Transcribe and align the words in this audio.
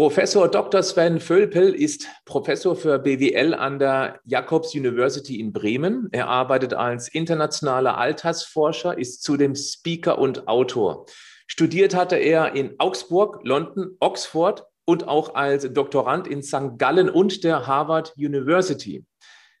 Professor 0.00 0.48
Dr. 0.48 0.82
Sven 0.82 1.20
Völpel 1.20 1.74
ist 1.74 2.08
Professor 2.24 2.74
für 2.74 2.98
BWL 2.98 3.52
an 3.52 3.78
der 3.78 4.18
Jacobs 4.24 4.74
University 4.74 5.38
in 5.38 5.52
Bremen. 5.52 6.08
Er 6.10 6.26
arbeitet 6.26 6.72
als 6.72 7.08
internationaler 7.08 7.98
Altersforscher, 7.98 8.96
ist 8.96 9.22
zudem 9.22 9.54
Speaker 9.54 10.18
und 10.18 10.48
Autor. 10.48 11.04
Studiert 11.46 11.94
hatte 11.94 12.16
er 12.16 12.54
in 12.54 12.76
Augsburg, 12.78 13.40
London, 13.44 13.98
Oxford 14.00 14.64
und 14.86 15.06
auch 15.06 15.34
als 15.34 15.70
Doktorand 15.70 16.26
in 16.26 16.42
St. 16.42 16.78
Gallen 16.78 17.10
und 17.10 17.44
der 17.44 17.66
Harvard 17.66 18.14
University. 18.16 19.04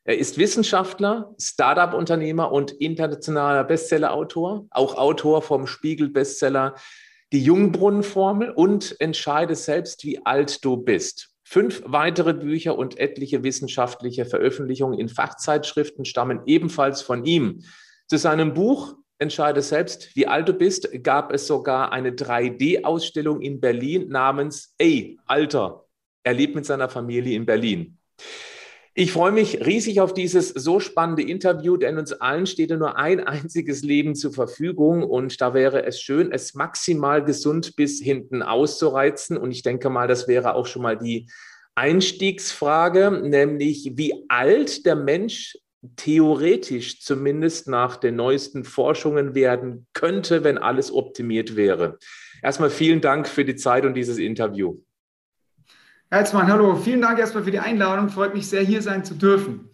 Er 0.04 0.16
ist 0.16 0.38
Wissenschaftler, 0.38 1.34
Startup-Unternehmer 1.38 2.50
und 2.50 2.72
internationaler 2.72 3.64
Bestseller-Autor, 3.64 4.64
auch 4.70 4.94
Autor 4.96 5.42
vom 5.42 5.66
Spiegel-Bestseller 5.66 6.76
die 7.32 7.42
Jungbrunnenformel 7.42 8.50
und 8.50 9.00
entscheide 9.00 9.54
selbst, 9.54 10.04
wie 10.04 10.24
alt 10.24 10.64
du 10.64 10.76
bist. 10.76 11.30
Fünf 11.44 11.82
weitere 11.84 12.34
Bücher 12.34 12.78
und 12.78 12.98
etliche 12.98 13.42
wissenschaftliche 13.42 14.24
Veröffentlichungen 14.24 14.98
in 14.98 15.08
Fachzeitschriften 15.08 16.04
stammen 16.04 16.42
ebenfalls 16.46 17.02
von 17.02 17.24
ihm. 17.24 17.64
Zu 18.06 18.18
seinem 18.18 18.54
Buch 18.54 18.94
Entscheide 19.20 19.60
selbst, 19.60 20.16
wie 20.16 20.26
alt 20.26 20.48
du 20.48 20.54
bist, 20.54 20.88
gab 21.02 21.30
es 21.30 21.46
sogar 21.46 21.92
eine 21.92 22.12
3D-Ausstellung 22.12 23.42
in 23.42 23.60
Berlin 23.60 24.08
namens 24.08 24.74
Ey, 24.78 25.18
Alter. 25.26 25.84
Er 26.22 26.32
lebt 26.32 26.54
mit 26.54 26.64
seiner 26.64 26.88
Familie 26.88 27.36
in 27.36 27.44
Berlin. 27.44 27.98
Ich 28.94 29.12
freue 29.12 29.30
mich 29.30 29.64
riesig 29.64 30.00
auf 30.00 30.14
dieses 30.14 30.48
so 30.48 30.80
spannende 30.80 31.22
Interview, 31.22 31.76
denn 31.76 31.96
uns 31.96 32.12
allen 32.12 32.46
steht 32.46 32.70
ja 32.70 32.76
nur 32.76 32.96
ein 32.96 33.20
einziges 33.20 33.82
Leben 33.82 34.16
zur 34.16 34.32
Verfügung 34.32 35.04
und 35.04 35.40
da 35.40 35.54
wäre 35.54 35.84
es 35.84 36.00
schön, 36.00 36.32
es 36.32 36.54
maximal 36.54 37.24
gesund 37.24 37.76
bis 37.76 38.02
hinten 38.02 38.42
auszureizen. 38.42 39.36
Und 39.36 39.52
ich 39.52 39.62
denke 39.62 39.90
mal, 39.90 40.08
das 40.08 40.26
wäre 40.26 40.54
auch 40.54 40.66
schon 40.66 40.82
mal 40.82 40.98
die 40.98 41.30
Einstiegsfrage, 41.76 43.12
nämlich 43.22 43.92
wie 43.94 44.24
alt 44.28 44.84
der 44.84 44.96
Mensch 44.96 45.56
theoretisch 45.96 47.00
zumindest 47.00 47.68
nach 47.68 47.96
den 47.96 48.16
neuesten 48.16 48.64
Forschungen 48.64 49.36
werden 49.36 49.86
könnte, 49.92 50.42
wenn 50.42 50.58
alles 50.58 50.92
optimiert 50.92 51.54
wäre. 51.54 51.96
Erstmal 52.42 52.70
vielen 52.70 53.00
Dank 53.00 53.28
für 53.28 53.44
die 53.44 53.56
Zeit 53.56 53.84
und 53.84 53.94
dieses 53.94 54.18
Interview. 54.18 54.80
Herzmann, 56.12 56.48
hallo. 56.48 56.74
Vielen 56.74 57.02
Dank 57.02 57.20
erstmal 57.20 57.44
für 57.44 57.52
die 57.52 57.60
Einladung. 57.60 58.08
Freut 58.08 58.34
mich 58.34 58.48
sehr, 58.48 58.62
hier 58.62 58.82
sein 58.82 59.04
zu 59.04 59.14
dürfen. 59.14 59.70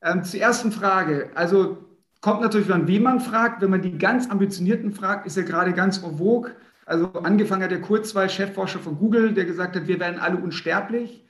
Ähm, 0.00 0.24
zur 0.24 0.40
ersten 0.40 0.72
Frage. 0.72 1.28
Also 1.34 1.76
kommt 2.22 2.40
natürlich, 2.40 2.70
wenn 2.70 2.88
wen 2.88 3.02
man 3.02 3.20
fragt. 3.20 3.60
Wenn 3.60 3.68
man 3.68 3.82
die 3.82 3.98
ganz 3.98 4.30
Ambitionierten 4.30 4.94
fragt, 4.94 5.26
ist 5.26 5.36
er 5.36 5.42
gerade 5.42 5.74
ganz 5.74 6.02
en 6.02 6.16
vogue. 6.16 6.52
Also 6.86 7.12
angefangen 7.12 7.64
hat 7.64 7.70
der 7.70 7.82
Kurzweil, 7.82 8.30
Chefforscher 8.30 8.78
von 8.78 8.96
Google, 8.96 9.34
der 9.34 9.44
gesagt 9.44 9.76
hat, 9.76 9.86
wir 9.86 10.00
werden 10.00 10.18
alle 10.18 10.38
unsterblich. 10.38 11.26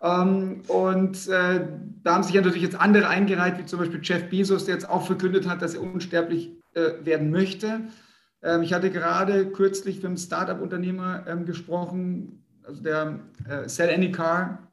Ähm, 0.00 0.62
und 0.68 1.26
äh, 1.26 1.66
da 2.04 2.14
haben 2.14 2.22
sich 2.22 2.34
ja 2.34 2.42
natürlich 2.42 2.62
jetzt 2.62 2.80
andere 2.80 3.08
eingereiht, 3.08 3.58
wie 3.58 3.64
zum 3.64 3.80
Beispiel 3.80 3.98
Jeff 4.04 4.30
Bezos, 4.30 4.66
der 4.66 4.74
jetzt 4.74 4.88
auch 4.88 5.04
verkündet 5.04 5.48
hat, 5.48 5.62
dass 5.62 5.74
er 5.74 5.82
unsterblich 5.82 6.52
äh, 6.74 7.04
werden 7.04 7.32
möchte. 7.32 7.80
Ähm, 8.40 8.62
ich 8.62 8.72
hatte 8.72 8.92
gerade 8.92 9.50
kürzlich 9.50 9.96
mit 9.96 10.04
einem 10.04 10.16
Startup-Unternehmer 10.16 11.24
ähm, 11.26 11.44
gesprochen, 11.44 12.45
also 12.66 12.82
der 12.82 13.20
äh, 13.48 13.68
Sell 13.68 13.94
Any 13.94 14.10
Car 14.12 14.70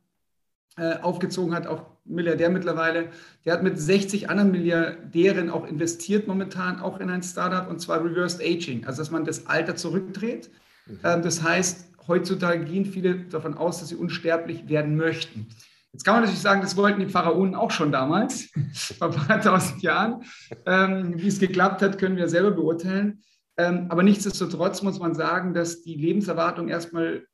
äh, 0.77 0.97
aufgezogen 0.97 1.53
hat, 1.53 1.67
auch 1.67 1.85
Milliardär 2.05 2.49
mittlerweile, 2.49 3.09
der 3.45 3.53
hat 3.53 3.63
mit 3.63 3.79
60 3.79 4.29
anderen 4.29 4.51
Milliardären 4.51 5.49
auch 5.49 5.65
investiert 5.65 6.27
momentan, 6.27 6.81
auch 6.81 6.99
in 6.99 7.09
ein 7.09 7.23
Startup, 7.23 7.69
und 7.69 7.79
zwar 7.79 8.03
Reversed 8.03 8.41
Aging, 8.41 8.85
also 8.85 9.01
dass 9.01 9.11
man 9.11 9.23
das 9.23 9.47
Alter 9.47 9.75
zurückdreht. 9.75 10.49
Mhm. 10.85 10.99
Ähm, 11.03 11.21
das 11.21 11.41
heißt, 11.41 11.87
heutzutage 12.07 12.65
gehen 12.65 12.85
viele 12.85 13.19
davon 13.25 13.53
aus, 13.53 13.79
dass 13.79 13.89
sie 13.89 13.95
unsterblich 13.95 14.67
werden 14.67 14.97
möchten. 14.97 15.47
Jetzt 15.93 16.03
kann 16.03 16.15
man 16.15 16.23
natürlich 16.23 16.41
sagen, 16.41 16.61
das 16.61 16.75
wollten 16.75 16.99
die 16.99 17.07
Pharaonen 17.07 17.55
auch 17.55 17.71
schon 17.71 17.91
damals, 17.91 18.49
vor 18.97 19.07
ein 19.07 19.13
paar 19.13 19.39
tausend 19.39 19.81
Jahren. 19.83 20.23
Ähm, 20.65 21.13
wie 21.17 21.27
es 21.27 21.39
geklappt 21.39 21.81
hat, 21.83 21.99
können 21.99 22.17
wir 22.17 22.27
selber 22.27 22.51
beurteilen. 22.51 23.21
Ähm, 23.55 23.85
aber 23.89 24.01
nichtsdestotrotz 24.01 24.81
muss 24.81 24.99
man 24.99 25.13
sagen, 25.13 25.53
dass 25.53 25.83
die 25.83 25.93
Lebenserwartung 25.93 26.67
erstmal 26.67 27.27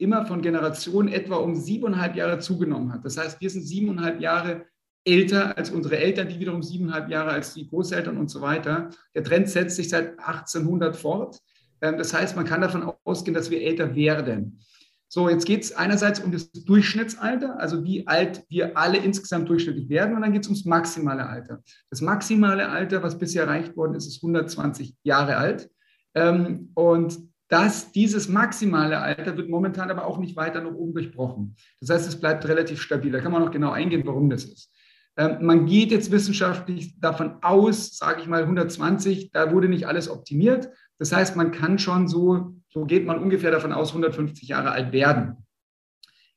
immer 0.00 0.26
von 0.26 0.42
Generation 0.42 1.08
etwa 1.08 1.36
um 1.36 1.54
siebeneinhalb 1.54 2.16
Jahre 2.16 2.38
zugenommen 2.38 2.92
hat. 2.92 3.04
Das 3.04 3.16
heißt, 3.16 3.40
wir 3.40 3.50
sind 3.50 3.62
siebeneinhalb 3.62 4.20
Jahre 4.20 4.66
älter 5.04 5.56
als 5.56 5.70
unsere 5.70 5.98
Eltern, 5.98 6.28
die 6.28 6.40
wiederum 6.40 6.62
siebeneinhalb 6.62 7.08
Jahre 7.08 7.30
als 7.30 7.54
die 7.54 7.68
Großeltern 7.68 8.16
und 8.16 8.30
so 8.30 8.40
weiter. 8.40 8.90
Der 9.14 9.24
Trend 9.24 9.48
setzt 9.48 9.76
sich 9.76 9.88
seit 9.88 10.18
1800 10.18 10.96
fort. 10.96 11.40
Ähm, 11.80 11.96
das 11.98 12.12
heißt, 12.14 12.36
man 12.36 12.44
kann 12.44 12.60
davon 12.60 12.92
ausgehen, 13.04 13.34
dass 13.34 13.50
wir 13.50 13.62
älter 13.62 13.94
werden. 13.94 14.60
So, 15.12 15.28
jetzt 15.28 15.44
geht 15.44 15.64
es 15.64 15.72
einerseits 15.72 16.20
um 16.20 16.30
das 16.30 16.52
Durchschnittsalter, 16.52 17.58
also 17.58 17.82
wie 17.82 18.06
alt 18.06 18.44
wir 18.48 18.76
alle 18.78 18.98
insgesamt 18.98 19.48
durchschnittlich 19.48 19.88
werden, 19.88 20.14
und 20.14 20.22
dann 20.22 20.32
geht 20.32 20.42
es 20.42 20.48
ums 20.48 20.64
maximale 20.64 21.26
Alter. 21.26 21.64
Das 21.90 22.00
maximale 22.00 22.68
Alter, 22.68 23.02
was 23.02 23.18
bisher 23.18 23.42
erreicht 23.42 23.76
worden 23.76 23.94
ist, 23.94 24.06
ist 24.06 24.22
120 24.22 24.94
Jahre 25.02 25.36
alt. 25.36 25.68
Ähm, 26.14 26.70
und 26.74 27.29
dass 27.50 27.90
dieses 27.90 28.28
maximale 28.28 29.00
Alter 29.00 29.36
wird 29.36 29.50
momentan 29.50 29.90
aber 29.90 30.06
auch 30.06 30.18
nicht 30.18 30.36
weiter 30.36 30.60
nach 30.62 30.72
oben 30.72 30.94
durchbrochen. 30.94 31.56
Das 31.80 31.90
heißt, 31.90 32.08
es 32.08 32.20
bleibt 32.20 32.46
relativ 32.46 32.80
stabil. 32.80 33.10
Da 33.10 33.20
kann 33.20 33.32
man 33.32 33.42
noch 33.42 33.50
genau 33.50 33.72
eingehen, 33.72 34.02
warum 34.06 34.30
das 34.30 34.44
ist. 34.44 34.72
Ähm, 35.16 35.38
man 35.40 35.66
geht 35.66 35.90
jetzt 35.90 36.12
wissenschaftlich 36.12 36.98
davon 37.00 37.42
aus, 37.42 37.98
sage 37.98 38.20
ich 38.20 38.28
mal 38.28 38.42
120, 38.42 39.32
da 39.32 39.52
wurde 39.52 39.68
nicht 39.68 39.88
alles 39.88 40.08
optimiert. 40.08 40.70
Das 40.98 41.12
heißt, 41.12 41.34
man 41.34 41.50
kann 41.50 41.80
schon 41.80 42.06
so, 42.06 42.54
so 42.68 42.84
geht 42.84 43.04
man 43.04 43.18
ungefähr 43.18 43.50
davon 43.50 43.72
aus, 43.72 43.88
150 43.88 44.48
Jahre 44.48 44.70
alt 44.70 44.92
werden. 44.92 45.44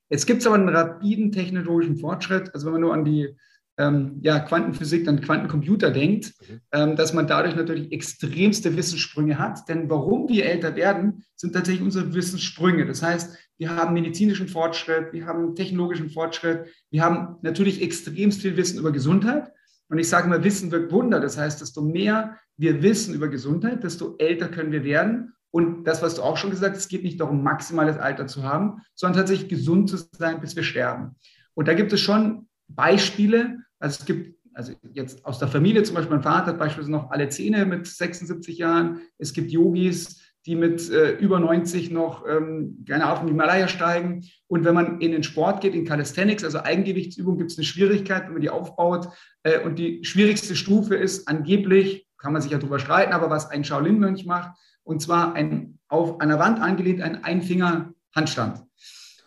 Jetzt 0.09 0.25
gibt 0.25 0.41
es 0.41 0.47
aber 0.47 0.56
einen 0.56 0.69
rapiden 0.69 1.31
technologischen 1.31 1.97
Fortschritt. 1.97 2.53
Also 2.56 2.66
wenn 2.66 2.74
man 2.74 2.81
nur 2.81 2.94
an 2.94 3.06
die 3.06 3.38
ähm, 3.78 4.19
ja, 4.22 4.39
Quantenphysik, 4.39 5.06
dann 5.06 5.22
Quantencomputer 5.22 5.91
denkt, 5.91 6.34
mhm. 6.47 6.61
ähm, 6.72 6.95
dass 6.95 7.13
man 7.13 7.28
dadurch 7.28 7.56
natürlich 7.56 7.91
extremste 7.91 8.78
Wissenssprünge 8.78 9.39
hat. 9.39 9.67
Denn 9.67 9.89
warum 9.89 10.29
wir 10.29 10.45
älter 10.45 10.75
werden, 10.75 11.23
sind 11.35 11.53
tatsächlich 11.53 11.83
unsere 11.83 12.13
Wissenssprünge. 12.13 12.85
Das 12.85 13.01
heißt, 13.01 13.38
wir 13.57 13.75
haben 13.75 13.94
medizinischen 13.94 14.47
Fortschritt, 14.47 15.13
wir 15.13 15.25
haben 15.25 15.56
technologischen 15.56 16.09
Fortschritt, 16.09 16.67
wir 16.91 17.03
haben 17.03 17.38
natürlich 17.41 17.81
extremst 17.81 18.41
viel 18.41 18.57
Wissen 18.57 18.79
über 18.79 18.91
Gesundheit. 18.91 19.51
Und 19.89 20.00
ich 20.00 20.09
sage 20.09 20.28
mal, 20.28 20.44
Wissen 20.44 20.72
wirkt 20.72 20.91
Wunder. 20.91 21.19
Das 21.19 21.38
heißt, 21.38 21.62
desto 21.62 21.81
mehr 21.81 22.38
wir 22.57 22.83
wissen 22.83 23.13
über 23.13 23.28
Gesundheit, 23.28 23.83
desto 23.83 24.16
älter 24.17 24.47
können 24.47 24.72
wir 24.72 24.83
werden. 24.83 25.33
Und 25.51 25.83
das, 25.85 26.01
was 26.01 26.16
du 26.16 26.23
auch 26.23 26.38
schon 26.38 26.50
gesagt 26.50 26.75
hast, 26.75 26.83
es 26.83 26.88
geht 26.88 27.03
nicht 27.03 27.19
darum, 27.19 27.44
maximales 27.44 27.97
Alter 27.97 28.28
zu 28.28 28.44
haben, 28.44 28.81
sondern 28.95 29.19
tatsächlich 29.19 29.50
gesund 29.50 29.89
zu 29.89 29.97
sein, 29.97 30.41
bis 30.41 30.56
wir 30.56 30.63
sterben. 30.63 31.16
Und 31.53 31.67
da 31.67 31.73
gibt 31.73 31.94
es 31.94 32.00
schon 32.00 32.47
Beispiele. 32.75 33.59
Also 33.79 34.00
es 34.00 34.06
gibt 34.06 34.35
also 34.53 34.73
jetzt 34.94 35.25
aus 35.25 35.39
der 35.39 35.47
Familie 35.47 35.84
zum 35.84 35.95
Beispiel, 35.95 36.16
mein 36.16 36.23
Vater 36.23 36.47
hat 36.47 36.59
beispielsweise 36.59 36.91
noch 36.91 37.11
alle 37.11 37.29
Zähne 37.29 37.66
mit 37.66 37.88
76 37.88 38.57
Jahren. 38.57 39.01
Es 39.17 39.34
gibt 39.34 39.51
Yogis, 39.51 40.22
die 40.45 40.56
mit 40.56 40.89
äh, 40.89 41.12
über 41.13 41.39
90 41.39 41.91
noch 41.91 42.25
ähm, 42.28 42.78
gerne 42.83 43.12
auf 43.12 43.19
den 43.19 43.29
Himalaya 43.29 43.67
steigen. 43.67 44.25
Und 44.47 44.66
wenn 44.66 44.75
man 44.75 45.00
in 45.00 45.12
den 45.12 45.23
Sport 45.23 45.62
geht, 45.62 45.73
in 45.73 45.85
Calisthenics, 45.85 46.44
also 46.44 46.59
Eigengewichtsübung, 46.59 47.38
gibt 47.38 47.51
es 47.51 47.57
eine 47.57 47.66
Schwierigkeit, 47.66 48.25
wenn 48.25 48.33
man 48.33 48.41
die 48.41 48.50
aufbaut. 48.50 49.07
Äh, 49.44 49.62
und 49.62 49.79
die 49.79 50.03
schwierigste 50.03 50.56
Stufe 50.56 50.95
ist 50.95 51.28
angeblich, 51.28 52.07
kann 52.18 52.33
man 52.33 52.42
sich 52.42 52.51
ja 52.51 52.57
drüber 52.57 52.80
streiten, 52.80 53.13
aber 53.13 53.30
was 53.30 53.50
ein 53.50 53.63
Shaolin-Mönch 53.63 54.25
macht, 54.25 54.57
und 54.83 55.01
zwar 55.01 55.33
ein 55.33 55.80
auf 55.88 56.19
einer 56.19 56.39
Wand 56.39 56.59
angelehnt 56.59 57.01
ein 57.01 57.24
Einfinger-Handstand. 57.24 58.63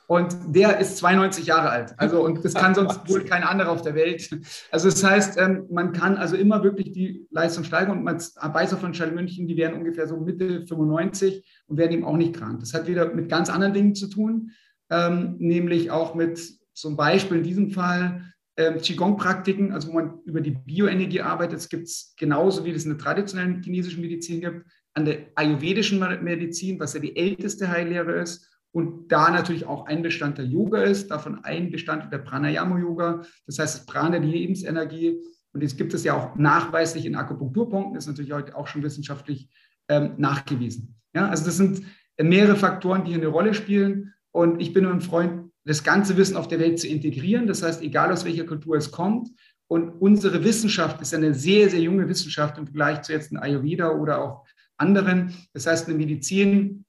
Und 0.09 0.37
der 0.47 0.79
ist 0.79 0.99
92 0.99 1.47
Jahre 1.47 1.71
alt. 1.71 1.95
Also, 1.97 2.25
und 2.25 2.45
das 2.45 2.55
kann 2.55 2.75
sonst 2.75 3.09
wohl 3.09 3.25
kein 3.25 3.43
anderer 3.43 3.71
auf 3.71 3.83
der 3.83 3.97
Welt. 3.97 4.31
Also, 4.71 4.89
das 4.89 5.03
heißt, 5.03 5.39
ähm, 5.39 5.67
man 5.71 5.93
kann 5.93 6.17
also 6.17 6.37
immer 6.37 6.63
wirklich 6.63 6.93
die 6.93 7.27
Leistung 7.31 7.65
steigern. 7.65 7.99
Und 7.99 8.05
man 8.05 8.23
Beißer 8.53 8.77
von 8.77 8.95
Schall 8.95 9.11
München, 9.11 9.49
die 9.49 9.57
werden 9.57 9.77
ungefähr 9.77 10.07
so 10.07 10.17
Mitte 10.19 10.65
95 10.67 11.45
und 11.67 11.77
werden 11.77 11.93
eben 11.93 12.05
auch 12.05 12.17
nicht 12.17 12.35
krank. 12.35 12.61
Das 12.61 12.73
hat 12.73 12.87
wieder 12.87 13.13
mit 13.13 13.29
ganz 13.29 13.51
anderen 13.51 13.75
Dingen 13.75 13.95
zu 13.97 14.07
tun, 14.09 14.53
ähm, 14.91 15.37
nämlich 15.39 15.91
auch 15.91 16.15
mit 16.15 16.41
zum 16.73 16.97
Beispiel 16.97 17.39
in 17.39 17.43
diesem 17.43 17.71
Fall 17.73 18.33
ähm, 18.57 18.79
Qigong-Praktiken, 18.79 19.73
also 19.73 19.89
wo 19.89 19.95
man 19.95 20.21
über 20.25 20.41
die 20.41 20.53
Bioenergie 20.53 21.21
arbeitet. 21.21 21.59
Es 21.59 21.69
gibt 21.69 21.89
es 21.89 22.15
genauso, 22.17 22.65
wie 22.65 22.71
es 22.71 22.85
in 22.85 22.91
der 22.91 22.99
traditionellen 22.99 23.63
chinesischen 23.63 24.03
Medizin 24.03 24.41
gibt, 24.41 24.67
an 24.95 25.05
der 25.05 25.27
ayurvedischen 25.35 25.99
Medizin, 26.23 26.79
was 26.79 26.95
ja 26.95 27.01
die 27.01 27.17
älteste 27.17 27.69
Heillehre 27.69 28.13
ist 28.13 28.56
und 28.77 29.11
da 29.11 29.31
natürlich 29.31 29.65
auch 29.65 29.87
ein 29.87 30.03
Bestandteil 30.03 30.53
Yoga 30.53 30.83
ist, 30.83 31.11
davon 31.11 31.43
ein 31.45 31.71
Bestandteil 31.71 32.11
der 32.11 32.19
Pranayama-Yoga, 32.19 33.23
das 33.47 33.59
heißt 33.59 33.79
das 33.79 33.87
Prana, 33.87 34.19
die 34.19 34.29
Lebensenergie. 34.29 35.19
Und 35.55 35.63
jetzt 35.63 35.79
gibt 35.79 35.95
es 35.95 36.05
ja 36.05 36.13
auch 36.13 36.37
nachweislich 36.37 37.07
in 37.07 37.17
Akupunkturpunkten, 37.17 37.97
ist 37.97 38.07
natürlich 38.07 38.33
heute 38.33 38.55
auch 38.55 38.67
schon 38.67 38.83
wissenschaftlich 38.83 39.49
ähm, 39.89 40.13
nachgewiesen. 40.19 40.95
Ja, 41.15 41.27
also 41.27 41.47
das 41.47 41.57
sind 41.57 41.85
mehrere 42.21 42.55
Faktoren, 42.55 43.05
die 43.05 43.13
hier 43.13 43.19
eine 43.19 43.29
Rolle 43.29 43.55
spielen. 43.55 44.13
Und 44.31 44.61
ich 44.61 44.75
bin 44.75 44.85
ein 44.85 45.01
Freund, 45.01 45.51
das 45.65 45.83
ganze 45.83 46.19
Wissen 46.19 46.37
auf 46.37 46.47
der 46.47 46.61
Welt 46.61 46.79
zu 46.79 46.87
integrieren. 46.87 47.47
Das 47.47 47.63
heißt, 47.63 47.81
egal 47.81 48.13
aus 48.13 48.27
welcher 48.27 48.45
Kultur 48.45 48.77
es 48.77 48.91
kommt. 48.91 49.31
Und 49.69 49.89
unsere 49.89 50.45
Wissenschaft 50.45 51.01
ist 51.01 51.15
eine 51.15 51.33
sehr, 51.33 51.71
sehr 51.71 51.81
junge 51.81 52.11
Wissenschaft 52.11 52.59
im 52.59 52.67
Vergleich 52.67 53.01
zu 53.01 53.15
jetzt 53.15 53.33
in 53.33 53.39
Ayurveda 53.39 53.93
oder 53.93 54.23
auch 54.23 54.45
anderen. 54.77 55.35
Das 55.55 55.67
heißt, 55.67 55.89
eine 55.89 55.97
Medizin, 55.97 56.85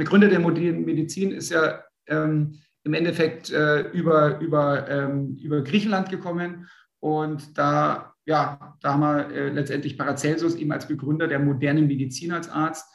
der 0.00 0.08
Gründer 0.08 0.28
der 0.28 0.40
modernen 0.40 0.84
Medizin 0.84 1.30
ist 1.30 1.50
ja 1.50 1.84
ähm, 2.06 2.58
im 2.84 2.94
Endeffekt 2.94 3.50
äh, 3.50 3.82
über, 3.90 4.40
über, 4.40 4.88
ähm, 4.88 5.36
über 5.42 5.62
Griechenland 5.62 6.10
gekommen. 6.10 6.68
Und 6.98 7.56
da, 7.56 8.14
ja, 8.26 8.76
da 8.80 8.94
haben 8.94 9.00
wir 9.00 9.30
äh, 9.30 9.48
letztendlich 9.50 9.98
Paracelsus 9.98 10.54
eben 10.54 10.72
als 10.72 10.88
Begründer 10.88 11.28
der 11.28 11.38
modernen 11.38 11.86
Medizin 11.86 12.32
als 12.32 12.48
Arzt. 12.48 12.86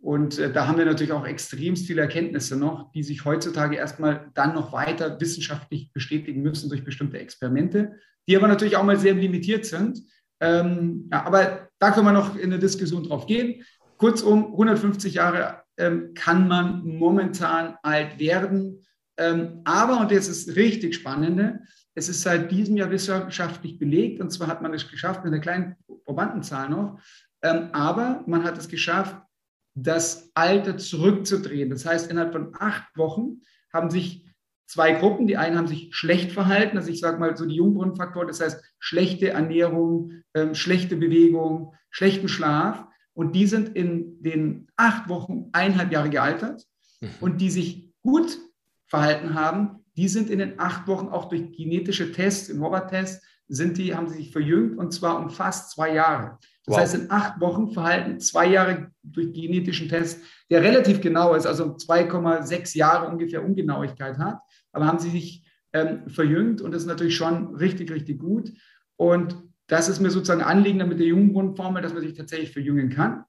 Und 0.00 0.38
äh, 0.38 0.52
da 0.52 0.66
haben 0.66 0.78
wir 0.78 0.84
natürlich 0.84 1.12
auch 1.12 1.26
extremst 1.26 1.86
viele 1.86 2.02
Erkenntnisse 2.02 2.56
noch, 2.56 2.90
die 2.92 3.04
sich 3.04 3.24
heutzutage 3.24 3.76
erstmal 3.76 4.30
dann 4.34 4.54
noch 4.54 4.72
weiter 4.72 5.20
wissenschaftlich 5.20 5.92
bestätigen 5.92 6.42
müssen 6.42 6.68
durch 6.68 6.84
bestimmte 6.84 7.18
Experimente, 7.18 7.92
die 8.26 8.36
aber 8.36 8.48
natürlich 8.48 8.76
auch 8.76 8.84
mal 8.84 8.98
sehr 8.98 9.14
limitiert 9.14 9.64
sind. 9.64 10.00
Ähm, 10.40 11.08
ja, 11.12 11.24
aber 11.24 11.68
da 11.78 11.92
können 11.92 12.06
wir 12.06 12.12
noch 12.12 12.34
in 12.34 12.52
eine 12.52 12.58
Diskussion 12.58 13.04
drauf 13.04 13.26
gehen. 13.26 13.62
Kurzum, 13.96 14.46
150 14.46 15.14
Jahre 15.14 15.61
ähm, 15.78 16.14
kann 16.14 16.48
man 16.48 16.84
momentan 16.84 17.76
alt 17.82 18.18
werden. 18.18 18.84
Ähm, 19.16 19.60
aber, 19.64 20.00
und 20.00 20.10
jetzt 20.10 20.28
ist 20.28 20.56
richtig 20.56 20.94
Spannende, 20.94 21.60
es 21.94 22.08
ist 22.08 22.22
seit 22.22 22.50
diesem 22.50 22.76
Jahr 22.76 22.90
wissenschaftlich 22.90 23.78
belegt, 23.78 24.20
und 24.20 24.30
zwar 24.30 24.48
hat 24.48 24.62
man 24.62 24.72
es 24.72 24.88
geschafft 24.88 25.24
mit 25.24 25.32
einer 25.32 25.42
kleinen 25.42 25.76
Probandenzahl 26.04 26.70
noch, 26.70 26.98
ähm, 27.42 27.68
aber 27.72 28.24
man 28.26 28.44
hat 28.44 28.56
es 28.56 28.68
geschafft, 28.68 29.16
das 29.74 30.30
Alter 30.34 30.76
zurückzudrehen. 30.76 31.70
Das 31.70 31.86
heißt, 31.86 32.10
innerhalb 32.10 32.32
von 32.32 32.54
acht 32.58 32.96
Wochen 32.96 33.40
haben 33.72 33.90
sich 33.90 34.26
zwei 34.66 34.92
Gruppen, 34.92 35.26
die 35.26 35.36
einen 35.36 35.56
haben 35.58 35.66
sich 35.66 35.94
schlecht 35.94 36.32
verhalten, 36.32 36.78
also 36.78 36.90
ich 36.90 37.00
sage 37.00 37.18
mal 37.18 37.36
so 37.36 37.44
die 37.44 37.56
Jungbrunnenfaktoren, 37.56 38.28
das 38.28 38.40
heißt 38.40 38.62
schlechte 38.78 39.30
Ernährung, 39.30 40.22
ähm, 40.34 40.54
schlechte 40.54 40.96
Bewegung, 40.96 41.74
schlechten 41.90 42.28
Schlaf, 42.28 42.86
und 43.14 43.34
die 43.34 43.46
sind 43.46 43.76
in 43.76 44.22
den 44.22 44.68
acht 44.76 45.08
Wochen 45.08 45.48
eineinhalb 45.52 45.92
Jahre 45.92 46.10
gealtert 46.10 46.66
mhm. 47.00 47.08
und 47.20 47.40
die 47.40 47.50
sich 47.50 47.92
gut 48.02 48.38
verhalten 48.86 49.34
haben, 49.34 49.84
die 49.96 50.08
sind 50.08 50.30
in 50.30 50.38
den 50.38 50.58
acht 50.58 50.86
Wochen 50.86 51.08
auch 51.08 51.28
durch 51.28 51.52
genetische 51.52 52.12
Tests, 52.12 52.48
im 52.48 52.62
Hover-Test, 52.62 53.22
sind 53.48 53.76
die, 53.76 53.94
haben 53.94 54.08
sie 54.08 54.16
sich 54.16 54.32
verjüngt 54.32 54.78
und 54.78 54.92
zwar 54.92 55.18
um 55.18 55.28
fast 55.28 55.70
zwei 55.72 55.94
Jahre. 55.94 56.38
Das 56.64 56.74
wow. 56.74 56.78
heißt, 56.78 56.94
in 56.94 57.10
acht 57.10 57.40
Wochen 57.40 57.72
verhalten 57.72 58.20
zwei 58.20 58.46
Jahre 58.46 58.90
durch 59.02 59.32
genetischen 59.32 59.88
Test, 59.88 60.22
der 60.50 60.62
relativ 60.62 61.00
genau 61.00 61.34
ist, 61.34 61.46
also 61.46 61.64
2,6 61.64 62.76
Jahre 62.76 63.08
ungefähr 63.08 63.44
Ungenauigkeit 63.44 64.16
hat, 64.18 64.38
aber 64.72 64.86
haben 64.86 64.98
sie 64.98 65.10
sich 65.10 65.44
ähm, 65.72 66.08
verjüngt 66.08 66.60
und 66.60 66.72
das 66.72 66.82
ist 66.82 66.88
natürlich 66.88 67.16
schon 67.16 67.54
richtig, 67.56 67.90
richtig 67.90 68.18
gut. 68.18 68.52
Und 68.96 69.36
das 69.72 69.88
ist 69.88 70.00
mir 70.00 70.10
sozusagen 70.10 70.42
Anliegen 70.42 70.86
mit 70.86 71.00
der 71.00 71.06
Jungbrunnenformel, 71.06 71.80
dass 71.80 71.94
man 71.94 72.02
sich 72.02 72.12
tatsächlich 72.12 72.52
verjüngen 72.52 72.90
kann. 72.90 73.24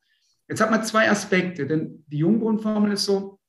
Jetzt 0.49 0.59
hat 0.59 0.71
man 0.71 0.83
zwei 0.83 1.09
Aspekte, 1.09 1.65
denn 1.65 2.03
die 2.07 2.17
Jungbrunnenformel 2.17 2.91
ist 2.91 3.05
so, 3.05 3.39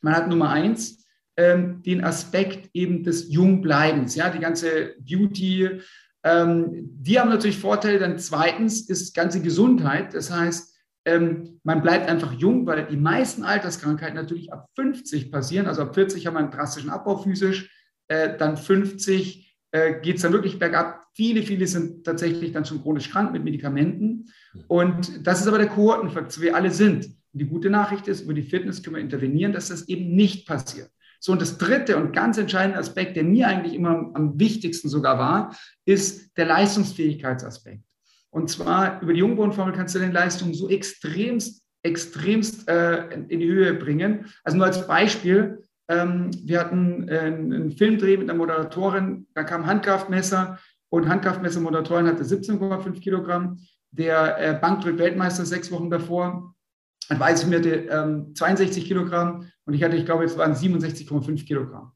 man 0.00 0.14
hat 0.14 0.28
Nummer 0.28 0.50
eins, 0.50 1.04
ähm, 1.36 1.82
den 1.82 2.04
Aspekt 2.04 2.70
eben 2.72 3.02
des 3.02 3.32
Jungbleibens, 3.32 4.14
ja, 4.14 4.30
die 4.30 4.38
ganze 4.38 4.94
Beauty, 5.00 5.80
ähm, 6.22 6.90
die 6.94 7.18
haben 7.18 7.28
natürlich 7.28 7.58
Vorteile. 7.58 7.98
Dann 7.98 8.20
zweitens 8.20 8.88
ist 8.88 9.16
ganze 9.16 9.42
Gesundheit. 9.42 10.14
Das 10.14 10.30
heißt, 10.30 10.76
ähm, 11.06 11.60
man 11.64 11.82
bleibt 11.82 12.08
einfach 12.08 12.32
jung, 12.32 12.66
weil 12.66 12.86
die 12.86 12.96
meisten 12.96 13.42
Alterskrankheiten 13.42 14.14
natürlich 14.14 14.52
ab 14.52 14.68
50 14.76 15.32
passieren. 15.32 15.66
Also 15.66 15.82
ab 15.82 15.94
40 15.94 16.24
haben 16.26 16.34
wir 16.34 16.38
einen 16.38 16.52
drastischen 16.52 16.90
Abbau 16.90 17.18
physisch, 17.18 17.68
äh, 18.06 18.38
dann 18.38 18.56
50 18.56 19.43
äh, 19.74 20.00
geht 20.00 20.16
es 20.16 20.22
dann 20.22 20.32
wirklich 20.32 20.60
bergab. 20.60 21.04
Viele, 21.14 21.42
viele 21.42 21.66
sind 21.66 22.04
tatsächlich 22.04 22.52
dann 22.52 22.64
schon 22.64 22.80
chronisch 22.80 23.10
krank 23.10 23.32
mit 23.32 23.42
Medikamenten. 23.42 24.30
Und 24.68 25.26
das 25.26 25.40
ist 25.40 25.48
aber 25.48 25.58
der 25.58 25.66
Kohortenfakt, 25.66 26.40
wir 26.40 26.54
alle 26.54 26.70
sind. 26.70 27.06
Und 27.06 27.40
die 27.40 27.46
gute 27.46 27.70
Nachricht 27.70 28.06
ist, 28.06 28.20
über 28.20 28.34
die 28.34 28.42
Fitness 28.42 28.84
können 28.84 28.94
wir 28.96 29.02
intervenieren, 29.02 29.52
dass 29.52 29.70
das 29.70 29.88
eben 29.88 30.14
nicht 30.14 30.46
passiert. 30.46 30.90
So, 31.18 31.32
und 31.32 31.42
das 31.42 31.58
dritte 31.58 31.96
und 31.96 32.12
ganz 32.12 32.38
entscheidende 32.38 32.78
Aspekt, 32.78 33.16
der 33.16 33.24
mir 33.24 33.48
eigentlich 33.48 33.74
immer 33.74 34.12
am 34.14 34.38
wichtigsten 34.38 34.88
sogar 34.88 35.18
war, 35.18 35.56
ist 35.84 36.36
der 36.36 36.46
Leistungsfähigkeitsaspekt. 36.46 37.82
Und 38.30 38.50
zwar 38.50 39.02
über 39.02 39.12
die 39.12 39.20
Jungbrunnenformel 39.20 39.74
kannst 39.74 39.96
du 39.96 39.98
deine 39.98 40.12
Leistung 40.12 40.54
so 40.54 40.68
extremst, 40.68 41.64
extremst 41.82 42.68
äh, 42.68 43.08
in 43.28 43.40
die 43.40 43.48
Höhe 43.48 43.74
bringen. 43.74 44.26
Also 44.44 44.56
nur 44.56 44.66
als 44.66 44.86
Beispiel, 44.86 45.63
ähm, 45.88 46.30
wir 46.44 46.60
hatten 46.60 47.08
äh, 47.08 47.18
einen 47.18 47.72
Filmdreh 47.72 48.16
mit 48.16 48.28
einer 48.28 48.38
Moderatorin, 48.38 49.26
da 49.34 49.44
kam 49.44 49.66
Handkraftmesser 49.66 50.58
und 50.88 51.08
Handkraftmesser-Moderatorin 51.08 52.06
hatte 52.06 52.22
17,5 52.22 53.00
Kilogramm. 53.00 53.58
Der 53.90 54.38
äh, 54.38 54.58
Bankdrück-Weltmeister 54.60 55.44
sechs 55.44 55.70
Wochen 55.70 55.90
davor 55.90 56.54
dann 57.08 57.20
weiß 57.20 57.42
ich 57.42 57.48
mir, 57.48 57.90
ähm, 57.90 58.34
62 58.34 58.86
Kilogramm 58.86 59.50
und 59.66 59.74
ich 59.74 59.82
hatte, 59.82 59.96
ich 59.96 60.06
glaube, 60.06 60.24
es 60.24 60.38
waren 60.38 60.54
67,5 60.54 61.46
Kilogramm 61.46 61.92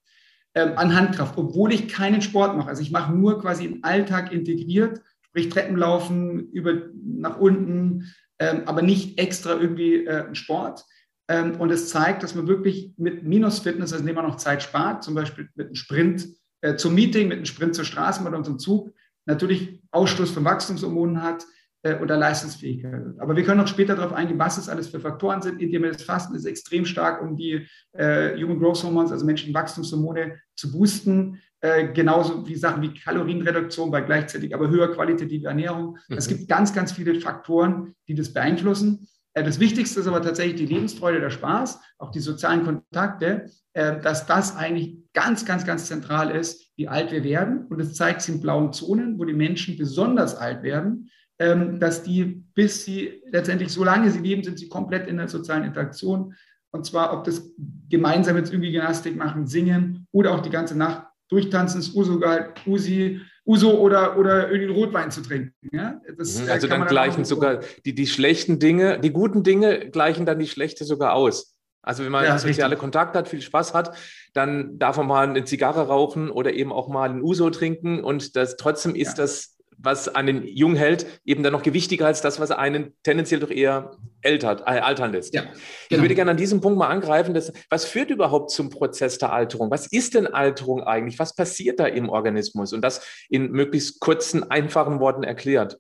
ähm, 0.55 0.73
an 0.76 0.94
Handkraft, 0.94 1.37
obwohl 1.37 1.73
ich 1.73 1.88
keinen 1.88 2.23
Sport 2.23 2.56
mache. 2.56 2.69
Also 2.69 2.82
ich 2.82 2.90
mache 2.90 3.14
nur 3.14 3.40
quasi 3.40 3.64
im 3.64 3.85
Alltag 3.85 4.32
integriert, 4.32 5.00
sprich 5.23 5.49
Treppenlaufen 5.49 6.50
über 6.50 6.75
nach 7.05 7.38
unten, 7.38 8.12
ähm, 8.38 8.62
aber 8.67 8.82
nicht 8.82 9.19
extra 9.19 9.55
irgendwie 9.55 10.06
äh, 10.06 10.35
Sport. 10.35 10.85
Ähm, 11.29 11.61
und 11.61 11.71
es 11.71 11.89
zeigt, 11.89 12.23
dass 12.23 12.35
man 12.35 12.49
wirklich 12.49 12.93
mit 12.97 13.23
Minus-Fitness, 13.23 13.93
also 13.93 14.03
indem 14.03 14.17
man 14.17 14.27
noch 14.27 14.37
Zeit 14.37 14.63
spart, 14.63 15.05
zum 15.05 15.15
Beispiel 15.15 15.49
mit 15.55 15.67
einem 15.67 15.75
Sprint 15.75 16.29
äh, 16.63 16.77
zum 16.77 16.95
Meeting, 16.95 17.29
mit 17.29 17.37
einem 17.37 17.47
Sprint 17.47 17.75
zur 17.75 17.85
Straßenbahn 17.85 18.35
und 18.35 18.45
zum 18.45 18.59
Zug, 18.59 18.93
natürlich 19.27 19.81
Ausschluss 19.91 20.31
von 20.31 20.45
Wachstumshormonen 20.45 21.23
hat, 21.23 21.45
äh, 21.83 21.95
oder 22.01 22.17
Leistungsfähigkeit. 22.17 23.03
Aber 23.19 23.37
wir 23.37 23.45
können 23.45 23.61
noch 23.61 23.69
später 23.69 23.95
darauf 23.95 24.13
eingehen, 24.13 24.39
was 24.39 24.57
das 24.57 24.69
alles 24.69 24.89
für 24.89 24.99
Faktoren 24.99 25.43
sind. 25.43 25.61
Intermittierendes 25.63 26.03
Fasten 26.03 26.35
ist 26.35 26.45
extrem 26.45 26.85
stark, 26.85 27.23
um 27.23 27.37
die 27.37 27.67
äh, 27.93 28.37
Human 28.37 28.59
Growth 28.59 28.83
Hormones, 28.83 29.13
also 29.13 29.25
menschlichen 29.25 29.55
Wachstumshormone, 29.55 30.39
zu 30.57 30.73
boosten. 30.73 31.41
Äh, 31.61 31.93
genauso 31.93 32.47
wie 32.47 32.57
Sachen 32.57 32.83
wie 32.83 32.95
Kalorienreduktion 32.95 33.91
bei 33.91 34.01
gleichzeitig 34.01 34.55
aber 34.55 34.69
höher 34.69 34.93
qualitative 34.93 35.47
Ernährung. 35.47 35.99
Mhm. 36.09 36.17
Es 36.17 36.27
gibt 36.27 36.49
ganz, 36.49 36.75
ganz 36.75 36.93
viele 36.93 37.19
Faktoren, 37.21 37.95
die 38.09 38.15
das 38.15 38.33
beeinflussen. 38.33 39.07
Äh, 39.38 39.45
das 39.45 39.61
Wichtigste 39.61 40.00
ist 40.00 40.07
aber 40.07 40.23
tatsächlich 40.23 40.57
die 40.57 40.75
Lebensfreude, 40.75 41.21
der 41.21 41.30
Spaß, 41.30 41.80
auch 41.99 42.11
die 42.11 42.21
sozialen 42.21 42.64
Kontakte, 42.64 43.47
äh, 43.73 44.00
dass 44.00 44.26
das 44.26 44.57
eigentlich 44.57 44.99
ganz, 45.14 45.45
ganz, 45.45 45.64
ganz 45.64 45.87
zentral 45.87 46.30
ist, 46.30 46.73
wie 46.76 46.88
alt 46.88 47.12
wir 47.12 47.25
werden. 47.25 47.66
Und 47.66 47.80
es 47.80 47.95
zeigt 47.95 48.23
sich 48.23 48.35
in 48.35 48.40
blauen 48.40 48.73
Zonen, 48.73 49.18
wo 49.18 49.25
die 49.25 49.33
Menschen 49.33 49.76
besonders 49.76 50.35
alt 50.35 50.62
werden 50.62 51.11
ähm, 51.38 51.78
dass 51.78 52.02
die, 52.02 52.25
bis 52.54 52.85
sie 52.85 53.23
letztendlich, 53.30 53.71
solange 53.71 54.11
sie 54.11 54.18
leben, 54.18 54.42
sind 54.42 54.59
sie 54.59 54.68
komplett 54.68 55.07
in 55.09 55.18
der 55.18 55.28
sozialen 55.28 55.64
Interaktion. 55.64 56.35
Und 56.73 56.85
zwar, 56.85 57.12
ob 57.12 57.25
das 57.25 57.50
gemeinsam 57.88 58.37
jetzt 58.37 58.52
irgendwie 58.52 58.73
Gymnastik 58.73 59.16
machen, 59.16 59.47
singen 59.47 60.07
oder 60.12 60.35
auch 60.35 60.40
die 60.40 60.50
ganze 60.50 60.76
Nacht 60.76 61.07
durchtanzen, 61.28 61.80
ist 61.80 61.95
Uso, 61.95 62.21
Usi, 62.66 63.21
Uso 63.49 63.78
oder, 63.78 64.19
oder 64.19 64.50
irgendwie 64.50 64.75
Rotwein 64.75 65.11
zu 65.11 65.23
trinken. 65.23 65.55
Ja? 65.73 66.00
Das, 66.17 66.38
mhm, 66.40 66.50
also 66.50 66.69
dann, 66.69 66.81
dann 66.81 66.88
gleichen 66.88 67.25
sogar 67.25 67.61
die, 67.87 67.95
die 67.95 68.07
schlechten 68.07 68.59
Dinge, 68.59 69.00
die 69.00 69.11
guten 69.11 69.43
Dinge 69.43 69.88
gleichen 69.90 70.26
dann 70.26 70.38
die 70.38 70.47
schlechte 70.47 70.85
sogar 70.85 71.14
aus. 71.14 71.57
Also 71.81 72.05
wenn 72.05 72.12
man 72.12 72.25
ja, 72.25 72.38
soziale 72.38 72.73
richtig. 72.73 72.78
Kontakte 72.81 73.19
hat, 73.19 73.28
viel 73.28 73.40
Spaß 73.40 73.73
hat, 73.73 73.97
dann 74.35 74.78
darf 74.78 74.99
man 74.99 75.07
mal 75.07 75.26
eine 75.26 75.45
Zigarre 75.45 75.87
rauchen 75.87 76.31
oder 76.31 76.52
eben 76.52 76.73
auch 76.73 76.88
mal 76.88 77.09
ein 77.09 77.23
Uso 77.23 77.49
trinken 77.49 78.05
und 78.05 78.37
das 78.37 78.57
trotzdem 78.57 78.95
ist 78.95 79.17
ja. 79.17 79.25
das 79.25 79.57
was 79.78 80.08
einen 80.08 80.47
jung 80.47 80.75
hält, 80.75 81.06
eben 81.25 81.42
dann 81.42 81.52
noch 81.52 81.62
gewichtiger 81.62 82.06
als 82.06 82.20
das, 82.20 82.40
was 82.40 82.50
einen 82.50 82.92
tendenziell 83.04 83.40
doch 83.40 83.50
eher 83.50 83.97
ältert, 84.23 84.62
äh, 84.62 84.80
altern 84.80 85.12
lässt. 85.12 85.35
Ja, 85.35 85.42
genau. 85.42 85.54
Ich 85.90 86.00
würde 86.00 86.14
gerne 86.14 86.32
an 86.32 86.37
diesem 86.37 86.61
Punkt 86.61 86.78
mal 86.78 86.88
angreifen, 86.88 87.32
dass, 87.32 87.52
was 87.70 87.85
führt 87.85 88.11
überhaupt 88.11 88.50
zum 88.50 88.70
Prozess 88.70 89.18
der 89.18 89.32
Alterung? 89.32 89.70
Was 89.70 89.87
ist 89.87 90.14
denn 90.14 90.26
Alterung 90.26 90.82
eigentlich? 90.82 91.18
Was 91.18 91.35
passiert 91.35 91.78
da 91.78 91.87
im 91.87 92.08
Organismus? 92.08 92.73
Und 92.73 92.82
das 92.82 93.00
in 93.28 93.52
möglichst 93.52 94.00
kurzen, 94.00 94.50
einfachen 94.50 95.00
Worten 95.00 95.23
erklärt. 95.23 95.78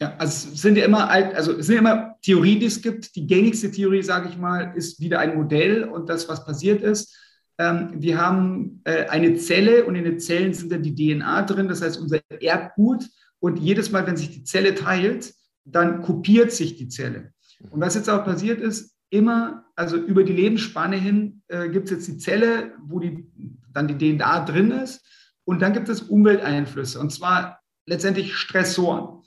Ja, 0.00 0.14
also 0.16 0.48
es 0.52 0.62
sind 0.62 0.76
ja 0.76 0.84
immer, 0.86 1.10
also 1.10 1.52
es 1.52 1.66
sind 1.66 1.74
ja 1.74 1.80
immer 1.80 2.16
Theorien, 2.22 2.58
die 2.58 2.66
es 2.66 2.80
gibt. 2.80 3.14
Die 3.14 3.26
gängigste 3.26 3.70
Theorie, 3.70 4.02
sage 4.02 4.30
ich 4.30 4.38
mal, 4.38 4.72
ist 4.74 4.98
wieder 5.00 5.18
ein 5.18 5.36
Modell 5.36 5.84
und 5.84 6.08
das, 6.08 6.28
was 6.28 6.44
passiert 6.44 6.82
ist. 6.82 7.16
Ähm, 7.60 7.90
wir 7.92 8.18
haben 8.18 8.80
äh, 8.84 9.06
eine 9.08 9.36
Zelle 9.36 9.84
und 9.84 9.94
in 9.94 10.04
den 10.04 10.18
Zellen 10.18 10.54
sind 10.54 10.72
dann 10.72 10.82
die 10.82 10.94
DNA 10.94 11.42
drin, 11.42 11.68
das 11.68 11.82
heißt 11.82 11.98
unser 11.98 12.20
Erbgut. 12.40 13.04
Und 13.38 13.58
jedes 13.58 13.92
Mal, 13.92 14.06
wenn 14.06 14.16
sich 14.16 14.30
die 14.30 14.44
Zelle 14.44 14.74
teilt, 14.74 15.34
dann 15.64 16.00
kopiert 16.00 16.52
sich 16.52 16.76
die 16.76 16.88
Zelle. 16.88 17.34
Und 17.70 17.82
was 17.82 17.94
jetzt 17.94 18.08
auch 18.08 18.24
passiert 18.24 18.60
ist, 18.60 18.96
immer, 19.10 19.66
also 19.76 19.98
über 19.98 20.24
die 20.24 20.32
Lebensspanne 20.32 20.96
hin, 20.96 21.42
äh, 21.48 21.68
gibt 21.68 21.90
es 21.90 21.90
jetzt 21.90 22.08
die 22.08 22.16
Zelle, 22.16 22.72
wo 22.82 22.98
die, 22.98 23.30
dann 23.74 23.88
die 23.88 23.98
DNA 23.98 24.46
drin 24.46 24.70
ist. 24.70 25.04
Und 25.44 25.60
dann 25.60 25.74
gibt 25.74 25.90
es 25.90 26.00
Umwelteinflüsse, 26.00 26.98
und 26.98 27.12
zwar 27.12 27.60
letztendlich 27.84 28.36
Stressoren. 28.36 29.22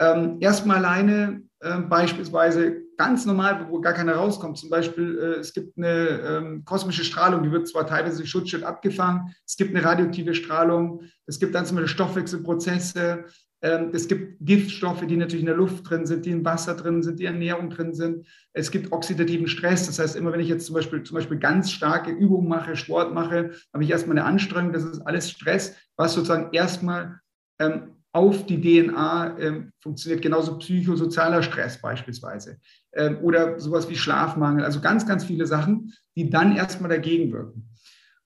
Ähm, 0.00 0.36
erstmal 0.40 0.84
alleine 0.84 1.44
äh, 1.60 1.78
beispielsweise 1.78 2.82
ganz 3.00 3.24
normal, 3.24 3.66
wo 3.70 3.80
gar 3.80 3.94
keiner 3.94 4.16
rauskommt. 4.16 4.58
Zum 4.58 4.68
Beispiel, 4.68 5.18
äh, 5.18 5.40
es 5.40 5.54
gibt 5.54 5.78
eine 5.78 5.88
ähm, 5.88 6.64
kosmische 6.66 7.02
Strahlung, 7.02 7.42
die 7.42 7.50
wird 7.50 7.66
zwar 7.66 7.86
teilweise 7.86 8.26
Schutzschild 8.26 8.62
abgefangen, 8.62 9.34
es 9.46 9.56
gibt 9.56 9.74
eine 9.74 9.82
radioaktive 9.82 10.34
Strahlung, 10.34 11.00
es 11.24 11.40
gibt 11.40 11.54
dann 11.54 11.64
zum 11.64 11.76
Beispiel 11.76 11.94
Stoffwechselprozesse, 11.94 13.24
ähm, 13.62 13.88
es 13.94 14.06
gibt 14.06 14.36
Giftstoffe, 14.40 15.06
die 15.06 15.16
natürlich 15.16 15.40
in 15.40 15.46
der 15.46 15.56
Luft 15.56 15.88
drin 15.88 16.04
sind, 16.04 16.26
die 16.26 16.30
im 16.30 16.44
Wasser 16.44 16.74
drin 16.74 17.02
sind, 17.02 17.18
die 17.18 17.24
in 17.24 17.32
Ernährung 17.32 17.70
drin 17.70 17.94
sind. 17.94 18.26
Es 18.52 18.70
gibt 18.70 18.92
oxidativen 18.92 19.46
Stress. 19.46 19.86
Das 19.86 19.98
heißt, 19.98 20.14
immer 20.14 20.34
wenn 20.34 20.40
ich 20.40 20.48
jetzt 20.48 20.66
zum 20.66 20.74
Beispiel, 20.74 21.02
zum 21.02 21.14
Beispiel 21.14 21.38
ganz 21.38 21.70
starke 21.70 22.10
Übungen 22.10 22.48
mache, 22.48 22.76
Sport 22.76 23.14
mache, 23.14 23.52
habe 23.72 23.82
ich 23.82 23.90
erstmal 23.90 24.18
eine 24.18 24.26
Anstrengung. 24.26 24.74
Das 24.74 24.84
ist 24.84 25.00
alles 25.06 25.30
Stress, 25.30 25.74
was 25.96 26.12
sozusagen 26.12 26.52
erstmal 26.52 27.20
ähm, 27.58 27.99
auf 28.12 28.46
die 28.46 28.60
DNA 28.60 29.38
ähm, 29.38 29.72
funktioniert. 29.80 30.22
Genauso 30.22 30.58
psychosozialer 30.58 31.42
Stress 31.42 31.80
beispielsweise. 31.80 32.58
Ähm, 32.92 33.18
oder 33.22 33.58
sowas 33.60 33.88
wie 33.88 33.96
Schlafmangel. 33.96 34.64
Also 34.64 34.80
ganz, 34.80 35.06
ganz 35.06 35.24
viele 35.24 35.46
Sachen, 35.46 35.92
die 36.16 36.30
dann 36.30 36.56
erstmal 36.56 36.90
dagegen 36.90 37.32
wirken. 37.32 37.68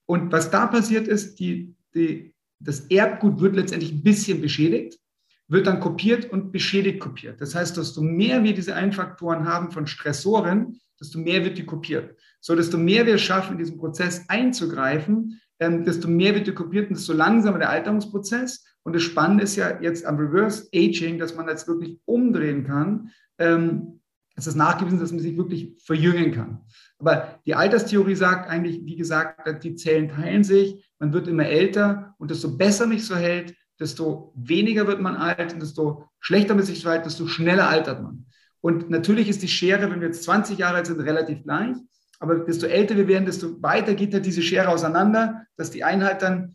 Und 0.06 0.32
was 0.32 0.50
da 0.50 0.66
passiert 0.66 1.08
ist, 1.08 1.38
die, 1.40 1.74
die, 1.94 2.34
das 2.60 2.80
Erbgut 2.86 3.40
wird 3.40 3.56
letztendlich 3.56 3.92
ein 3.92 4.02
bisschen 4.02 4.40
beschädigt 4.40 4.98
wird 5.48 5.66
dann 5.66 5.80
kopiert 5.80 6.30
und 6.30 6.52
beschädigt 6.52 7.00
kopiert. 7.00 7.40
Das 7.40 7.54
heißt, 7.54 7.76
desto 7.76 8.00
mehr 8.00 8.42
wir 8.42 8.54
diese 8.54 8.74
Einfaktoren 8.74 9.46
haben 9.46 9.70
von 9.70 9.86
Stressoren, 9.86 10.80
desto 11.00 11.18
mehr 11.18 11.44
wird 11.44 11.58
die 11.58 11.66
kopiert. 11.66 12.16
So, 12.40 12.54
desto 12.54 12.78
mehr 12.78 13.06
wir 13.06 13.18
schaffen, 13.18 13.52
in 13.52 13.58
diesen 13.58 13.78
Prozess 13.78 14.24
einzugreifen, 14.28 15.40
ähm, 15.60 15.84
desto 15.84 16.08
mehr 16.08 16.34
wird 16.34 16.46
die 16.46 16.54
kopiert 16.54 16.88
und 16.88 16.96
desto 16.96 17.12
langsamer 17.12 17.58
der 17.58 17.70
Alterungsprozess. 17.70 18.64
Und 18.84 18.94
das 18.94 19.02
Spannende 19.02 19.44
ist 19.44 19.56
ja 19.56 19.80
jetzt 19.80 20.04
am 20.04 20.18
Reverse 20.18 20.68
Aging, 20.74 21.18
dass 21.18 21.34
man 21.34 21.46
das 21.46 21.66
wirklich 21.66 21.98
umdrehen 22.04 22.64
kann. 22.64 23.10
Ähm, 23.38 24.00
es 24.36 24.46
ist 24.46 24.56
nachgewiesen, 24.56 25.00
dass 25.00 25.12
man 25.12 25.20
sich 25.20 25.36
wirklich 25.36 25.74
verjüngen 25.84 26.32
kann. 26.32 26.60
Aber 26.98 27.40
die 27.46 27.54
Alterstheorie 27.54 28.14
sagt 28.14 28.48
eigentlich, 28.48 28.84
wie 28.84 28.96
gesagt, 28.96 29.64
die 29.64 29.74
Zellen 29.76 30.08
teilen 30.08 30.44
sich, 30.44 30.90
man 30.98 31.12
wird 31.12 31.28
immer 31.28 31.46
älter 31.46 32.14
und 32.18 32.30
desto 32.30 32.56
besser 32.56 32.86
mich 32.86 33.06
so 33.06 33.16
hält, 33.16 33.54
desto 33.80 34.32
weniger 34.36 34.86
wird 34.86 35.00
man 35.00 35.16
alt 35.16 35.52
und 35.52 35.60
desto 35.60 36.08
schlechter 36.20 36.54
man 36.54 36.64
sich 36.64 36.82
verhält, 36.82 37.06
desto 37.06 37.26
schneller 37.26 37.68
altert 37.68 38.02
man. 38.02 38.26
Und 38.60 38.90
natürlich 38.90 39.28
ist 39.28 39.42
die 39.42 39.48
Schere, 39.48 39.90
wenn 39.90 40.00
wir 40.00 40.08
jetzt 40.08 40.24
20 40.24 40.58
Jahre 40.58 40.76
alt 40.76 40.86
sind, 40.86 41.00
relativ 41.00 41.42
gleich. 41.42 41.76
Aber 42.18 42.36
desto 42.36 42.66
älter 42.66 42.96
wir 42.96 43.08
werden, 43.08 43.26
desto 43.26 43.60
weiter 43.62 43.94
geht 43.94 44.14
halt 44.14 44.24
diese 44.24 44.42
Schere 44.42 44.68
auseinander, 44.68 45.46
dass 45.56 45.70
die 45.70 45.84
einen 45.84 46.04
halt 46.04 46.22
dann 46.22 46.54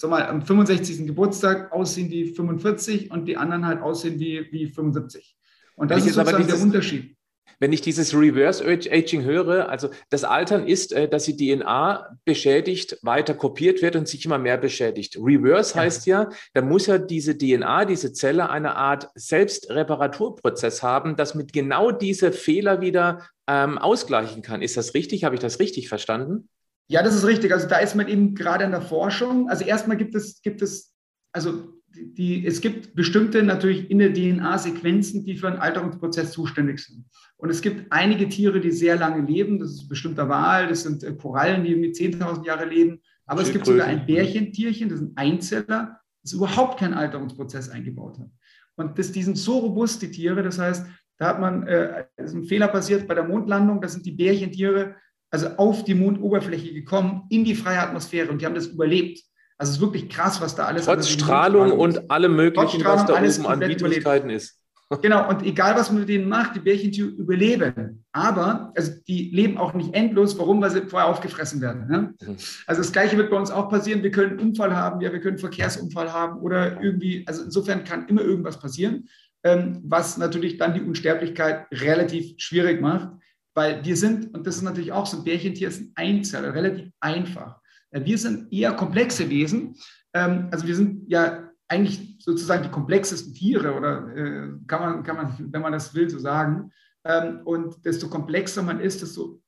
sag 0.00 0.10
mal, 0.10 0.26
am 0.26 0.42
65. 0.42 1.06
Geburtstag 1.06 1.72
aussehen 1.72 2.10
wie 2.10 2.32
45 2.32 3.10
und 3.10 3.26
die 3.26 3.36
anderen 3.36 3.66
halt 3.66 3.82
aussehen 3.82 4.18
wie, 4.18 4.46
wie 4.50 4.66
75. 4.66 5.36
Und 5.76 5.90
das 5.90 6.06
ist 6.06 6.14
sozusagen 6.14 6.46
der 6.46 6.60
Unterschied 6.60 7.16
wenn 7.60 7.72
ich 7.74 7.82
dieses 7.82 8.14
Reverse 8.14 8.64
Aging 8.66 9.22
höre, 9.22 9.68
also 9.68 9.90
das 10.08 10.24
Altern 10.24 10.66
ist, 10.66 10.92
äh, 10.92 11.08
dass 11.08 11.24
die 11.24 11.36
DNA 11.36 12.16
beschädigt, 12.24 12.98
weiter 13.02 13.34
kopiert 13.34 13.82
wird 13.82 13.96
und 13.96 14.08
sich 14.08 14.24
immer 14.24 14.38
mehr 14.38 14.56
beschädigt. 14.56 15.18
Reverse 15.18 15.74
ja. 15.74 15.82
heißt 15.82 16.06
ja, 16.06 16.30
da 16.54 16.62
muss 16.62 16.86
ja 16.86 16.98
diese 16.98 17.36
DNA, 17.36 17.84
diese 17.84 18.12
Zelle 18.12 18.48
eine 18.48 18.76
Art 18.76 19.08
Selbstreparaturprozess 19.14 20.82
haben, 20.82 21.16
das 21.16 21.34
mit 21.34 21.52
genau 21.52 21.92
diese 21.92 22.32
Fehler 22.32 22.80
wieder 22.80 23.26
ähm, 23.46 23.76
ausgleichen 23.76 24.42
kann. 24.42 24.62
Ist 24.62 24.78
das 24.78 24.94
richtig? 24.94 25.24
Habe 25.24 25.34
ich 25.34 25.40
das 25.40 25.60
richtig 25.60 25.88
verstanden? 25.88 26.48
Ja, 26.90 27.04
das 27.04 27.14
ist 27.14 27.24
richtig. 27.24 27.52
Also 27.52 27.68
da 27.68 27.78
ist 27.78 27.94
man 27.94 28.08
eben 28.08 28.34
gerade 28.34 28.64
in 28.64 28.72
der 28.72 28.82
Forschung. 28.82 29.48
Also 29.48 29.64
erstmal 29.64 29.96
gibt 29.96 30.16
es, 30.16 30.42
gibt 30.42 30.60
es, 30.60 30.92
also 31.30 31.72
die, 31.94 32.44
es 32.44 32.60
gibt 32.60 32.96
bestimmte 32.96 33.44
natürlich 33.44 33.88
in 33.92 33.98
der 33.98 34.12
DNA 34.12 34.58
Sequenzen, 34.58 35.24
die 35.24 35.36
für 35.36 35.46
einen 35.46 35.60
Alterungsprozess 35.60 36.32
zuständig 36.32 36.80
sind. 36.80 37.04
Und 37.36 37.48
es 37.48 37.62
gibt 37.62 37.92
einige 37.92 38.28
Tiere, 38.28 38.58
die 38.58 38.72
sehr 38.72 38.96
lange 38.96 39.24
leben. 39.24 39.60
Das 39.60 39.70
ist 39.70 39.88
bestimmter 39.88 40.28
Wal, 40.28 40.66
das 40.66 40.82
sind 40.82 41.04
äh, 41.04 41.14
Korallen, 41.14 41.62
die 41.62 41.76
mit 41.76 41.94
10.000 41.94 42.44
Jahre 42.44 42.64
leben. 42.64 43.00
Aber 43.24 43.42
es 43.42 43.52
gibt 43.52 43.66
sogar 43.66 43.86
ein 43.86 44.04
Bärchentierchen, 44.04 44.88
das 44.88 45.00
ist 45.00 45.06
ein 45.06 45.16
Einzeller, 45.16 46.00
das 46.24 46.32
überhaupt 46.32 46.80
keinen 46.80 46.94
Alterungsprozess 46.94 47.68
eingebaut 47.68 48.18
hat. 48.18 48.30
Und 48.74 48.98
das, 48.98 49.12
die 49.12 49.22
sind 49.22 49.38
so 49.38 49.58
robust, 49.58 50.02
die 50.02 50.10
Tiere. 50.10 50.42
Das 50.42 50.58
heißt, 50.58 50.86
da 51.18 51.28
hat 51.28 51.40
man, 51.40 51.68
äh, 51.68 52.06
ist 52.16 52.34
ein 52.34 52.42
Fehler 52.42 52.66
passiert 52.66 53.06
bei 53.06 53.14
der 53.14 53.28
Mondlandung. 53.28 53.80
Da 53.80 53.86
sind 53.86 54.04
die 54.04 54.10
Bärchentiere 54.10 54.96
also 55.30 55.48
auf 55.56 55.84
die 55.84 55.94
Mondoberfläche 55.94 56.72
gekommen, 56.72 57.22
in 57.30 57.44
die 57.44 57.54
freie 57.54 57.80
Atmosphäre 57.80 58.30
und 58.30 58.40
die 58.40 58.46
haben 58.46 58.54
das 58.54 58.66
überlebt. 58.66 59.20
Also 59.58 59.70
es 59.70 59.76
ist 59.76 59.82
wirklich 59.82 60.08
krass, 60.08 60.40
was 60.40 60.54
da 60.56 60.64
alles 60.64 60.86
Trotz 60.86 61.08
Strahlung 61.08 61.72
und 61.72 62.10
allem 62.10 62.34
möglichen, 62.34 62.82
was 62.84 63.04
da 63.04 63.14
oben 63.14 63.46
an 63.46 63.60
Widrigkeiten 63.60 64.30
ist. 64.30 64.56
Genau, 65.02 65.28
und 65.28 65.44
egal 65.44 65.76
was 65.76 65.88
man 65.90 66.00
mit 66.00 66.08
denen 66.08 66.28
macht, 66.28 66.56
die 66.56 66.58
Bärchentiere 66.58 67.06
überleben. 67.06 68.04
Aber 68.10 68.72
also 68.76 68.90
die 69.06 69.30
leben 69.30 69.56
auch 69.56 69.72
nicht 69.72 69.94
endlos. 69.94 70.36
Warum? 70.36 70.60
Weil 70.60 70.70
sie 70.70 70.82
vorher 70.82 71.08
aufgefressen 71.08 71.60
werden. 71.60 71.86
Ne? 71.86 72.14
Mhm. 72.20 72.36
Also 72.66 72.82
das 72.82 72.90
Gleiche 72.90 73.16
wird 73.16 73.30
bei 73.30 73.36
uns 73.36 73.52
auch 73.52 73.68
passieren. 73.68 74.02
Wir 74.02 74.10
können 74.10 74.30
einen 74.30 74.48
Unfall 74.48 74.74
haben, 74.74 75.00
ja, 75.00 75.12
wir 75.12 75.20
können 75.20 75.34
einen 75.34 75.38
Verkehrsunfall 75.38 76.12
haben 76.12 76.40
oder 76.40 76.82
irgendwie, 76.82 77.24
also 77.28 77.44
insofern 77.44 77.84
kann 77.84 78.08
immer 78.08 78.22
irgendwas 78.22 78.58
passieren, 78.58 79.08
ähm, 79.44 79.80
was 79.84 80.18
natürlich 80.18 80.58
dann 80.58 80.74
die 80.74 80.82
Unsterblichkeit 80.82 81.66
relativ 81.70 82.34
schwierig 82.38 82.80
macht. 82.80 83.10
Weil 83.54 83.84
wir 83.84 83.96
sind, 83.96 84.34
und 84.34 84.46
das 84.46 84.56
ist 84.56 84.62
natürlich 84.62 84.92
auch 84.92 85.06
so 85.06 85.18
ein 85.18 85.24
Bärchentier, 85.24 85.68
ist 85.68 85.80
ein 85.80 85.92
Einzeller, 85.94 86.54
relativ 86.54 86.90
einfach. 87.00 87.60
Äh, 87.90 88.04
wir 88.04 88.18
sind 88.18 88.52
eher 88.52 88.72
komplexe 88.72 89.28
Wesen. 89.28 89.76
Ähm, 90.14 90.48
also 90.50 90.66
wir 90.66 90.76
sind 90.76 91.10
ja 91.10 91.50
eigentlich 91.68 92.18
sozusagen 92.20 92.64
die 92.64 92.70
komplexesten 92.70 93.32
Tiere 93.32 93.74
oder 93.74 94.08
äh, 94.16 94.48
kann, 94.66 94.80
man, 94.80 95.02
kann 95.02 95.16
man, 95.16 95.52
wenn 95.52 95.62
man 95.62 95.72
das 95.72 95.94
will, 95.94 96.08
so 96.10 96.18
sagen. 96.18 96.72
Ähm, 97.04 97.40
und 97.44 97.84
desto 97.84 98.08
komplexer 98.08 98.62
man 98.62 98.80
ist, 98.80 99.02
desto 99.02 99.40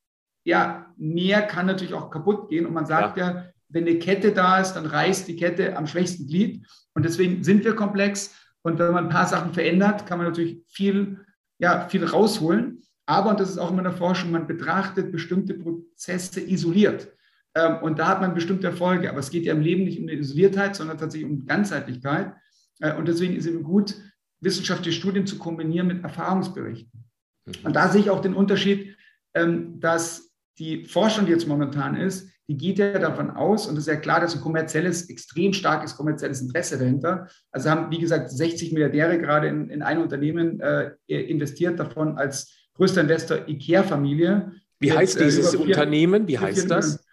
ja, 0.44 0.92
mehr 0.97 1.42
kann 1.42 1.66
natürlich 1.66 1.94
auch 1.94 2.11
kaputt 2.11 2.49
gehen. 2.49 2.66
Und 2.66 2.75
man 2.75 2.87
sagt 2.87 3.16
ja. 3.16 3.30
ja, 3.30 3.44
wenn 3.68 3.87
eine 3.87 3.99
Kette 3.99 4.32
da 4.32 4.59
ist, 4.61 4.75
dann 4.75 4.87
reißt 4.87 5.28
die 5.28 5.37
Kette 5.37 5.76
am 5.76 5.87
schwächsten 5.87 6.26
Glied. 6.26 6.66
Und 6.94 7.04
deswegen 7.04 7.42
sind 7.42 7.64
wir 7.64 7.75
komplex. 7.75 8.35
Und 8.62 8.78
wenn 8.78 8.92
man 8.92 9.04
ein 9.04 9.11
paar 9.11 9.26
Sachen 9.26 9.54
verändert, 9.54 10.06
kann 10.06 10.18
man 10.18 10.28
natürlich 10.28 10.62
viel, 10.68 11.25
ja, 11.59 11.88
viel 11.88 12.04
rausholen. 12.04 12.82
Aber, 13.06 13.30
und 13.30 13.40
das 13.40 13.50
ist 13.50 13.59
auch 13.59 13.71
immer 13.71 13.80
in 13.80 13.85
der 13.85 13.92
Forschung, 13.92 14.30
man 14.30 14.47
betrachtet 14.47 15.12
bestimmte 15.12 15.54
Prozesse 15.54 16.40
isoliert. 16.40 17.09
Ähm, 17.54 17.78
und 17.82 17.99
da 17.99 18.09
hat 18.09 18.21
man 18.21 18.35
bestimmte 18.35 18.68
Erfolge. 18.68 19.11
Aber 19.11 19.18
es 19.18 19.30
geht 19.30 19.44
ja 19.44 19.52
im 19.52 19.61
Leben 19.61 19.85
nicht 19.85 19.99
um 19.99 20.09
eine 20.09 20.18
Isoliertheit, 20.18 20.76
sondern 20.76 20.99
tatsächlich 20.99 21.30
um 21.30 21.44
Ganzheitlichkeit. 21.44 22.35
Äh, 22.80 22.94
und 22.94 23.09
deswegen 23.09 23.35
ist 23.35 23.47
es 23.47 23.52
eben 23.52 23.62
gut, 23.62 23.94
wissenschaftliche 24.40 24.99
Studien 24.99 25.26
zu 25.26 25.38
kombinieren 25.38 25.87
mit 25.87 26.02
Erfahrungsberichten. 26.02 27.04
Mhm. 27.47 27.52
Und 27.64 27.76
da 27.76 27.88
sehe 27.88 28.02
ich 28.02 28.11
auch 28.11 28.21
den 28.21 28.35
Unterschied, 28.35 28.97
ähm, 29.35 29.80
dass 29.80 30.30
die 30.59 30.85
Forschung, 30.85 31.26
die 31.26 31.32
jetzt 31.32 31.49
momentan 31.49 31.97
ist, 31.97 32.28
die 32.49 32.56
geht 32.56 32.78
ja 32.78 32.99
davon 32.99 33.30
aus, 33.30 33.66
und 33.66 33.75
es 33.75 33.87
ist 33.87 33.94
ja 33.94 33.97
klar, 33.97 34.21
dass 34.21 34.35
ein 34.35 34.40
kommerzielles, 34.40 35.09
extrem 35.09 35.52
starkes 35.52 35.97
kommerzielles 35.97 36.42
Interesse 36.42 36.76
dahinter. 36.76 37.28
Also 37.50 37.71
haben, 37.71 37.90
wie 37.90 38.00
gesagt, 38.00 38.30
60 38.30 38.73
Milliardäre 38.73 39.18
gerade 39.18 39.47
in, 39.47 39.71
in 39.71 39.82
ein 39.82 39.99
Unternehmen 39.99 40.61
äh, 40.61 40.90
investiert, 41.06 41.78
davon 41.78 42.18
als 42.18 42.62
größter 42.74 43.02
Investor 43.02 43.48
IKEA-Familie. 43.48 44.52
Wie 44.78 44.92
heißt 44.92 45.20
äh, 45.20 45.24
dieses 45.24 45.54
Unternehmen? 45.54 46.26
Wie 46.26 46.38
heißt 46.38 46.70
das? 46.70 47.04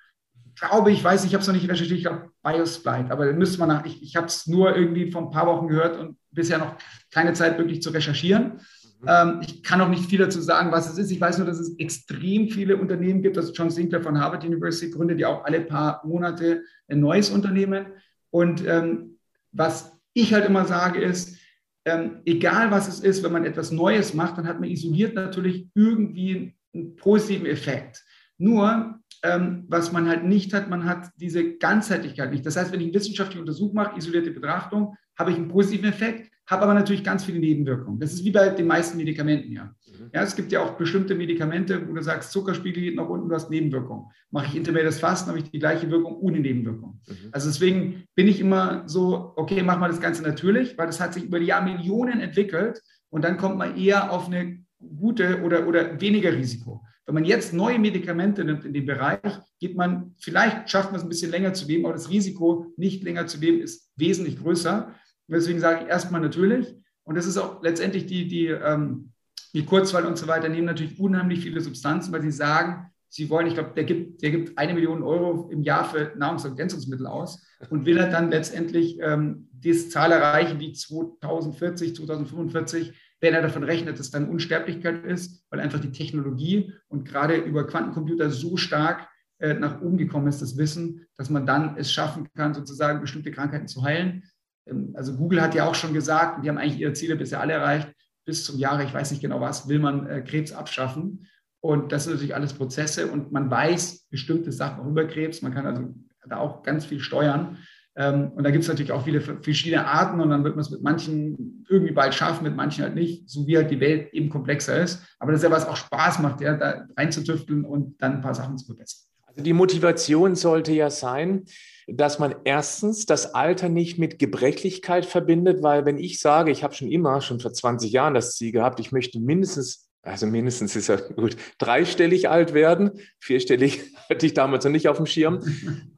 glaube 0.60 0.92
ich, 0.92 1.04
weiß 1.04 1.26
ich, 1.26 1.34
habe 1.34 1.42
es 1.42 1.48
noch 1.48 1.54
nicht 1.54 1.70
recherchiert, 1.70 1.98
ich 1.98 2.06
glaube 2.06 2.32
Biosplite, 2.44 3.12
aber 3.12 3.32
müsste 3.34 3.60
man 3.60 3.70
nach, 3.70 3.86
ich, 3.86 4.02
ich 4.04 4.16
habe 4.16 4.28
es 4.28 4.48
nur 4.48 4.76
irgendwie 4.76 5.12
vor 5.12 5.22
ein 5.22 5.32
paar 5.32 5.48
Wochen 5.48 5.68
gehört 5.68 5.98
und 5.98 6.18
bisher 6.32 6.58
noch 6.58 6.76
keine 7.12 7.34
Zeit 7.34 7.58
wirklich 7.58 7.82
zu 7.82 7.90
recherchieren. 7.92 8.60
Mhm. 9.02 9.08
Ähm, 9.08 9.40
ich 9.42 9.64
kann 9.64 9.82
auch 9.82 9.90
nicht 9.90 10.10
viel 10.10 10.20
dazu 10.20 10.42
sagen, 10.42 10.72
was 10.72 10.92
es 10.92 10.98
ist. 10.98 11.12
Ich 11.12 11.22
weiß 11.22 11.38
nur, 11.38 11.48
dass 11.48 11.60
es 11.60 11.78
extrem 11.80 12.50
viele 12.50 12.78
Unternehmen 12.78 13.22
gibt. 13.22 13.38
Also 13.38 13.54
John 13.54 13.70
Sinclair 13.70 14.04
von 14.04 14.20
Harvard 14.20 14.44
University 14.44 14.92
gründet 14.92 15.20
ja 15.20 15.30
auch 15.30 15.46
alle 15.46 15.62
paar 15.62 16.06
Monate 16.06 16.64
ein 16.88 17.00
neues 17.00 17.30
Unternehmen. 17.30 17.88
Und 18.30 18.66
ähm, 18.68 19.18
was 19.52 19.94
ich 20.14 20.34
halt 20.34 20.46
immer 20.46 20.66
sage 20.66 21.02
ist, 21.02 21.38
ähm, 21.86 22.22
egal 22.26 22.72
was 22.72 22.88
es 22.88 23.00
ist, 23.00 23.24
wenn 23.24 23.32
man 23.32 23.46
etwas 23.46 23.72
Neues 23.72 24.14
macht, 24.14 24.38
dann 24.38 24.48
hat 24.48 24.60
man 24.60 24.70
isoliert 24.70 25.16
natürlich 25.16 25.68
irgendwie 25.74 26.56
einen 26.74 26.96
positiven 26.96 27.48
Effekt. 27.48 28.04
Nur 28.38 29.00
ähm, 29.24 29.66
was 29.68 29.92
man 29.92 30.08
halt 30.08 30.24
nicht 30.24 30.54
hat, 30.54 30.70
man 30.70 30.86
hat 30.86 31.10
diese 31.18 31.58
Ganzheitlichkeit 31.58 32.32
nicht. 32.32 32.46
Das 32.46 32.56
heißt, 32.56 32.72
wenn 32.72 32.80
ich 32.80 32.88
eine 32.88 32.96
wissenschaftliche 32.96 33.42
Untersuchung 33.42 33.76
mache, 33.76 33.98
isolierte 33.98 34.32
Betrachtung, 34.32 34.96
habe 35.18 35.32
ich 35.32 35.38
einen 35.38 35.50
positiven 35.50 35.90
Effekt, 35.90 36.32
habe 36.48 36.64
aber 36.64 36.74
natürlich 36.74 37.04
ganz 37.04 37.26
viele 37.26 37.40
Nebenwirkungen. 37.40 38.00
Das 38.00 38.14
ist 38.14 38.24
wie 38.24 38.32
bei 38.32 38.50
den 38.50 38.68
meisten 38.68 38.98
Medikamenten 38.98 39.52
ja. 39.52 39.76
Ja. 40.14 40.24
Es 40.24 40.36
gibt 40.36 40.52
ja 40.52 40.62
auch 40.62 40.72
bestimmte 40.72 41.16
Medikamente, 41.16 41.88
wo 41.88 41.94
du 41.94 42.02
sagst, 42.02 42.32
Zuckerspiegel 42.32 42.84
geht 42.84 42.96
nach 42.96 43.08
unten, 43.08 43.30
du 43.30 43.36
hast 43.36 43.50
Nebenwirkungen. 43.50 44.06
Mache 44.32 44.48
ich 44.48 44.56
intermittierendes 44.56 45.00
Fasten, 45.00 45.30
habe 45.30 45.40
ich 45.40 45.50
die 45.50 45.60
gleiche 45.60 45.90
Wirkung 45.90 46.18
ohne 46.18 46.40
Nebenwirkung. 46.40 47.00
Mhm. 47.08 47.30
Also 47.32 47.50
deswegen 47.50 48.04
bin 48.16 48.28
ich 48.28 48.40
immer 48.40 48.84
so, 48.88 49.34
okay, 49.36 49.62
mach 49.64 49.80
mal 49.80 49.90
das 49.90 50.02
Ganze 50.02 50.24
natürlich, 50.24 50.78
weil 50.78 50.88
das 50.88 51.00
hat 51.00 51.14
sich 51.14 51.26
über 51.26 51.40
die 51.40 51.48
Jahre 51.48 51.66
Millionen 51.66 52.20
entwickelt 52.20 52.82
und 53.10 53.24
dann 53.24 53.38
kommt 53.38 53.58
man 53.58 53.78
eher 53.78 54.12
auf 54.12 54.28
eine 54.28 54.60
gute 54.80 55.42
oder, 55.44 55.68
oder 55.68 56.00
weniger 56.00 56.34
Risiko. 56.34 56.84
Wenn 57.06 57.16
man 57.16 57.26
jetzt 57.26 57.54
neue 57.54 57.80
Medikamente 57.80 58.44
nimmt 58.44 58.66
in 58.66 58.74
dem 58.74 58.86
Bereich, 58.86 59.20
geht 59.60 59.76
man, 59.76 60.14
vielleicht 60.20 60.70
schafft 60.70 60.92
man 60.92 61.00
es 61.00 61.04
ein 61.04 61.10
bisschen 61.10 61.32
länger 61.32 61.54
zu 61.54 61.68
leben, 61.68 61.86
aber 61.86 61.94
das 61.94 62.10
Risiko, 62.10 62.68
nicht 62.78 63.04
länger 63.04 63.26
zu 63.26 63.40
leben, 63.40 63.62
ist 63.62 63.92
wesentlich 63.96 64.38
größer. 64.38 64.94
Und 65.28 65.36
deswegen 65.36 65.60
sage 65.60 65.82
ich 65.84 65.90
erstmal 65.90 66.22
natürlich. 66.22 66.76
Und 67.04 67.16
das 67.16 67.26
ist 67.26 67.38
auch 67.38 67.64
letztendlich 67.64 68.06
die, 68.06 68.28
die, 68.28 68.48
ähm, 68.48 69.12
die 69.54 69.66
Kurzwahl 69.66 70.06
und 70.06 70.18
so 70.18 70.28
weiter, 70.28 70.50
nehmen 70.50 70.66
natürlich 70.66 71.00
unheimlich 71.00 71.40
viele 71.40 71.62
Substanzen, 71.62 72.12
weil 72.12 72.22
sie 72.22 72.32
sagen, 72.32 72.92
sie 73.10 73.30
wollen, 73.30 73.48
ich 73.48 73.56
glaube, 73.56 73.72
der 73.76 73.84
gibt, 73.84 74.22
der 74.22 74.32
gibt 74.32 74.58
eine 74.58 74.74
Million 74.74 75.04
Euro 75.04 75.50
im 75.52 75.64
Jahr 75.64 75.86
für 75.86 76.14
Nahrungsergänzungsmittel 76.16 77.08
aus 77.08 77.44
und 77.70 77.86
will 77.86 77.98
er 77.98 78.10
dann 78.10 78.30
letztendlich 78.30 79.00
ähm, 79.02 79.50
diese 79.52 79.90
Zahl 79.90 80.12
erreichen, 80.12 80.60
wie 80.60 80.74
2040, 80.74 81.96
2045, 81.96 82.94
wenn 83.20 83.34
er 83.34 83.42
davon 83.42 83.64
rechnet, 83.64 84.00
dass 84.00 84.12
dann 84.12 84.30
Unsterblichkeit 84.30 85.04
ist, 85.06 85.44
weil 85.50 85.60
einfach 85.60 85.80
die 85.80 85.92
Technologie 85.92 86.74
und 86.88 87.06
gerade 87.06 87.36
über 87.36 87.66
Quantencomputer 87.66 88.30
so 88.30 88.56
stark 88.56 89.08
äh, 89.40 89.56
nach 89.56 89.82
oben 89.82 89.98
gekommen 89.98 90.28
ist, 90.28 90.42
das 90.42 90.58
Wissen, 90.58 91.08
dass 91.18 91.30
man 91.30 91.46
dann 91.46 91.76
es 91.78 91.92
schaffen 91.92 92.28
kann, 92.36 92.54
sozusagen 92.54 93.02
bestimmte 93.02 93.32
Krankheiten 93.32 93.68
zu 93.68 93.84
heilen. 93.84 94.24
Ähm, 94.68 94.92
also 94.94 95.18
Google 95.18 95.42
hat 95.42 95.56
ja 95.56 95.66
auch 95.68 95.76
schon 95.76 95.94
gesagt, 95.94 96.44
die 96.44 96.50
haben 96.50 96.58
eigentlich 96.58 96.80
ihre 96.80 96.94
Ziele 96.94 97.16
bisher 97.16 97.42
alle 97.42 97.54
erreicht, 97.54 97.92
bis 98.30 98.46
zum 98.46 98.60
Jahre, 98.60 98.84
ich 98.84 98.94
weiß 98.94 99.10
nicht 99.10 99.22
genau 99.22 99.42
was, 99.42 99.68
will 99.68 99.80
man 99.80 100.06
äh, 100.06 100.22
Krebs 100.22 100.52
abschaffen. 100.52 101.26
Und 101.62 101.92
das 101.92 102.04
sind 102.04 102.14
natürlich 102.14 102.36
alles 102.36 102.54
Prozesse 102.54 103.08
und 103.08 103.32
man 103.32 103.50
weiß 103.50 104.08
bestimmte 104.12 104.52
Sachen 104.52 104.82
auch 104.82 104.88
über 104.88 105.06
Krebs. 105.06 105.42
Man 105.42 105.52
kann 105.52 105.66
also 105.66 105.94
da 106.30 106.38
auch 106.38 106.62
ganz 106.62 106.86
viel 106.86 107.00
steuern. 107.00 107.58
Ähm, 107.96 108.32
und 108.36 108.44
da 108.44 108.52
gibt 108.52 108.62
es 108.62 108.70
natürlich 108.70 108.92
auch 108.92 109.04
viele 109.04 109.20
verschiedene 109.20 109.88
Arten 109.88 110.22
und 110.22 110.30
dann 110.30 110.44
wird 110.44 110.56
man 110.56 110.62
es 110.62 110.70
mit 110.70 110.84
manchen 110.84 111.66
irgendwie 111.68 111.92
bald 111.92 112.14
schaffen, 112.14 112.44
mit 112.44 112.56
manchen 112.56 112.84
halt 112.84 112.94
nicht, 112.94 113.28
so 113.28 113.48
wie 113.48 113.58
halt 113.58 113.72
die 113.72 113.80
Welt 113.80 114.14
eben 114.14 114.30
komplexer 114.30 114.80
ist. 114.80 115.04
Aber 115.18 115.32
das 115.32 115.42
ist 115.42 115.50
ja 115.50 115.52
was 115.52 115.68
auch 115.68 115.76
Spaß 115.76 116.20
macht, 116.20 116.40
ja, 116.40 116.56
da 116.56 116.86
reinzutüfteln 116.96 117.66
und 117.66 118.00
dann 118.00 118.18
ein 118.18 118.22
paar 118.22 118.36
Sachen 118.36 118.60
zu 118.60 118.68
verbessern. 118.68 119.08
Also 119.26 119.42
die 119.42 119.54
Motivation 119.54 120.36
sollte 120.36 120.72
ja 120.72 120.92
sein, 120.92 121.46
dass 121.94 122.20
man 122.20 122.36
erstens 122.44 123.06
das 123.06 123.34
Alter 123.34 123.70
nicht 123.70 123.98
mit 123.98 124.20
Gebrechlichkeit 124.20 125.06
verbindet, 125.06 125.64
weil 125.64 125.86
wenn 125.86 125.98
ich 125.98 126.20
sage, 126.20 126.52
ich 126.52 126.64
habe 126.64 126.74
schon 126.74 126.92
immer, 126.92 127.22
schon 127.22 127.40
vor 127.40 127.54
20 127.54 127.92
Jahren 127.92 128.14
das 128.14 128.36
Ziel 128.36 128.52
gehabt, 128.52 128.80
ich 128.80 128.92
möchte 128.92 129.20
mindestens 129.20 129.90
also 130.02 130.28
mindestens 130.28 130.78
ist 130.78 130.88
ja 130.88 130.96
gut, 130.96 131.36
dreistellig 131.58 132.30
alt 132.30 132.54
werden. 132.54 133.02
Vierstellig 133.20 133.82
hatte 134.10 134.26
ich 134.26 134.34
damals 134.34 134.64
noch 134.64 134.72
nicht 134.72 134.88
auf 134.88 134.98
dem 134.98 135.06
Schirm. 135.06 135.42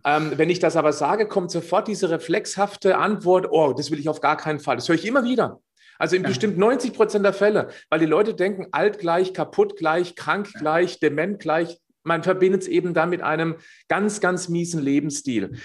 ähm, 0.05 0.31
wenn 0.35 0.49
ich 0.49 0.59
das 0.59 0.75
aber 0.75 0.91
sage, 0.91 1.27
kommt 1.27 1.51
sofort 1.51 1.87
diese 1.87 2.09
reflexhafte 2.09 2.97
Antwort, 2.97 3.47
oh, 3.51 3.73
das 3.73 3.91
will 3.91 3.99
ich 3.99 4.09
auf 4.09 4.19
gar 4.19 4.37
keinen 4.37 4.59
Fall. 4.59 4.75
Das 4.75 4.89
höre 4.89 4.95
ich 4.95 5.05
immer 5.05 5.23
wieder. 5.23 5.61
Also 5.99 6.15
in 6.15 6.23
ja. 6.23 6.29
bestimmt 6.29 6.57
90 6.57 6.93
Prozent 6.93 7.23
der 7.23 7.33
Fälle, 7.33 7.67
weil 7.91 7.99
die 7.99 8.07
Leute 8.07 8.33
denken, 8.33 8.65
alt 8.71 8.97
gleich, 8.97 9.35
kaputt 9.35 9.77
gleich, 9.77 10.15
krank 10.15 10.51
gleich, 10.57 10.99
dement 10.99 11.37
gleich. 11.39 11.77
Man 12.03 12.23
verbindet 12.23 12.63
es 12.63 12.67
eben 12.67 12.93
dann 12.93 13.09
mit 13.09 13.21
einem 13.21 13.55
ganz, 13.87 14.21
ganz 14.21 14.49
miesen 14.49 14.81
Lebensstil. 14.81 15.57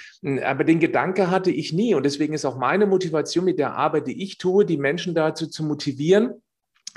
Aber 0.45 0.65
den 0.65 0.81
Gedanke 0.81 1.31
hatte 1.31 1.51
ich 1.51 1.73
nie. 1.73 1.95
Und 1.95 2.05
deswegen 2.05 2.35
ist 2.35 2.45
auch 2.45 2.59
meine 2.59 2.87
Motivation 2.87 3.45
mit 3.45 3.59
der 3.59 3.75
Arbeit, 3.75 4.07
die 4.07 4.23
ich 4.23 4.39
tue, 4.39 4.65
die 4.65 4.77
Menschen 4.77 5.15
dazu 5.15 5.47
zu 5.47 5.65
motivieren, 5.65 6.43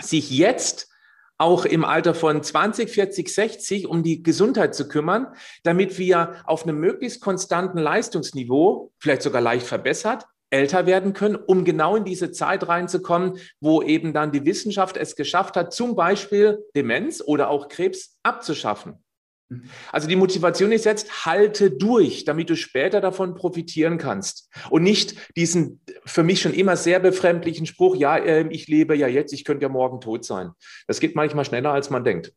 sich 0.02 0.30
jetzt 0.30 0.90
auch 1.38 1.64
im 1.64 1.86
Alter 1.86 2.14
von 2.14 2.44
20, 2.44 2.90
40, 2.90 3.34
60 3.34 3.88
um 3.88 4.04
die 4.04 4.22
Gesundheit 4.22 4.76
zu 4.76 4.90
kümmern, 4.90 5.28
damit 5.64 5.98
wir 5.98 6.36
auf 6.46 6.64
einem 6.64 6.80
möglichst 6.80 7.22
konstanten 7.22 7.78
Leistungsniveau, 7.78 8.92
vielleicht 9.00 9.22
sogar 9.22 9.42
leicht 9.42 9.66
verbessert, 9.66 10.26
älter 10.50 10.86
werden 10.86 11.14
können, 11.14 11.36
um 11.36 11.64
genau 11.64 11.96
in 11.96 12.04
diese 12.04 12.32
Zeit 12.32 12.68
reinzukommen, 12.68 13.38
wo 13.62 13.82
eben 13.82 14.14
dann 14.14 14.32
die 14.32 14.46
Wissenschaft 14.46 14.98
es 14.98 15.16
geschafft 15.16 15.56
hat, 15.56 15.74
zum 15.74 15.96
Beispiel 15.96 16.66
Demenz 16.76 17.22
oder 17.26 17.50
auch 17.50 17.70
Krebs 17.70 18.18
abzuschaffen. 18.24 19.02
Also 19.92 20.08
die 20.08 20.16
Motivation 20.16 20.72
ist 20.72 20.86
jetzt, 20.86 21.26
halte 21.26 21.72
durch, 21.72 22.24
damit 22.24 22.50
du 22.50 22.56
später 22.56 23.02
davon 23.02 23.34
profitieren 23.34 23.98
kannst. 23.98 24.50
Und 24.70 24.84
nicht 24.84 25.16
diesen 25.36 25.82
für 26.06 26.24
mich 26.24 26.42
schon 26.42 26.54
immer 26.54 26.78
sehr 26.78 27.00
befremdlichen 27.00 27.66
Spruch, 27.66 27.96
ja, 27.96 28.18
ähm, 28.18 28.52
ich 28.52 28.68
lebe 28.68 28.96
ja 28.96 29.08
jetzt, 29.08 29.34
ich 29.34 29.44
könnte 29.44 29.64
ja 29.64 29.70
morgen 29.70 30.02
tot 30.02 30.24
sein. 30.24 30.52
Das 30.88 31.00
geht 31.00 31.16
manchmal 31.16 31.46
schneller, 31.46 31.72
als 31.72 31.90
man 31.90 32.04
denkt. 32.04 32.32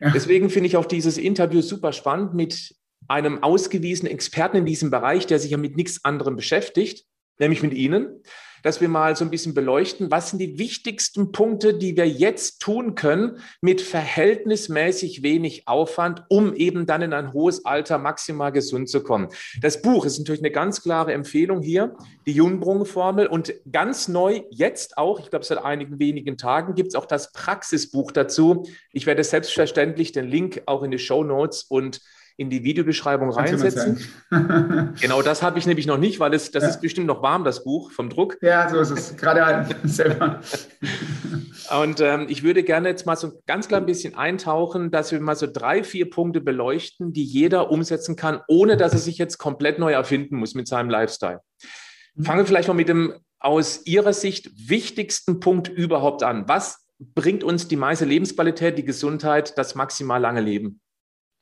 Ja. 0.00 0.10
Deswegen 0.10 0.48
finde 0.48 0.68
ich 0.68 0.76
auch 0.76 0.86
dieses 0.86 1.18
Interview 1.18 1.60
super 1.60 1.92
spannend 1.92 2.34
mit 2.34 2.74
einem 3.08 3.42
ausgewiesenen 3.42 4.12
Experten 4.12 4.58
in 4.58 4.66
diesem 4.66 4.90
Bereich, 4.90 5.26
der 5.26 5.38
sich 5.38 5.50
ja 5.50 5.58
mit 5.58 5.76
nichts 5.76 6.04
anderem 6.04 6.36
beschäftigt, 6.36 7.04
nämlich 7.38 7.62
mit 7.62 7.74
Ihnen 7.74 8.22
dass 8.64 8.80
wir 8.80 8.88
mal 8.88 9.14
so 9.14 9.24
ein 9.24 9.30
bisschen 9.30 9.54
beleuchten, 9.54 10.10
was 10.10 10.30
sind 10.30 10.38
die 10.38 10.58
wichtigsten 10.58 11.30
Punkte, 11.32 11.74
die 11.74 11.96
wir 11.96 12.08
jetzt 12.08 12.60
tun 12.60 12.94
können 12.94 13.38
mit 13.60 13.82
verhältnismäßig 13.82 15.22
wenig 15.22 15.68
Aufwand, 15.68 16.24
um 16.28 16.54
eben 16.54 16.86
dann 16.86 17.02
in 17.02 17.12
ein 17.12 17.34
hohes 17.34 17.66
Alter 17.66 17.98
maximal 17.98 18.50
gesund 18.50 18.88
zu 18.88 19.02
kommen. 19.02 19.28
Das 19.60 19.82
Buch 19.82 20.06
ist 20.06 20.18
natürlich 20.18 20.40
eine 20.40 20.50
ganz 20.50 20.82
klare 20.82 21.12
Empfehlung 21.12 21.60
hier, 21.60 21.94
die 22.26 22.32
Junbrung-Formel 22.32 23.26
und 23.26 23.52
ganz 23.70 24.08
neu 24.08 24.40
jetzt 24.50 24.96
auch, 24.96 25.20
ich 25.20 25.28
glaube 25.28 25.44
seit 25.44 25.62
einigen 25.62 25.98
wenigen 25.98 26.38
Tagen, 26.38 26.74
gibt 26.74 26.88
es 26.88 26.94
auch 26.94 27.06
das 27.06 27.32
Praxisbuch 27.32 28.12
dazu. 28.12 28.66
Ich 28.92 29.04
werde 29.04 29.22
selbstverständlich 29.22 30.12
den 30.12 30.26
Link 30.26 30.62
auch 30.64 30.82
in 30.82 30.90
die 30.90 30.98
Show 30.98 31.22
Notes 31.22 31.64
und 31.64 32.00
in 32.36 32.50
die 32.50 32.64
Videobeschreibung 32.64 33.30
reinsetzen. 33.30 34.00
genau 35.00 35.22
das 35.22 35.42
habe 35.42 35.58
ich 35.58 35.66
nämlich 35.66 35.86
noch 35.86 35.98
nicht, 35.98 36.18
weil 36.18 36.34
es, 36.34 36.50
das 36.50 36.64
ja. 36.64 36.68
ist 36.70 36.80
bestimmt 36.80 37.06
noch 37.06 37.22
warm, 37.22 37.44
das 37.44 37.62
Buch 37.62 37.92
vom 37.92 38.10
Druck. 38.10 38.36
Ja, 38.42 38.68
so 38.68 38.80
ist 38.80 38.90
es. 38.90 39.16
Gerade 39.16 39.66
selber. 39.84 40.40
Und 41.80 42.00
ähm, 42.00 42.26
ich 42.28 42.42
würde 42.42 42.62
gerne 42.64 42.88
jetzt 42.88 43.06
mal 43.06 43.16
so 43.16 43.40
ganz 43.46 43.68
klein 43.68 43.86
bisschen 43.86 44.16
eintauchen, 44.16 44.90
dass 44.90 45.12
wir 45.12 45.20
mal 45.20 45.36
so 45.36 45.46
drei, 45.46 45.84
vier 45.84 46.10
Punkte 46.10 46.40
beleuchten, 46.40 47.12
die 47.12 47.24
jeder 47.24 47.70
umsetzen 47.70 48.16
kann, 48.16 48.40
ohne 48.48 48.76
dass 48.76 48.92
er 48.92 48.98
sich 48.98 49.18
jetzt 49.18 49.38
komplett 49.38 49.78
neu 49.78 49.92
erfinden 49.92 50.36
muss 50.36 50.54
mit 50.54 50.66
seinem 50.66 50.90
Lifestyle. 50.90 51.40
Mhm. 52.14 52.24
Fangen 52.24 52.38
wir 52.40 52.46
vielleicht 52.46 52.68
mal 52.68 52.74
mit 52.74 52.88
dem 52.88 53.14
aus 53.38 53.82
Ihrer 53.84 54.12
Sicht 54.12 54.50
wichtigsten 54.56 55.38
Punkt 55.38 55.68
überhaupt 55.68 56.22
an. 56.22 56.48
Was 56.48 56.88
bringt 56.98 57.44
uns 57.44 57.68
die 57.68 57.76
meiste 57.76 58.04
Lebensqualität, 58.04 58.78
die 58.78 58.84
Gesundheit, 58.84 59.58
das 59.58 59.74
maximal 59.74 60.20
lange 60.20 60.40
Leben? 60.40 60.80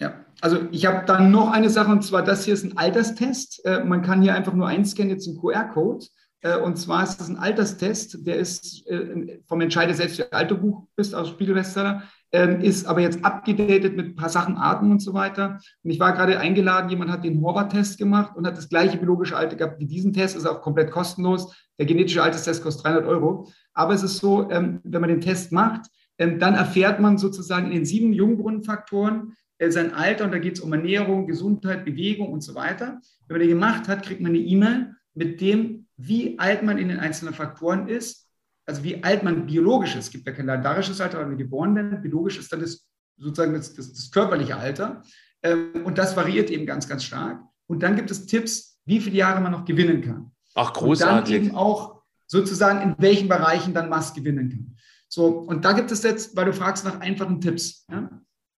Ja, 0.03 0.15
also 0.41 0.59
ich 0.73 0.85
habe 0.85 1.07
dann 1.07 1.31
noch 1.31 1.53
eine 1.53 1.71
Sache 1.71 1.93
und 1.93 2.03
zwar 2.03 2.25
das 2.25 2.45
hier 2.45 2.55
ist 2.55 2.65
ein 2.65 2.77
Alterstest. 2.77 3.65
Äh, 3.65 3.85
man 3.85 4.03
kann 4.03 4.21
hier 4.21 4.35
einfach 4.35 4.53
nur 4.53 4.67
einscannen, 4.67 5.11
jetzt 5.11 5.29
einen 5.29 5.39
QR-Code. 5.39 6.07
Äh, 6.41 6.59
und 6.59 6.77
zwar 6.77 7.05
ist 7.05 7.19
das 7.19 7.29
ein 7.29 7.37
Alterstest, 7.37 8.27
der 8.27 8.35
ist 8.35 8.85
äh, 8.89 9.39
vom 9.47 9.61
Entscheider 9.61 9.95
selbst 9.95 10.17
für 10.17 10.33
alte 10.33 10.57
Buch 10.57 10.89
bist 10.97 11.15
aus 11.15 11.29
Spiegelbestseller, 11.29 12.03
ähm, 12.33 12.61
ist 12.63 12.85
aber 12.87 13.01
jetzt 13.01 13.25
abgedatet 13.25 13.97
mit 13.97 14.07
ein 14.07 14.15
paar 14.17 14.29
Sachen, 14.29 14.57
Arten 14.57 14.91
und 14.91 14.99
so 14.99 15.15
weiter. 15.15 15.61
Und 15.85 15.91
ich 15.93 16.01
war 16.01 16.15
gerade 16.15 16.41
eingeladen, 16.41 16.91
jemand 16.91 17.13
hat 17.13 17.23
den 17.23 17.41
Horvath-Test 17.41 17.97
gemacht 17.97 18.35
und 18.35 18.45
hat 18.45 18.57
das 18.57 18.69
gleiche 18.69 18.97
biologische 18.97 19.37
Alter 19.37 19.55
gehabt 19.55 19.79
wie 19.79 19.87
diesen 19.87 20.13
Test, 20.13 20.35
ist 20.35 20.47
auch 20.47 20.63
komplett 20.63 20.91
kostenlos. 20.91 21.55
Der 21.79 21.87
genetische 21.87 22.25
Alterstest 22.25 22.65
kostet 22.65 22.87
300 22.87 23.07
Euro. 23.07 23.47
Aber 23.73 23.95
es 23.95 24.03
ist 24.03 24.17
so, 24.17 24.51
ähm, 24.51 24.81
wenn 24.83 25.01
man 25.01 25.11
den 25.11 25.21
Test 25.21 25.53
macht, 25.53 25.87
ähm, 26.19 26.41
dann 26.41 26.55
erfährt 26.55 26.99
man 26.99 27.19
sozusagen 27.19 27.67
in 27.67 27.73
den 27.73 27.85
sieben 27.85 28.13
Jungbrunnenfaktoren, 28.13 29.35
sein 29.71 29.95
Alter 29.95 30.25
und 30.25 30.33
da 30.33 30.39
geht 30.39 30.55
es 30.57 30.61
um 30.61 30.73
Ernährung, 30.73 31.27
Gesundheit, 31.27 31.85
Bewegung 31.85 32.33
und 32.33 32.41
so 32.41 32.55
weiter. 32.55 33.01
Wenn 33.29 33.37
man 33.37 33.41
den 33.41 33.51
gemacht 33.51 33.87
hat, 33.87 34.05
kriegt 34.05 34.21
man 34.21 34.33
eine 34.33 34.41
E-Mail 34.41 34.95
mit 35.15 35.41
dem, 35.41 35.87
wie 35.97 36.39
alt 36.39 36.63
man 36.63 36.79
in 36.79 36.89
den 36.89 36.99
einzelnen 36.99 37.35
Faktoren 37.35 37.87
ist, 37.87 38.29
also 38.67 38.83
wie 38.83 39.03
alt 39.05 39.23
man 39.23 39.47
biologisch 39.47 39.95
ist. 39.95 40.07
Es 40.07 40.11
gibt 40.11 40.27
ja 40.27 40.33
kein 40.33 40.47
landarisches 40.47 41.01
Alter, 41.01 41.19
weil 41.19 41.31
wir 41.31 41.37
geboren 41.37 41.75
werden. 41.75 42.03
Biologisch 42.03 42.39
ist 42.39 42.53
dann 42.53 42.61
das, 42.61 42.89
sozusagen 43.17 43.53
das, 43.53 43.75
das, 43.75 43.93
das 43.93 44.11
körperliche 44.11 44.57
Alter. 44.57 45.03
Ähm, 45.43 45.85
und 45.85 45.99
das 45.99 46.17
variiert 46.17 46.51
eben 46.51 46.67
ganz, 46.67 46.89
ganz 46.89 47.05
stark. 47.05 47.43
Und 47.67 47.83
dann 47.83 47.97
gibt 47.97 48.11
es 48.11 48.27
Tipps, 48.27 48.81
wie 48.85 49.01
viele 49.01 49.17
Jahre 49.17 49.41
man 49.41 49.53
noch 49.53 49.65
gewinnen 49.65 50.01
kann. 50.01 50.33
Ach, 50.55 50.73
großartig. 50.73 51.35
Und 51.35 51.41
dann 51.41 51.47
eben 51.47 51.57
auch 51.57 52.03
sozusagen, 52.27 52.81
in 52.83 52.95
welchen 52.99 53.29
Bereichen 53.29 53.75
dann 53.75 53.89
Mass 53.89 54.15
gewinnen 54.15 54.49
kann. 54.51 54.77
So, 55.09 55.27
und 55.27 55.65
da 55.65 55.73
gibt 55.73 55.91
es 55.91 56.03
jetzt, 56.03 56.35
weil 56.37 56.47
du 56.47 56.53
fragst 56.53 56.85
nach 56.85 57.01
einfachen 57.01 57.41
Tipps. 57.41 57.85
Ja? 57.91 58.09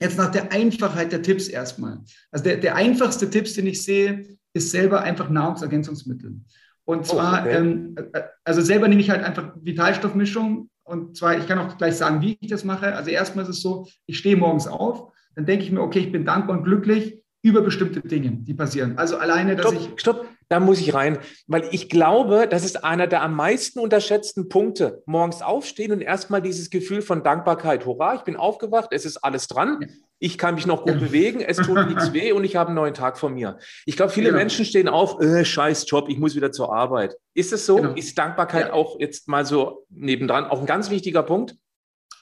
jetzt 0.00 0.18
nach 0.18 0.30
der 0.30 0.52
Einfachheit 0.52 1.12
der 1.12 1.22
Tipps 1.22 1.48
erstmal. 1.48 2.00
Also 2.30 2.44
der, 2.44 2.56
der 2.56 2.74
einfachste 2.74 3.30
Tipp, 3.30 3.52
den 3.54 3.68
ich 3.68 3.84
sehe, 3.84 4.36
ist 4.52 4.70
selber 4.70 5.02
einfach 5.02 5.30
Nahrungsergänzungsmittel. 5.30 6.40
Und 6.84 7.00
oh, 7.00 7.02
zwar, 7.02 7.38
oh, 7.38 7.48
okay. 7.48 7.56
ähm, 7.56 7.94
äh, 8.12 8.22
also 8.44 8.62
selber 8.62 8.88
nehme 8.88 9.00
ich 9.00 9.10
halt 9.10 9.22
einfach 9.22 9.54
Vitalstoffmischung. 9.60 10.70
Und 10.82 11.16
zwar, 11.16 11.38
ich 11.38 11.46
kann 11.46 11.58
auch 11.58 11.78
gleich 11.78 11.96
sagen, 11.96 12.20
wie 12.20 12.36
ich 12.40 12.48
das 12.48 12.64
mache. 12.64 12.94
Also 12.94 13.10
erstmal 13.10 13.44
ist 13.44 13.50
es 13.50 13.60
so, 13.60 13.88
ich 14.06 14.18
stehe 14.18 14.36
morgens 14.36 14.66
auf, 14.66 15.12
dann 15.34 15.46
denke 15.46 15.64
ich 15.64 15.70
mir, 15.70 15.80
okay, 15.80 16.00
ich 16.00 16.12
bin 16.12 16.24
dankbar 16.24 16.58
und 16.58 16.64
glücklich 16.64 17.22
über 17.46 17.60
bestimmte 17.60 18.00
Dinge, 18.00 18.32
die 18.32 18.54
passieren. 18.54 18.98
Also 18.98 19.18
alleine, 19.18 19.54
dass 19.54 19.66
stopp, 19.66 19.74
ich. 19.74 20.00
Stopp, 20.00 20.26
da 20.48 20.58
muss 20.58 20.80
ich 20.80 20.94
rein, 20.94 21.18
weil 21.46 21.68
ich 21.70 21.88
glaube, 21.88 22.48
das 22.50 22.64
ist 22.64 22.82
einer 22.82 23.06
der 23.06 23.22
am 23.22 23.34
meisten 23.34 23.78
unterschätzten 23.78 24.48
Punkte. 24.48 25.04
Morgens 25.06 25.42
aufstehen 25.42 25.92
und 25.92 26.00
erstmal 26.00 26.42
dieses 26.42 26.70
Gefühl 26.70 27.02
von 27.02 27.22
Dankbarkeit. 27.22 27.86
Hurra, 27.86 28.16
ich 28.16 28.22
bin 28.22 28.34
aufgewacht, 28.34 28.88
es 28.90 29.04
ist 29.04 29.18
alles 29.18 29.46
dran. 29.46 29.86
Ich 30.18 30.38
kann 30.38 30.56
mich 30.56 30.66
noch 30.66 30.84
gut 30.84 30.98
bewegen, 30.98 31.40
es 31.40 31.58
tut 31.58 31.86
nichts 31.86 32.12
weh 32.12 32.32
und 32.32 32.42
ich 32.42 32.56
habe 32.56 32.68
einen 32.68 32.76
neuen 32.76 32.94
Tag 32.94 33.16
vor 33.16 33.30
mir. 33.30 33.58
Ich 33.84 33.96
glaube, 33.96 34.10
viele 34.10 34.28
genau. 34.28 34.38
Menschen 34.38 34.64
stehen 34.64 34.88
auf, 34.88 35.20
äh, 35.20 35.44
scheiß 35.44 35.84
Job, 35.88 36.08
ich 36.08 36.18
muss 36.18 36.34
wieder 36.34 36.50
zur 36.50 36.74
Arbeit. 36.74 37.16
Ist 37.34 37.52
es 37.52 37.64
so? 37.64 37.76
Genau. 37.76 37.92
Ist 37.92 38.18
Dankbarkeit 38.18 38.68
ja. 38.68 38.72
auch 38.72 38.98
jetzt 38.98 39.28
mal 39.28 39.44
so 39.44 39.84
nebendran 39.90 40.46
auch 40.46 40.58
ein 40.60 40.66
ganz 40.66 40.90
wichtiger 40.90 41.22
Punkt? 41.22 41.56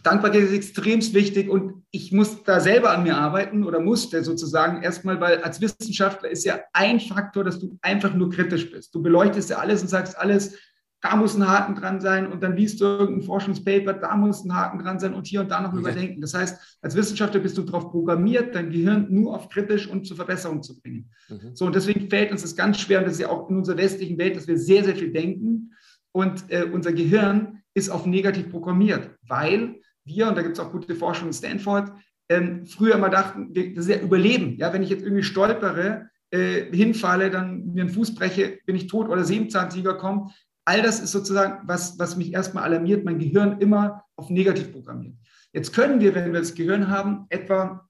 Dankbarkeit 0.05 0.43
ist 0.43 0.53
extrem 0.53 1.01
wichtig 1.15 1.49
und 1.49 1.85
ich 1.91 2.13
muss 2.13 2.45
da 2.45 2.61
selber 2.61 2.91
an 2.91 3.03
mir 3.03 3.17
arbeiten 3.17 3.65
oder 3.65 3.81
musste 3.81 4.23
sozusagen 4.23 4.83
erstmal, 4.83 5.21
weil 5.21 5.43
als 5.43 5.61
Wissenschaftler 5.61 6.31
ist 6.31 6.45
ja 6.45 6.61
ein 6.73 7.01
Faktor, 7.01 7.43
dass 7.43 7.59
du 7.59 7.79
einfach 7.81 8.15
nur 8.15 8.31
kritisch 8.31 8.71
bist. 8.71 8.95
Du 8.95 9.03
beleuchtest 9.03 9.51
ja 9.51 9.59
alles 9.59 9.83
und 9.83 9.89
sagst 9.89 10.17
alles, 10.17 10.59
da 11.01 11.17
muss 11.17 11.35
ein 11.35 11.47
Haken 11.47 11.75
dran 11.75 12.01
sein 12.01 12.31
und 12.31 12.43
dann 12.43 12.57
liest 12.57 12.81
du 12.81 12.85
irgendein 12.85 13.27
Forschungspaper, 13.27 13.95
da 13.95 14.17
muss 14.17 14.45
ein 14.45 14.55
Haken 14.55 14.79
dran 14.79 14.99
sein 14.99 15.15
und 15.15 15.27
hier 15.27 15.41
und 15.41 15.51
da 15.51 15.61
noch 15.61 15.73
okay. 15.73 15.81
überdenken. 15.81 16.21
Das 16.21 16.35
heißt, 16.35 16.79
als 16.81 16.97
Wissenschaftler 16.97 17.41
bist 17.41 17.59
du 17.59 17.63
darauf 17.63 17.91
programmiert, 17.91 18.55
dein 18.55 18.71
Gehirn 18.71 19.07
nur 19.11 19.35
auf 19.35 19.49
kritisch 19.49 19.87
und 19.87 20.07
zur 20.07 20.17
Verbesserung 20.17 20.63
zu 20.63 20.81
bringen. 20.81 21.11
Mhm. 21.29 21.55
So, 21.55 21.67
und 21.67 21.75
deswegen 21.75 22.09
fällt 22.09 22.31
uns 22.31 22.43
das 22.43 22.57
ganz 22.57 22.79
schwer, 22.79 23.01
und 23.01 23.05
das 23.05 23.15
ist 23.15 23.21
ja 23.21 23.29
auch 23.29 23.51
in 23.51 23.57
unserer 23.57 23.77
westlichen 23.79 24.17
Welt, 24.19 24.37
dass 24.37 24.47
wir 24.47 24.59
sehr, 24.59 24.85
sehr 24.85 24.97
viel 24.97 25.13
denken 25.13 25.75
und 26.13 26.45
äh, 26.49 26.65
unser 26.73 26.93
Gehirn 26.93 27.63
ist 27.75 27.91
auf 27.91 28.07
negativ 28.07 28.51
programmiert, 28.51 29.11
weil 29.27 29.81
wir, 30.05 30.29
und 30.29 30.37
da 30.37 30.43
gibt 30.43 30.59
es 30.59 30.65
auch 30.65 30.73
gute 30.73 30.95
Forschung 30.95 31.29
in 31.29 31.35
Stanford, 31.35 31.93
ähm, 32.29 32.67
früher 32.67 32.95
immer 32.95 33.11
dachten, 33.11 33.53
das 33.53 33.87
ist 33.87 33.89
ja 33.89 34.01
Überleben. 34.01 34.57
Ja, 34.57 34.73
wenn 34.73 34.83
ich 34.83 34.91
jetzt 34.91 35.03
irgendwie 35.03 35.23
stolpere, 35.23 36.09
äh, 36.31 36.71
hinfalle, 36.75 37.31
dann 37.31 37.73
mir 37.73 37.83
einen 37.83 37.91
Fuß 37.91 38.15
breche, 38.15 38.59
bin 38.67 38.77
ich 38.77 38.87
tot 38.87 39.09
oder 39.09 39.25
Säbelzahntiger 39.25 39.95
kommt. 39.95 40.33
All 40.65 40.83
das 40.83 41.01
ist 41.01 41.13
sozusagen, 41.13 41.67
was, 41.69 41.99
was 41.99 42.17
mich 42.17 42.33
erstmal 42.33 42.65
alarmiert, 42.65 43.05
mein 43.05 43.19
Gehirn 43.19 43.61
immer 43.61 44.05
auf 44.17 44.31
negativ 44.31 44.73
programmiert. 44.73 45.15
Jetzt 45.53 45.73
können 45.73 46.01
wir, 46.01 46.15
wenn 46.15 46.33
wir 46.33 46.41
das 46.41 46.55
Gehirn 46.55 46.89
haben, 46.89 47.27
etwa 47.29 47.89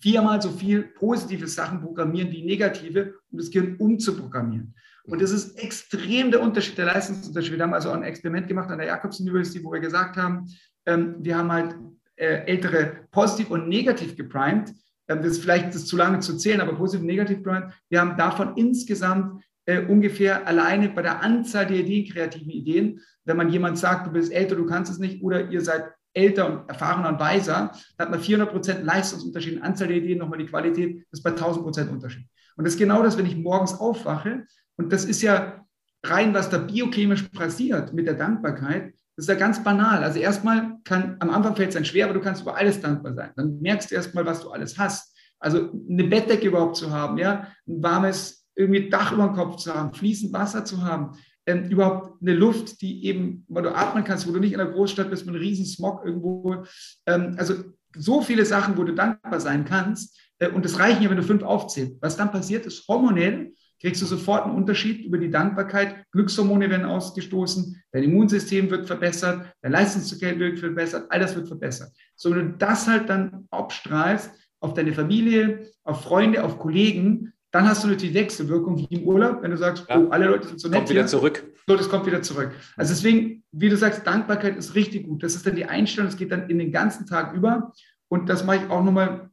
viermal 0.00 0.42
so 0.42 0.50
viel 0.50 0.82
positive 0.82 1.46
Sachen 1.46 1.80
programmieren 1.80 2.30
wie 2.30 2.44
negative, 2.44 3.14
um 3.30 3.38
das 3.38 3.50
Gehirn 3.50 3.76
umzuprogrammieren. 3.76 4.74
Und 5.04 5.22
das 5.22 5.30
ist 5.30 5.58
extrem 5.58 6.30
der 6.30 6.42
Unterschied, 6.42 6.78
der 6.78 6.86
Leistungsunterschied. 6.86 7.54
Wir 7.54 7.62
haben 7.62 7.74
also 7.74 7.90
auch 7.90 7.94
ein 7.94 8.02
Experiment 8.02 8.48
gemacht 8.48 8.70
an 8.70 8.78
der 8.78 8.88
Jacobs 8.88 9.20
University, 9.20 9.62
wo 9.62 9.72
wir 9.72 9.80
gesagt 9.80 10.16
haben, 10.16 10.46
ähm, 10.86 11.16
wir 11.18 11.38
haben 11.38 11.52
halt 11.52 11.76
äh, 12.16 12.46
ältere 12.46 13.06
positiv 13.10 13.50
und 13.50 13.68
negativ 13.68 14.16
geprimed. 14.16 14.70
Ähm, 15.08 15.22
das 15.22 15.32
ist 15.32 15.42
vielleicht 15.42 15.74
das 15.74 15.86
zu 15.86 15.96
lange 15.96 16.20
zu 16.20 16.36
zählen, 16.36 16.60
aber 16.60 16.74
positiv 16.74 17.00
und 17.00 17.06
negativ 17.06 17.38
geprimed. 17.38 17.72
Wir 17.88 18.00
haben 18.00 18.16
davon 18.16 18.56
insgesamt 18.56 19.42
äh, 19.66 19.84
ungefähr 19.86 20.46
alleine 20.46 20.90
bei 20.90 21.02
der 21.02 21.22
Anzahl 21.22 21.66
der 21.66 21.78
Ideen, 21.78 22.12
kreativen 22.12 22.50
Ideen, 22.50 23.00
wenn 23.24 23.36
man 23.36 23.48
jemand 23.48 23.78
sagt, 23.78 24.06
du 24.06 24.12
bist 24.12 24.32
älter, 24.32 24.56
du 24.56 24.66
kannst 24.66 24.92
es 24.92 24.98
nicht, 24.98 25.22
oder 25.22 25.50
ihr 25.50 25.60
seid 25.60 25.90
älter 26.12 26.46
und 26.46 26.68
erfahrener 26.68 27.08
und 27.08 27.20
weiser, 27.20 27.72
dann 27.96 28.06
hat 28.06 28.10
man 28.10 28.20
400 28.20 28.52
Prozent 28.52 28.84
Leistungsunterschied, 28.84 29.62
Anzahl 29.62 29.88
der 29.88 29.96
Ideen, 29.96 30.18
nochmal 30.18 30.38
die 30.38 30.46
Qualität, 30.46 30.98
das 31.10 31.20
ist 31.20 31.22
bei 31.22 31.30
1000 31.30 31.64
Prozent 31.64 31.90
Unterschied. 31.90 32.26
Und 32.56 32.64
das 32.64 32.74
ist 32.74 32.78
genau 32.78 33.02
das, 33.02 33.18
wenn 33.18 33.26
ich 33.26 33.36
morgens 33.36 33.74
aufwache, 33.74 34.46
und 34.76 34.92
das 34.92 35.04
ist 35.04 35.22
ja 35.22 35.64
rein, 36.04 36.34
was 36.34 36.50
da 36.50 36.58
biochemisch 36.58 37.22
passiert 37.30 37.92
mit 37.92 38.06
der 38.06 38.14
Dankbarkeit, 38.14 38.94
das 39.16 39.24
ist 39.24 39.28
ja 39.28 39.34
ganz 39.34 39.62
banal. 39.62 40.02
Also 40.02 40.18
erstmal 40.18 40.78
kann, 40.84 41.16
am 41.20 41.30
Anfang 41.30 41.54
fällt 41.54 41.68
es 41.68 41.74
dann 41.74 41.84
schwer, 41.84 42.06
aber 42.06 42.14
du 42.14 42.20
kannst 42.20 42.42
über 42.42 42.56
alles 42.56 42.80
dankbar 42.80 43.14
sein. 43.14 43.30
Dann 43.36 43.60
merkst 43.60 43.90
du 43.90 43.94
erstmal, 43.94 44.26
was 44.26 44.40
du 44.40 44.50
alles 44.50 44.76
hast. 44.78 45.16
Also 45.38 45.70
eine 45.88 46.04
Bettdecke 46.04 46.48
überhaupt 46.48 46.76
zu 46.76 46.90
haben, 46.90 47.18
ja, 47.18 47.48
ein 47.66 47.82
warmes 47.82 48.46
irgendwie 48.56 48.88
Dach 48.88 49.12
über 49.12 49.26
dem 49.26 49.34
Kopf 49.34 49.56
zu 49.56 49.74
haben, 49.74 49.92
fließend 49.92 50.32
Wasser 50.32 50.64
zu 50.64 50.82
haben, 50.82 51.16
ähm, 51.46 51.64
überhaupt 51.68 52.22
eine 52.22 52.34
Luft, 52.34 52.80
die 52.80 53.04
eben, 53.04 53.44
wo 53.48 53.60
du 53.60 53.74
atmen 53.74 54.04
kannst, 54.04 54.26
wo 54.26 54.32
du 54.32 54.40
nicht 54.40 54.52
in 54.52 54.60
einer 54.60 54.70
Großstadt 54.70 55.10
bist 55.10 55.26
mit 55.26 55.34
einem 55.34 55.44
riesen 55.44 55.66
Smog 55.66 56.04
irgendwo. 56.04 56.64
Ähm, 57.06 57.34
also 57.36 57.54
so 57.96 58.22
viele 58.22 58.46
Sachen, 58.46 58.76
wo 58.76 58.84
du 58.84 58.94
dankbar 58.94 59.40
sein 59.40 59.64
kannst. 59.64 60.18
Äh, 60.38 60.48
und 60.48 60.64
das 60.64 60.78
reichen 60.78 61.02
ja, 61.02 61.10
wenn 61.10 61.16
du 61.16 61.22
fünf 61.22 61.42
aufzählst. 61.42 61.96
Was 62.00 62.16
dann 62.16 62.32
passiert, 62.32 62.66
ist 62.66 62.86
hormonell 62.88 63.52
kriegst 63.84 64.00
du 64.00 64.06
sofort 64.06 64.46
einen 64.46 64.54
Unterschied 64.54 65.04
über 65.04 65.18
die 65.18 65.30
Dankbarkeit. 65.30 66.10
Glückshormone 66.12 66.70
werden 66.70 66.86
ausgestoßen, 66.86 67.82
dein 67.92 68.02
Immunsystem 68.02 68.70
wird 68.70 68.86
verbessert, 68.86 69.44
dein 69.60 69.72
Leistungsfähigkeit 69.72 70.38
wird 70.38 70.58
verbessert, 70.58 71.04
all 71.10 71.20
das 71.20 71.36
wird 71.36 71.48
verbessert. 71.48 71.92
So, 72.16 72.30
wenn 72.30 72.52
du 72.52 72.56
das 72.56 72.88
halt 72.88 73.10
dann 73.10 73.46
abstrahlst 73.50 74.30
auf 74.60 74.72
deine 74.72 74.94
Familie, 74.94 75.70
auf 75.82 76.00
Freunde, 76.00 76.42
auf 76.42 76.58
Kollegen, 76.58 77.34
dann 77.50 77.68
hast 77.68 77.84
du 77.84 77.88
natürlich 77.88 78.14
Wechselwirkung 78.14 78.78
wie 78.78 78.86
im 78.96 79.02
Urlaub, 79.02 79.42
wenn 79.42 79.50
du 79.50 79.58
sagst, 79.58 79.84
ja. 79.90 80.00
oh, 80.00 80.08
alle 80.08 80.28
Leute 80.28 80.48
sind 80.48 80.60
so 80.60 80.68
nett. 80.68 80.78
Kommt 80.78 80.90
wieder 80.90 81.06
zurück. 81.06 81.44
So, 81.66 81.76
das 81.76 81.90
kommt 81.90 82.06
wieder 82.06 82.22
zurück. 82.22 82.52
Also 82.78 82.94
deswegen, 82.94 83.44
wie 83.52 83.68
du 83.68 83.76
sagst, 83.76 84.06
Dankbarkeit 84.06 84.56
ist 84.56 84.74
richtig 84.74 85.06
gut. 85.06 85.22
Das 85.22 85.34
ist 85.34 85.46
dann 85.46 85.56
die 85.56 85.66
Einstellung, 85.66 86.08
es 86.08 86.16
geht 86.16 86.32
dann 86.32 86.48
in 86.48 86.58
den 86.58 86.72
ganzen 86.72 87.06
Tag 87.06 87.34
über. 87.34 87.72
Und 88.08 88.30
das 88.30 88.44
mache 88.44 88.56
ich 88.64 88.70
auch 88.70 88.82
nochmal 88.82 89.30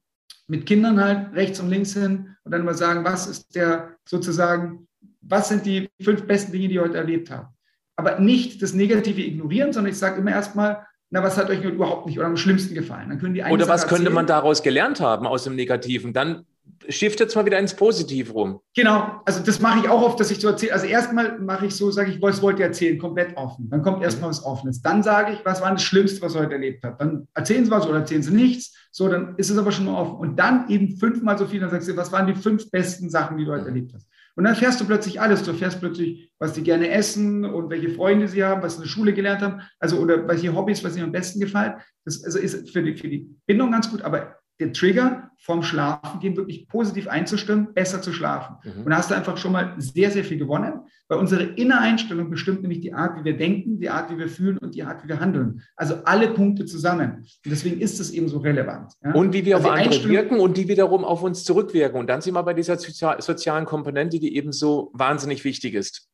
mit 0.52 0.66
Kindern 0.66 1.02
halt 1.02 1.34
rechts 1.34 1.62
und 1.62 1.70
links 1.70 1.94
hin 1.94 2.36
und 2.44 2.52
dann 2.52 2.66
mal 2.66 2.74
sagen, 2.74 3.06
was 3.06 3.26
ist 3.26 3.56
der 3.56 3.96
sozusagen, 4.04 4.86
was 5.22 5.48
sind 5.48 5.66
die 5.66 5.90
fünf 6.02 6.24
besten 6.28 6.52
Dinge, 6.52 6.68
die 6.68 6.76
ihr 6.76 6.82
heute 6.82 6.98
erlebt 6.98 7.32
habt. 7.32 7.56
Aber 7.96 8.20
nicht 8.20 8.62
das 8.62 8.74
Negative 8.74 9.22
ignorieren, 9.22 9.72
sondern 9.72 9.94
ich 9.94 9.98
sage 9.98 10.20
immer 10.20 10.32
erstmal, 10.32 10.86
na, 11.10 11.24
was 11.24 11.38
hat 11.38 11.50
euch 11.50 11.64
überhaupt 11.64 12.06
nicht 12.06 12.20
oder 12.20 12.28
am 12.28 12.36
schlimmsten 12.36 12.76
gefallen? 12.76 13.08
Dann 13.08 13.20
können 13.20 13.34
die 13.34 13.44
Oder 13.44 13.70
was 13.70 13.88
könnte 13.88 14.10
man 14.10 14.28
daraus 14.28 14.62
gelernt 14.62 15.00
haben 15.00 15.26
aus 15.26 15.46
dem 15.46 15.56
Negativen? 15.56 16.12
Dann 16.12 16.46
shiftet 16.88 17.30
es 17.30 17.36
mal 17.36 17.46
wieder 17.46 17.60
ins 17.60 17.76
Positiv 17.76 18.34
rum. 18.34 18.60
Genau, 18.76 19.22
also 19.26 19.42
das 19.44 19.60
mache 19.60 19.80
ich 19.80 19.90
auch 19.90 20.02
oft, 20.02 20.20
dass 20.20 20.32
ich 20.32 20.40
so 20.40 20.48
erzähle. 20.48 20.74
Also 20.74 20.86
erstmal 20.88 21.40
mache 21.40 21.68
ich 21.68 21.76
so, 21.76 21.92
sage 21.92 22.12
ich, 22.12 22.22
was 22.22 22.42
wollt 22.42 22.60
ihr 22.60 22.66
erzählen, 22.66 22.98
komplett 22.98 23.38
offen. 23.38 23.70
Dann 23.70 23.82
kommt 23.82 24.04
erstmal 24.04 24.30
was 24.30 24.44
Offenes. 24.44 24.82
Dann 24.82 25.04
sage 25.04 25.34
ich, 25.34 25.46
was 25.46 25.62
war 25.62 25.72
das 25.72 25.84
Schlimmste, 25.84 26.22
was 26.22 26.36
ihr 26.36 26.42
heute 26.42 26.54
erlebt 26.54 26.84
habt. 26.84 27.00
Dann 27.02 27.28
erzählen 27.34 27.66
sie 27.66 27.72
was 27.72 27.88
oder 27.88 28.00
erzählen 28.00 28.24
sie 28.24 28.34
nichts. 28.34 28.76
So, 28.92 29.08
dann 29.08 29.36
ist 29.38 29.50
es 29.50 29.58
aber 29.58 29.72
schon 29.72 29.86
mal 29.86 30.00
offen. 30.00 30.16
Und 30.18 30.38
dann 30.38 30.70
eben 30.70 30.98
fünfmal 30.98 31.38
so 31.38 31.46
viel, 31.46 31.60
dann 31.60 31.70
sagst 31.70 31.88
du, 31.88 31.96
was 31.96 32.12
waren 32.12 32.28
die 32.28 32.36
fünf 32.36 32.70
besten 32.72 33.10
Sachen, 33.10 33.38
die 33.38 33.46
du 33.46 33.52
heute 33.52 33.66
erlebt 33.66 33.94
hast. 33.94 34.08
Und 34.36 34.46
dann 34.46 34.56
fährst 34.56 34.80
du 34.80 34.86
plötzlich 34.86 35.20
alles. 35.20 35.44
Du 35.44 35.54
fährst 35.54 35.80
plötzlich, 35.80 36.32
was 36.40 36.54
die 36.54 36.64
gerne 36.64 36.90
essen 36.90 37.46
und 37.46 37.70
welche 37.70 37.90
Freunde 37.90 38.28
sie 38.28 38.44
haben, 38.44 38.62
was 38.64 38.74
sie 38.74 38.78
in 38.78 38.84
der 38.84 38.90
Schule 38.90 39.14
gelernt 39.14 39.42
haben, 39.42 39.62
also 39.80 39.98
oder 39.98 40.28
welche 40.28 40.56
Hobbys, 40.56 40.84
was 40.84 40.96
ihnen 40.96 41.06
am 41.06 41.12
besten 41.12 41.40
gefallen. 41.40 41.74
Das 42.06 42.24
also 42.24 42.40
ist 42.40 42.72
für 42.72 42.82
die, 42.82 42.96
für 42.96 43.10
die 43.10 43.30
Bindung 43.46 43.72
ganz 43.72 43.90
gut, 43.90 44.02
aber 44.02 44.38
der 44.60 44.72
Trigger 44.74 45.31
vom 45.44 45.64
Schlafengehen 45.64 46.38
wirklich 46.38 46.68
positiv 46.68 47.08
einzustimmen, 47.08 47.74
besser 47.74 48.00
zu 48.02 48.14
schlafen. 48.14 48.58
Mhm. 48.64 48.84
Und 48.84 48.92
da 48.92 48.98
hast 48.98 49.10
du 49.10 49.16
einfach 49.16 49.38
schon 49.38 49.52
mal 49.52 49.74
sehr, 49.78 50.12
sehr 50.12 50.24
viel 50.24 50.38
gewonnen, 50.38 50.82
weil 51.08 51.18
unsere 51.18 51.44
innere 51.44 51.80
Einstellung 51.80 52.30
bestimmt 52.30 52.62
nämlich 52.62 52.82
die 52.82 52.94
Art, 52.94 53.20
wie 53.20 53.24
wir 53.24 53.36
denken, 53.36 53.80
die 53.80 53.90
Art, 53.90 54.12
wie 54.12 54.20
wir 54.20 54.30
fühlen 54.30 54.60
und 54.60 54.76
die 54.76 54.84
Art, 54.84 55.04
wie 55.04 55.10
wir 55.10 55.20
handeln. 55.20 55.64
Also 55.76 55.96
alle 56.06 56.30
Punkte 56.30 56.66
zusammen. 56.66 57.26
Und 57.44 57.52
deswegen 57.52 57.82
ist 57.82 58.00
es 58.00 58.12
eben 58.12 58.28
so 58.28 58.38
relevant. 58.38 58.94
Ja? 59.04 59.14
Und 59.14 59.34
wie 59.34 59.44
wir 59.44 59.56
also 59.56 59.70
auf 59.70 59.76
andere 59.76 60.08
wirken 60.08 60.40
und 60.40 60.58
die 60.58 60.68
wiederum 60.68 61.04
auf 61.04 61.24
uns 61.24 61.44
zurückwirken. 61.44 62.00
Und 62.00 62.08
dann 62.08 62.22
sind 62.22 62.36
wir 62.36 62.44
bei 62.44 62.54
dieser 62.54 62.78
sozialen 62.78 63.66
Komponente, 63.66 64.20
die 64.20 64.36
eben 64.36 64.52
so 64.52 64.92
wahnsinnig 64.94 65.44
wichtig 65.44 65.74
ist. 65.74 66.08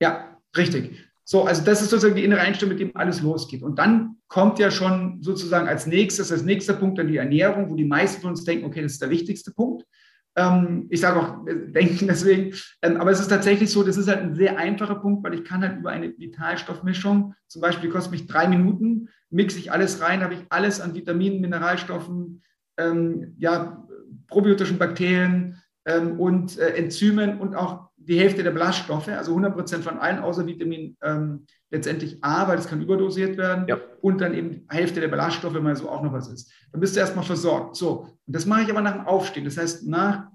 Ja, 0.00 0.38
richtig. 0.56 1.09
So, 1.30 1.44
also 1.44 1.62
das 1.62 1.80
ist 1.80 1.90
sozusagen 1.90 2.16
die 2.16 2.24
innere 2.24 2.40
Einstellung, 2.40 2.74
mit 2.74 2.80
dem 2.80 2.96
alles 2.96 3.22
losgeht. 3.22 3.62
Und 3.62 3.78
dann 3.78 4.16
kommt 4.26 4.58
ja 4.58 4.68
schon 4.72 5.22
sozusagen 5.22 5.68
als 5.68 5.86
nächstes, 5.86 6.32
als 6.32 6.42
nächster 6.42 6.72
Punkt 6.72 6.98
dann 6.98 7.06
die 7.06 7.18
Ernährung, 7.18 7.70
wo 7.70 7.76
die 7.76 7.84
meisten 7.84 8.20
von 8.20 8.30
uns 8.30 8.42
denken, 8.42 8.64
okay, 8.64 8.82
das 8.82 8.94
ist 8.94 9.02
der 9.02 9.10
wichtigste 9.10 9.52
Punkt. 9.52 9.84
Ähm, 10.34 10.88
ich 10.90 10.98
sage 10.98 11.20
auch 11.20 11.46
äh, 11.46 11.70
denken 11.70 12.08
deswegen, 12.08 12.56
ähm, 12.82 12.96
aber 12.96 13.12
es 13.12 13.20
ist 13.20 13.28
tatsächlich 13.28 13.70
so, 13.70 13.84
das 13.84 13.96
ist 13.96 14.08
halt 14.08 14.18
ein 14.18 14.34
sehr 14.34 14.58
einfacher 14.58 14.96
Punkt, 14.96 15.22
weil 15.22 15.34
ich 15.34 15.44
kann 15.44 15.62
halt 15.62 15.78
über 15.78 15.90
eine 15.90 16.12
Vitalstoffmischung, 16.18 17.34
zum 17.46 17.62
Beispiel 17.62 17.90
kostet 17.90 18.10
mich 18.10 18.26
drei 18.26 18.48
Minuten, 18.48 19.08
mixe 19.30 19.60
ich 19.60 19.70
alles 19.70 20.00
rein, 20.00 20.24
habe 20.24 20.34
ich 20.34 20.40
alles 20.48 20.80
an 20.80 20.96
Vitaminen, 20.96 21.40
Mineralstoffen, 21.40 22.42
ähm, 22.76 23.36
ja, 23.38 23.86
probiotischen 24.26 24.78
Bakterien 24.78 25.62
ähm, 25.84 26.18
und 26.18 26.58
äh, 26.58 26.70
Enzymen 26.70 27.38
und 27.38 27.54
auch 27.54 27.89
die 28.10 28.18
Hälfte 28.18 28.42
der 28.42 28.50
Ballaststoffe, 28.50 29.06
also 29.06 29.30
100 29.30 29.54
Prozent 29.54 29.84
von 29.84 29.98
allen 29.98 30.18
außer 30.18 30.44
Vitamin 30.44 30.96
ähm, 31.00 31.46
letztendlich 31.70 32.18
A, 32.24 32.48
weil 32.48 32.58
es 32.58 32.66
kann 32.66 32.82
überdosiert 32.82 33.36
werden 33.36 33.66
ja. 33.68 33.78
und 34.00 34.20
dann 34.20 34.34
eben 34.34 34.50
die 34.50 34.66
Hälfte 34.68 35.00
der 35.00 35.06
Ballaststoffe, 35.06 35.54
wenn 35.54 35.62
mal 35.62 35.76
so 35.76 35.88
auch 35.88 36.02
noch 36.02 36.12
was 36.12 36.28
ist. 36.28 36.52
Dann 36.72 36.80
bist 36.80 36.96
du 36.96 37.00
erstmal 37.00 37.24
versorgt. 37.24 37.76
So, 37.76 38.08
und 38.26 38.36
das 38.36 38.46
mache 38.46 38.62
ich 38.62 38.70
aber 38.70 38.80
nach 38.80 38.94
dem 38.94 39.06
Aufstehen. 39.06 39.44
Das 39.44 39.56
heißt, 39.56 39.86
nach 39.86 40.26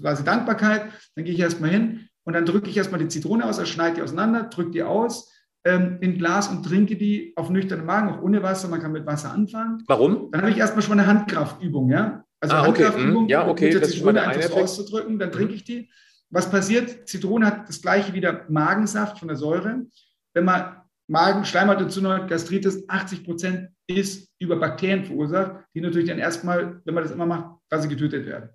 quasi 0.00 0.24
Dankbarkeit, 0.24 0.86
dann 1.14 1.24
gehe 1.24 1.34
ich 1.34 1.38
erstmal 1.38 1.70
hin 1.70 2.08
und 2.24 2.32
dann 2.32 2.46
drücke 2.46 2.68
ich 2.68 2.76
erstmal 2.76 2.98
die 2.98 3.06
Zitrone 3.06 3.44
aus, 3.44 3.60
also 3.60 3.70
schneide 3.70 3.96
die 3.96 4.02
auseinander, 4.02 4.44
drücke 4.44 4.72
die 4.72 4.82
aus 4.82 5.32
ähm, 5.64 5.98
in 6.00 6.18
Glas 6.18 6.48
und 6.48 6.64
trinke 6.64 6.96
die 6.96 7.32
auf 7.36 7.48
nüchternen 7.48 7.86
Magen, 7.86 8.08
auch 8.08 8.22
ohne 8.22 8.42
Wasser. 8.42 8.66
Man 8.66 8.80
kann 8.80 8.90
mit 8.90 9.06
Wasser 9.06 9.30
anfangen. 9.30 9.84
Warum? 9.86 10.32
Dann 10.32 10.40
habe 10.40 10.50
ich 10.50 10.58
erstmal 10.58 10.82
schon 10.82 10.96
mal 10.96 11.04
eine 11.04 11.12
Handkraftübung, 11.12 11.90
ja. 11.90 12.24
Also 12.40 12.56
ah, 12.56 12.66
okay. 12.66 12.86
Handkraftübung, 12.86 13.22
hm. 13.22 13.28
ja, 13.28 13.46
okay. 13.46 13.66
mit 13.66 13.74
der 13.74 13.82
Zitrone 13.84 14.20
einfach 14.20 14.56
auszudrücken, 14.56 15.20
dann 15.20 15.30
trinke 15.30 15.54
ich 15.54 15.62
die. 15.62 15.88
Was 16.34 16.50
passiert? 16.50 17.08
Zitrone 17.08 17.46
hat 17.46 17.68
das 17.68 17.80
gleiche 17.80 18.12
wie 18.12 18.20
der 18.20 18.44
Magensaft 18.48 19.20
von 19.20 19.28
der 19.28 19.36
Säure. 19.36 19.86
Wenn 20.32 20.44
man 20.44 20.82
Magen, 21.06 21.44
Schleimhautentzündung, 21.44 22.26
Gastritis, 22.26 22.88
80 22.88 23.24
Prozent 23.24 23.68
ist 23.86 24.32
über 24.40 24.56
Bakterien 24.56 25.04
verursacht, 25.04 25.64
die 25.74 25.80
natürlich 25.80 26.08
dann 26.08 26.18
erstmal, 26.18 26.80
wenn 26.84 26.94
man 26.94 27.04
das 27.04 27.12
immer 27.12 27.26
macht, 27.26 27.60
quasi 27.68 27.86
getötet 27.86 28.26
werden. 28.26 28.50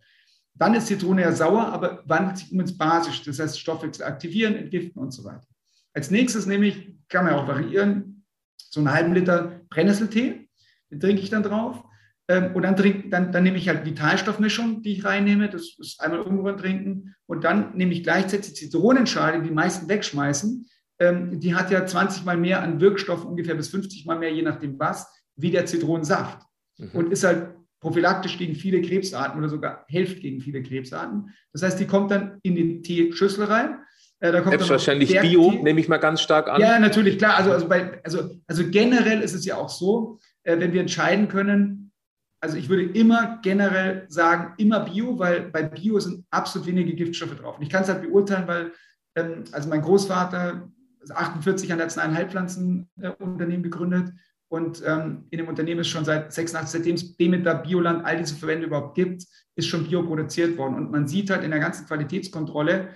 Dann 0.55 0.73
ist 0.73 0.87
Zitrone 0.87 1.21
ja 1.21 1.31
sauer, 1.31 1.67
aber 1.67 2.03
wandelt 2.05 2.39
sich 2.39 2.51
um 2.51 2.59
ins 2.59 2.77
Basisch, 2.77 3.23
das 3.23 3.39
heißt 3.39 3.57
Stoffwechsel 3.57 4.03
aktivieren, 4.03 4.55
entgiften 4.57 5.01
und 5.01 5.11
so 5.11 5.23
weiter. 5.23 5.47
Als 5.93 6.11
nächstes 6.11 6.45
nehme 6.47 6.65
ich, 6.65 6.97
kann 7.07 7.23
man 7.23 7.33
ja 7.33 7.39
auch 7.39 7.47
variieren, 7.47 8.25
so 8.57 8.81
einen 8.81 8.91
halben 8.91 9.13
Liter 9.13 9.61
Brennnesseltee, 9.69 10.49
den 10.91 10.99
trinke 10.99 11.21
ich 11.21 11.29
dann 11.29 11.43
drauf. 11.43 11.81
Ähm, 12.29 12.51
und 12.53 12.61
dann, 12.61 12.75
trink, 12.75 13.09
dann, 13.09 13.31
dann 13.31 13.43
nehme 13.43 13.57
ich 13.57 13.67
halt 13.67 13.85
Vitalstoffmischung, 13.85 14.83
die 14.83 14.93
ich 14.93 15.03
reinnehme, 15.03 15.49
das 15.49 15.75
ist 15.79 15.99
einmal 15.99 16.21
umrühren 16.21 16.57
trinken. 16.57 17.15
Und 17.25 17.43
dann 17.43 17.75
nehme 17.75 17.91
ich 17.91 18.03
gleichzeitig 18.03 18.55
Zitronenschale, 18.55 19.41
die 19.41 19.47
die 19.47 19.53
meisten 19.53 19.89
wegschmeißen. 19.89 20.67
Ähm, 20.99 21.39
die 21.39 21.55
hat 21.55 21.71
ja 21.71 21.85
20 21.85 22.25
mal 22.25 22.37
mehr 22.37 22.61
an 22.61 22.79
Wirkstoff, 22.79 23.25
ungefähr 23.25 23.55
bis 23.55 23.69
50 23.69 24.05
mal 24.05 24.19
mehr, 24.19 24.31
je 24.31 24.43
nachdem 24.43 24.77
was, 24.77 25.07
wie 25.35 25.49
der 25.49 25.65
Zitronensaft. 25.65 26.45
Mhm. 26.77 26.89
Und 26.93 27.11
ist 27.11 27.23
halt 27.23 27.49
prophylaktisch 27.79 28.37
gegen 28.37 28.53
viele 28.53 28.81
Krebsarten 28.81 29.39
oder 29.39 29.49
sogar 29.49 29.85
hilft 29.87 30.21
gegen 30.21 30.39
viele 30.39 30.61
Krebsarten. 30.61 31.33
Das 31.51 31.63
heißt, 31.63 31.79
die 31.79 31.87
kommt 31.87 32.11
dann 32.11 32.37
in 32.43 32.55
die 32.55 32.81
Teeschüssel 32.81 33.45
rein. 33.45 33.79
Äh, 34.19 34.33
da 34.33 34.41
kommt 34.41 34.51
Selbstverständlich 34.51 35.19
Bio, 35.19 35.51
nehme 35.51 35.79
ich 35.79 35.87
mal 35.87 35.97
ganz 35.97 36.21
stark 36.21 36.49
an. 36.49 36.61
Ja, 36.61 36.77
natürlich, 36.77 37.17
klar. 37.17 37.37
Also, 37.37 37.51
also, 37.51 37.67
bei, 37.67 38.03
also, 38.03 38.29
also 38.45 38.69
generell 38.69 39.21
ist 39.21 39.33
es 39.33 39.45
ja 39.45 39.55
auch 39.55 39.69
so, 39.69 40.19
äh, 40.43 40.59
wenn 40.59 40.73
wir 40.73 40.81
entscheiden 40.81 41.29
können, 41.29 41.78
also 42.41 42.57
ich 42.57 42.69
würde 42.69 42.83
immer 42.83 43.39
generell 43.41 44.05
sagen, 44.07 44.53
immer 44.57 44.81
Bio, 44.81 45.19
weil 45.19 45.49
bei 45.49 45.63
Bio 45.63 45.99
sind 45.99 46.25
absolut 46.29 46.67
wenige 46.67 46.95
Giftstoffe 46.95 47.35
drauf. 47.35 47.57
Und 47.57 47.63
ich 47.63 47.69
kann 47.69 47.83
es 47.83 47.89
halt 47.89 48.01
beurteilen, 48.01 48.47
weil 48.47 48.71
ähm, 49.15 49.43
also 49.51 49.69
mein 49.69 49.81
Großvater 49.81 50.69
ist 51.01 51.15
48 51.15 51.71
an 51.73 51.81
ein 51.81 52.15
Heilpflanzenunternehmen 52.15 53.59
äh, 53.59 53.69
gegründet 53.69 54.13
und 54.49 54.81
ähm, 54.85 55.25
in 55.29 55.37
dem 55.37 55.47
Unternehmen 55.47 55.81
ist 55.81 55.89
schon 55.89 56.05
seit 56.05 56.33
86, 56.33 56.71
seitdem 56.71 56.95
es 56.95 57.15
Demeter, 57.17 57.55
Bioland, 57.55 58.03
all 58.03 58.17
diese 58.17 58.35
Verwendung 58.35 58.67
überhaupt 58.67 58.95
gibt, 58.95 59.23
ist 59.55 59.67
schon 59.67 59.87
Bio 59.87 60.03
produziert 60.03 60.57
worden. 60.57 60.75
Und 60.75 60.91
man 60.91 61.07
sieht 61.07 61.29
halt 61.29 61.43
in 61.43 61.51
der 61.51 61.59
ganzen 61.59 61.85
Qualitätskontrolle, 61.85 62.89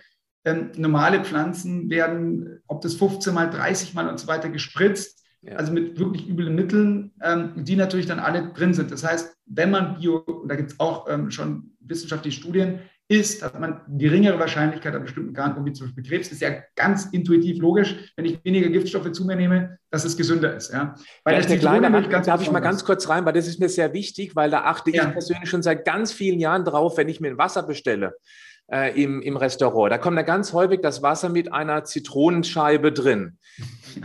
ähm, 0.45 0.71
normale 0.75 1.23
Pflanzen 1.23 1.89
werden, 1.91 2.62
ob 2.67 2.82
das 2.82 2.95
15 2.95 3.34
mal, 3.34 3.49
30 3.49 3.93
mal 3.93 4.10
und 4.10 4.19
so 4.19 4.27
weiter 4.27 4.49
gespritzt 4.49 5.22
ja. 5.45 5.56
Also 5.58 5.73
mit 5.73 5.99
wirklich 5.99 6.27
üblen 6.29 6.56
Mitteln, 6.56 7.12
ähm, 7.21 7.51
die 7.56 7.75
natürlich 7.75 8.06
dann 8.06 8.19
alle 8.19 8.53
drin 8.53 8.73
sind. 8.73 8.91
Das 8.91 9.03
heißt, 9.03 9.36
wenn 9.45 9.71
man 9.71 9.97
Bio, 9.97 10.17
und 10.17 10.49
da 10.49 10.56
gibt 10.56 10.71
es 10.71 10.79
auch 10.79 11.08
ähm, 11.10 11.32
schon 11.32 11.71
wissenschaftliche 11.82 12.39
Studien, 12.39 12.79
ist, 13.10 13.43
hat 13.43 13.60
man 13.60 13.82
geringere 13.97 14.39
Wahrscheinlichkeit 14.39 14.95
an 14.95 15.03
bestimmten 15.03 15.34
Krankungen, 15.34 15.65
wie 15.65 15.73
zum 15.73 15.88
Beispiel 15.88 16.03
Krebs. 16.03 16.32
Ist 16.32 16.41
ja 16.41 16.51
ganz 16.75 17.08
intuitiv 17.08 17.62
logisch, 17.62 18.13
wenn 18.15 18.23
ich 18.23 18.39
weniger 18.45 18.69
Giftstoffe 18.69 19.12
zu 19.12 19.25
mir 19.25 19.36
nehme, 19.36 19.77
dass 19.91 20.06
es 20.06 20.15
gesünder 20.15 20.56
ist. 20.56 20.71
Ja. 20.71 20.95
Bei 21.25 21.38
der 21.38 21.58
kleine 21.58 21.91
ganz 22.08 22.25
darf 22.25 22.41
ich 22.41 22.49
mal 22.49 22.62
ganz 22.62 22.86
kurz 22.86 23.10
rein, 23.10 23.25
weil 23.25 23.34
das 23.34 23.47
ist 23.47 23.60
mir 23.60 23.67
sehr 23.67 23.91
wichtig, 23.93 24.38
weil 24.38 24.49
da 24.49 24.62
achte 24.62 24.91
ja. 24.91 25.06
ich 25.06 25.12
persönlich 25.12 25.49
schon 25.49 25.62
seit 25.62 25.84
ganz 25.84 26.13
vielen 26.13 26.39
Jahren 26.39 26.63
drauf, 26.63 26.97
wenn 26.97 27.10
ich 27.10 27.19
mir 27.19 27.27
ein 27.27 27.38
Wasser 27.38 27.63
bestelle 27.63 28.13
äh, 28.71 29.02
im, 29.02 29.21
im 29.21 29.38
Restaurant. 29.38 29.91
Da 29.91 29.97
kommt 29.97 30.17
da 30.17 30.21
ganz 30.21 30.54
häufig 30.54 30.82
das 30.82 31.02
Wasser 31.02 31.30
mit 31.30 31.52
einer 31.52 31.84
Zitronenscheibe 31.84 32.91
drin. 32.91 33.38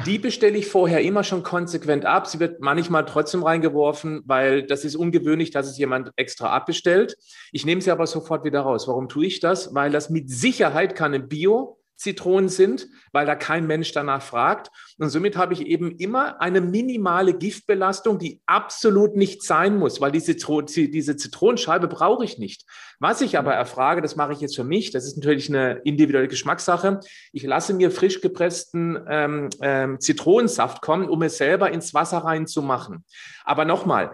Die 0.05 0.19
bestelle 0.19 0.59
ich 0.59 0.67
vorher 0.67 1.01
immer 1.01 1.25
schon 1.25 1.43
konsequent 1.43 2.05
ab. 2.05 2.27
Sie 2.27 2.41
wird 2.41 2.61
manchmal 2.61 3.07
trotzdem 3.07 3.43
reingeworfen, 3.43 4.23
weil 4.27 4.63
das 4.65 4.85
ist 4.85 4.97
ungewöhnlich, 4.97 5.51
dass 5.51 5.67
es 5.67 5.79
jemand 5.79 6.13
extra 6.17 6.51
abbestellt. 6.51 7.17
Ich 7.53 7.65
nehme 7.65 7.81
sie 7.81 7.91
aber 7.91 8.07
sofort 8.07 8.45
wieder 8.45 8.61
raus. 8.61 8.87
Warum 8.87 9.09
tue 9.09 9.27
ich 9.27 9.41
das? 9.41 9.75
Weil 9.75 9.91
das 9.91 10.11
mit 10.11 10.29
Sicherheit 10.29 10.95
keine 10.95 11.21
Bio 11.21 11.78
Zitronen 11.99 12.49
sind, 12.49 12.89
weil 13.13 13.27
da 13.27 13.35
kein 13.35 13.67
Mensch 13.67 13.93
danach 13.93 14.23
fragt. 14.23 14.71
Und 14.99 15.11
somit 15.11 15.37
habe 15.37 15.53
ich 15.53 15.67
eben 15.67 15.91
immer 15.99 16.41
eine 16.41 16.61
minimale 16.61 17.35
Giftbelastung, 17.35 18.19
die 18.19 18.41
absolut 18.47 19.17
nicht 19.17 19.43
sein 19.43 19.77
muss, 19.77 20.01
weil 20.01 20.13
diese, 20.13 20.35
diese 20.35 21.17
Zitronenscheibe 21.17 21.89
brauche 21.89 22.25
ich 22.25 22.39
nicht. 22.39 22.65
Was 23.01 23.21
ich 23.21 23.37
aber 23.37 23.53
erfrage, 23.53 24.01
das 24.01 24.17
mache 24.17 24.33
ich 24.33 24.41
jetzt 24.41 24.57
für 24.57 24.65
mich, 24.65 24.93
das 24.93 25.07
ist 25.07 25.17
natürlich 25.17 25.49
eine 25.49 25.81
individuelle 25.85 26.29
Geschmackssache. 26.29 27.01
Ich 27.33 27.43
lasse 27.43 27.75
mir 27.75 27.91
frisch 27.91 28.21
gepressten 28.21 28.99
ähm, 29.09 29.51
ähm, 29.61 30.01
Zitronensaft 30.01 30.81
kommen, 30.81 31.09
um 31.09 31.23
es 31.23 31.37
selber 31.37 31.71
ins 31.71 31.95
Wasser 31.95 32.19
reinzumachen. 32.19 33.05
Aber 33.45 33.65
nochmal, 33.65 34.13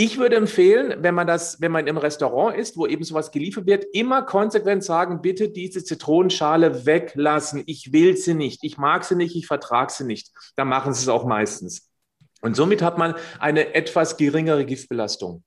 ich 0.00 0.16
würde 0.16 0.36
empfehlen, 0.36 1.02
wenn 1.02 1.14
man 1.14 1.26
das, 1.26 1.60
wenn 1.60 1.72
man 1.72 1.86
im 1.86 1.98
Restaurant 1.98 2.56
ist, 2.56 2.78
wo 2.78 2.86
eben 2.86 3.04
sowas 3.04 3.32
geliefert 3.32 3.66
wird, 3.66 3.84
immer 3.92 4.22
konsequent 4.22 4.82
sagen, 4.82 5.20
bitte 5.20 5.50
diese 5.50 5.84
Zitronenschale 5.84 6.86
weglassen. 6.86 7.64
Ich 7.66 7.92
will 7.92 8.16
sie 8.16 8.32
nicht. 8.32 8.64
Ich 8.64 8.78
mag 8.78 9.04
sie 9.04 9.14
nicht. 9.14 9.36
Ich 9.36 9.46
vertrage 9.46 9.92
sie 9.92 10.04
nicht. 10.04 10.32
Da 10.56 10.64
machen 10.64 10.94
sie 10.94 11.02
es 11.02 11.08
auch 11.10 11.26
meistens. 11.26 11.90
Und 12.40 12.56
somit 12.56 12.80
hat 12.80 12.96
man 12.96 13.14
eine 13.40 13.74
etwas 13.74 14.16
geringere 14.16 14.64
Giftbelastung. 14.64 15.44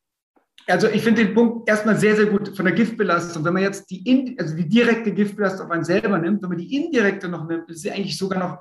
Also 0.67 0.87
ich 0.87 1.01
finde 1.01 1.25
den 1.25 1.33
Punkt 1.33 1.67
erstmal 1.67 1.97
sehr, 1.97 2.15
sehr 2.15 2.27
gut 2.27 2.55
von 2.55 2.65
der 2.65 2.75
Giftbelastung. 2.75 3.43
Wenn 3.43 3.53
man 3.53 3.63
jetzt 3.63 3.89
die, 3.89 4.35
also 4.37 4.55
die 4.55 4.69
direkte 4.69 5.13
Giftbelastung 5.13 5.65
auf 5.65 5.71
einen 5.71 5.83
selber 5.83 6.19
nimmt, 6.19 6.43
wenn 6.43 6.49
man 6.49 6.59
die 6.59 6.75
indirekte 6.75 7.27
noch 7.27 7.47
nimmt, 7.47 7.71
ist 7.71 7.81
sie 7.81 7.89
eigentlich 7.89 8.19
sogar 8.19 8.37
noch 8.37 8.59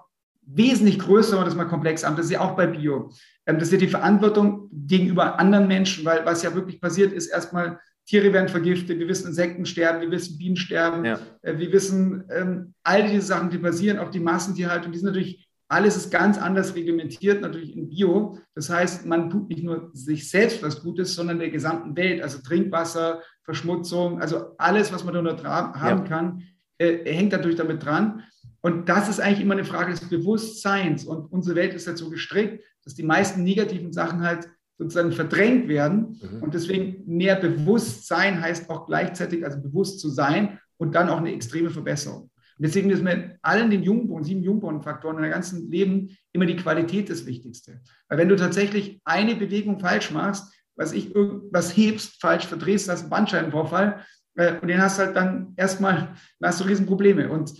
wesentlich 0.55 0.99
größer, 0.99 1.33
wenn 1.33 1.39
man 1.39 1.47
das 1.47 1.55
mal 1.55 1.65
komplex 1.65 2.05
an. 2.05 2.17
Das 2.17 2.27
ist 2.27 2.33
ja 2.33 2.41
auch 2.41 2.57
bei 2.57 2.67
Bio. 2.67 3.11
Ähm, 3.47 3.59
das 3.59 3.69
ist 3.69 3.73
ja 3.73 3.79
die 3.79 3.89
Verantwortung 3.89 4.69
gegenüber 4.73 5.39
anderen 5.39 5.69
Menschen, 5.69 6.05
weil 6.05 6.25
was 6.25 6.43
ja 6.43 6.55
wirklich 6.55 6.81
passiert 6.81 7.13
ist, 7.13 7.29
erstmal 7.29 7.79
Tiere 8.07 8.33
werden 8.33 8.49
vergiftet, 8.49 8.99
wir 8.99 9.09
wissen 9.09 9.29
Insekten 9.29 9.65
sterben, 9.65 10.01
wir 10.01 10.11
wissen 10.11 10.37
Bienen 10.37 10.57
sterben, 10.57 11.05
ja. 11.05 11.19
Äh, 11.43 11.59
wir 11.59 11.73
wissen 11.73 12.25
ähm, 12.31 12.75
all 12.83 13.09
diese 13.09 13.27
Sachen, 13.27 13.51
die 13.51 13.59
passieren, 13.59 13.99
auch 13.99 14.11
die 14.11 14.21
Massentierhaltung, 14.21 14.93
die 14.93 14.99
sind 14.99 15.07
natürlich, 15.07 15.49
alles 15.69 15.97
ist 15.97 16.11
ganz 16.11 16.37
anders 16.37 16.75
reglementiert, 16.75 17.41
natürlich 17.41 17.75
in 17.75 17.89
Bio. 17.89 18.39
Das 18.55 18.69
heißt, 18.69 19.07
man 19.07 19.31
tut 19.31 19.49
nicht 19.49 19.63
nur 19.63 19.91
sich 19.95 20.29
selbst 20.29 20.63
was 20.63 20.83
Gutes, 20.83 21.15
sondern 21.15 21.39
der 21.39 21.51
gesamten 21.51 21.97
Welt, 21.97 22.23
also 22.23 22.43
Trinkwasser, 22.43 23.23
Verschmutzung, 23.45 24.21
also 24.21 24.57
alles, 24.59 24.93
was 24.93 25.05
man 25.05 25.15
dort 25.25 25.45
haben 25.45 26.03
ja. 26.03 26.05
kann, 26.05 26.43
äh, 26.79 26.99
hängt 27.11 27.33
natürlich 27.33 27.57
damit 27.57 27.85
dran. 27.85 28.23
Und 28.63 28.89
das 28.89 29.09
ist 29.09 29.21
eigentlich 29.21 29.41
immer 29.41 29.55
eine 29.55 29.65
Frage 29.65 29.91
des 29.91 30.09
Bewusstseins. 30.09 31.05
Und 31.05 31.31
unsere 31.33 31.57
Welt 31.57 31.75
ist 31.75 31.87
dazu 31.87 32.09
gestrickt, 32.11 32.65
dass 32.85 32.95
die 32.95 33.03
meisten 33.03 33.43
negativen 33.43 33.93
Sachen 33.93 34.23
halt 34.23 34.49
sozusagen 34.79 35.13
verdrängt 35.13 35.69
werden. 35.69 36.21
Mhm. 36.21 36.43
Und 36.43 36.55
deswegen 36.55 37.03
mehr 37.07 37.37
Bewusstsein 37.37 38.41
heißt 38.41 38.71
auch 38.71 38.87
gleichzeitig, 38.87 39.45
also 39.45 39.61
bewusst 39.61 40.01
zu 40.01 40.09
sein 40.09 40.59
und 40.77 40.95
dann 40.95 41.09
auch 41.09 41.19
eine 41.19 41.33
extreme 41.33 41.71
Verbesserung. 41.71 42.23
Und 42.23 42.67
deswegen 42.67 42.91
ist 42.91 43.03
mir 43.03 43.39
allen 43.43 43.71
den 43.71 43.83
Jungbohnen, 43.83 44.25
sieben 44.25 44.43
Jungbohnenfaktoren 44.43 45.17
in 45.17 45.23
der 45.23 45.33
ganzen 45.33 45.71
Leben 45.71 46.17
immer 46.33 46.47
die 46.47 46.57
Qualität 46.57 47.11
das 47.11 47.27
Wichtigste. 47.27 47.81
Weil 48.09 48.19
wenn 48.19 48.29
du 48.29 48.37
tatsächlich 48.37 49.01
eine 49.05 49.35
Bewegung 49.35 49.81
falsch 49.81 50.11
machst, 50.11 50.55
was 50.77 50.93
ich 50.93 51.15
irgendwas 51.15 51.77
hebst, 51.77 52.21
falsch 52.21 52.47
verdrehst, 52.47 52.89
hast 52.89 53.03
einen 53.03 53.11
Bandscheibenvorfall 53.11 54.05
äh, 54.37 54.55
und 54.61 54.69
den 54.69 54.81
hast 54.81 54.99
halt 54.99 55.17
dann 55.17 55.55
erstmal, 55.57 56.15
dann 56.39 56.49
hast 56.49 56.61
du 56.61 56.65
Riesenprobleme. 56.65 57.29
Und 57.29 57.53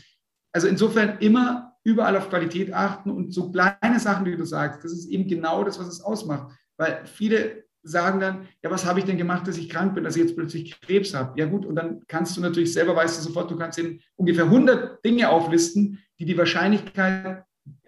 also 0.53 0.69
insofern 0.69 1.19
immer 1.19 1.73
überall 1.85 2.17
auf 2.17 2.29
Qualität 2.29 2.73
achten 2.73 3.11
und 3.11 3.33
so 3.33 3.51
kleine 3.51 3.99
Sachen, 3.99 4.25
wie 4.27 4.37
du 4.37 4.45
sagst, 4.45 4.85
das 4.85 4.93
ist 4.93 5.09
eben 5.09 5.27
genau 5.27 5.65
das, 5.65 5.79
was 5.79 5.89
es 5.89 6.01
ausmacht. 6.01 6.53
Weil 6.77 7.03
viele 7.07 7.65
sagen 7.83 8.21
dann, 8.21 8.49
ja, 8.63 8.71
was 8.71 8.87
habe 8.87 9.01
ich 9.01 9.05
denn 9.05 9.19
gemacht, 9.19 9.49
dass 9.49 9.57
ich 9.57 9.69
krank 9.69 9.95
bin, 9.95 10.05
dass 10.05 10.17
ich 10.17 10.23
jetzt 10.23 10.37
plötzlich 10.37 10.81
Krebs 10.81 11.15
habe? 11.15 11.39
Ja 11.39 11.47
gut, 11.47 11.67
und 11.67 11.75
dann 11.75 12.03
kannst 12.07 12.37
du 12.37 12.41
natürlich 12.41 12.73
selber, 12.73 12.95
weißt 12.95 13.19
du 13.19 13.23
sofort, 13.23 13.51
du 13.51 13.57
kannst 13.57 13.79
in 13.79 14.01
ungefähr 14.17 14.45
100 14.45 15.05
Dinge 15.05 15.29
auflisten, 15.29 15.99
die 16.19 16.25
die 16.25 16.39
Wahrscheinlichkeit 16.39 17.45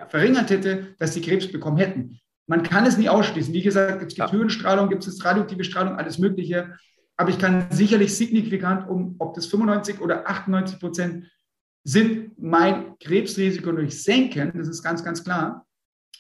verringert 0.08 0.50
hätte, 0.50 0.94
dass 0.98 1.14
sie 1.14 1.20
Krebs 1.20 1.50
bekommen 1.50 1.76
hätten. 1.76 2.18
Man 2.46 2.62
kann 2.62 2.86
es 2.86 2.98
nie 2.98 3.08
ausschließen. 3.08 3.54
Wie 3.54 3.62
gesagt, 3.62 4.02
es 4.02 4.08
gibt 4.08 4.18
ja. 4.18 4.32
Höhenstrahlung, 4.32 4.88
gibt 4.88 5.06
es 5.06 5.24
radioaktive 5.24 5.64
Strahlung, 5.64 5.96
alles 5.96 6.18
Mögliche. 6.18 6.76
Aber 7.16 7.30
ich 7.30 7.38
kann 7.38 7.66
sicherlich 7.70 8.14
signifikant 8.16 8.88
um, 8.88 9.14
ob 9.18 9.34
das 9.34 9.46
95 9.46 10.00
oder 10.00 10.28
98 10.28 10.80
Prozent 10.80 11.26
sind 11.84 12.32
mein 12.38 12.98
Krebsrisiko 12.98 13.72
durch 13.72 14.02
Senken, 14.02 14.52
das 14.56 14.68
ist 14.68 14.82
ganz, 14.82 15.04
ganz 15.04 15.22
klar. 15.22 15.66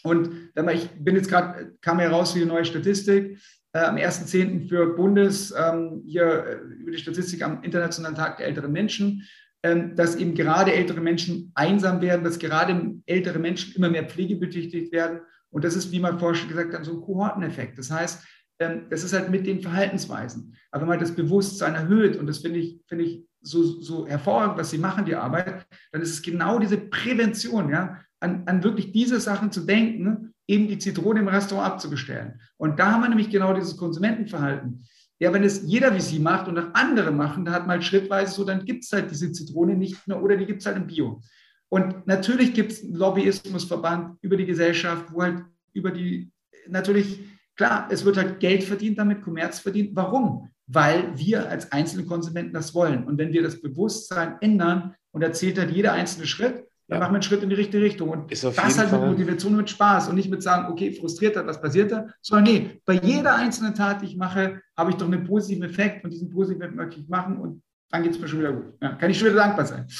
Und 0.02 0.50
ich 0.72 0.90
bin 0.90 1.16
jetzt 1.16 1.30
gerade, 1.30 1.74
kam 1.80 1.98
heraus 1.98 2.34
wie 2.34 2.42
eine 2.42 2.52
neue 2.52 2.64
Statistik, 2.64 3.38
äh, 3.72 3.78
am 3.78 3.96
1.10. 3.96 4.68
für 4.68 4.94
Bundes, 4.94 5.52
ähm, 5.56 6.02
hier 6.06 6.44
äh, 6.46 6.74
über 6.74 6.90
die 6.90 6.98
Statistik 6.98 7.42
am 7.42 7.62
Internationalen 7.62 8.14
Tag 8.14 8.36
der 8.36 8.46
älteren 8.46 8.70
Menschen. 8.70 9.26
ähm, 9.64 9.96
dass 9.96 10.16
eben 10.16 10.34
gerade 10.34 10.74
ältere 10.74 11.00
Menschen 11.00 11.50
einsam 11.54 12.02
werden, 12.02 12.22
dass 12.22 12.38
gerade 12.38 13.00
ältere 13.06 13.38
Menschen 13.38 13.74
immer 13.74 13.88
mehr 13.88 14.04
pflegebedürftig 14.04 14.92
werden. 14.92 15.20
Und 15.48 15.64
das 15.64 15.74
ist, 15.74 15.90
wie 15.90 16.00
man 16.00 16.18
vorher 16.18 16.38
schon 16.38 16.50
gesagt 16.50 16.74
hat, 16.74 16.84
so 16.84 16.92
ein 16.92 17.00
Kohorteneffekt. 17.00 17.78
Das 17.78 17.90
heißt, 17.90 18.22
ähm, 18.58 18.82
das 18.90 19.04
ist 19.04 19.14
halt 19.14 19.30
mit 19.30 19.46
den 19.46 19.62
Verhaltensweisen. 19.62 20.54
Aber 20.70 20.82
wenn 20.82 20.88
man 20.90 21.00
das 21.00 21.12
Bewusstsein 21.12 21.74
erhöht, 21.74 22.16
und 22.16 22.26
das 22.26 22.40
finde 22.40 22.58
ich, 22.58 22.82
finde 22.86 23.04
ich 23.04 23.24
so, 23.44 23.62
so 23.80 24.06
hervorragend, 24.06 24.58
was 24.58 24.70
Sie 24.70 24.78
machen, 24.78 25.04
die 25.04 25.14
Arbeit, 25.14 25.66
dann 25.92 26.02
ist 26.02 26.10
es 26.10 26.22
genau 26.22 26.58
diese 26.58 26.78
Prävention, 26.78 27.70
ja, 27.70 28.00
an, 28.20 28.42
an 28.46 28.64
wirklich 28.64 28.92
diese 28.92 29.20
Sachen 29.20 29.52
zu 29.52 29.60
denken, 29.60 30.34
eben 30.48 30.68
die 30.68 30.78
Zitrone 30.78 31.20
im 31.20 31.28
Restaurant 31.28 31.72
abzubestellen. 31.72 32.40
Und 32.56 32.78
da 32.78 32.92
haben 32.92 33.02
wir 33.02 33.08
nämlich 33.08 33.30
genau 33.30 33.54
dieses 33.54 33.76
Konsumentenverhalten. 33.76 34.84
Ja, 35.20 35.32
wenn 35.32 35.44
es 35.44 35.62
jeder 35.62 35.94
wie 35.94 36.00
Sie 36.00 36.18
macht 36.18 36.48
und 36.48 36.58
auch 36.58 36.74
andere 36.74 37.12
machen, 37.12 37.44
da 37.44 37.52
hat 37.52 37.62
man 37.62 37.76
halt 37.76 37.84
schrittweise 37.84 38.34
so, 38.34 38.44
dann 38.44 38.64
gibt 38.64 38.84
es 38.84 38.92
halt 38.92 39.10
diese 39.10 39.30
Zitrone 39.30 39.76
nicht 39.76 40.06
mehr 40.08 40.22
oder 40.22 40.36
die 40.36 40.46
gibt 40.46 40.60
es 40.60 40.66
halt 40.66 40.76
im 40.76 40.86
Bio. 40.86 41.20
Und 41.68 42.06
natürlich 42.06 42.52
gibt 42.54 42.72
es 42.72 42.82
einen 42.82 42.94
Lobbyismusverband 42.94 44.18
über 44.22 44.36
die 44.36 44.46
Gesellschaft, 44.46 45.06
wo 45.12 45.22
halt 45.22 45.44
über 45.72 45.90
die, 45.90 46.30
natürlich, 46.68 47.20
klar, 47.56 47.88
es 47.90 48.04
wird 48.04 48.16
halt 48.16 48.40
Geld 48.40 48.64
verdient 48.64 48.98
damit, 48.98 49.22
Kommerz 49.22 49.60
verdient. 49.60 49.90
Warum? 49.94 50.50
Weil 50.66 51.16
wir 51.16 51.50
als 51.50 51.72
einzelne 51.72 52.04
Konsumenten 52.04 52.54
das 52.54 52.74
wollen. 52.74 53.04
Und 53.04 53.18
wenn 53.18 53.32
wir 53.32 53.42
das 53.42 53.60
Bewusstsein 53.60 54.36
ändern, 54.40 54.94
und 55.14 55.22
erzählt 55.22 55.58
halt 55.58 55.70
jeder 55.70 55.92
einzelne 55.92 56.26
Schritt, 56.26 56.66
dann 56.88 56.96
ja. 56.96 56.98
machen 56.98 57.12
wir 57.12 57.16
einen 57.16 57.22
Schritt 57.22 57.42
in 57.42 57.48
die 57.48 57.54
richtige 57.54 57.82
Richtung. 57.82 58.10
Und 58.10 58.30
das 58.30 58.42
halt 58.78 58.92
mit 58.92 59.00
Motivation, 59.00 59.56
mit 59.56 59.70
Spaß 59.70 60.08
und 60.08 60.16
nicht 60.16 60.28
mit 60.28 60.42
sagen, 60.42 60.70
okay, 60.70 60.92
frustriert 60.92 61.36
hat, 61.36 61.46
was 61.46 61.62
passiert 61.62 61.92
da, 61.92 62.08
sondern 62.20 62.52
nee, 62.52 62.80
bei 62.84 62.94
jeder 62.94 63.36
einzelnen 63.36 63.74
Tat, 63.74 64.02
die 64.02 64.06
ich 64.06 64.16
mache, 64.16 64.60
habe 64.76 64.90
ich 64.90 64.96
doch 64.96 65.06
einen 65.06 65.24
positiven 65.24 65.62
Effekt 65.64 66.04
und 66.04 66.12
diesen 66.12 66.28
positiven 66.28 66.62
Effekt 66.62 66.76
möchte 66.76 67.00
ich 67.00 67.08
machen 67.08 67.38
und 67.38 67.62
dann 67.94 68.02
geht 68.02 68.12
es 68.12 68.18
mir 68.18 68.26
schon 68.26 68.40
wieder 68.40 68.52
gut. 68.52 68.64
Ja, 68.82 68.88
kann 68.96 69.08
ich 69.08 69.16
schon 69.16 69.28
wieder 69.28 69.38
dankbar 69.38 69.66
sein. 69.66 69.86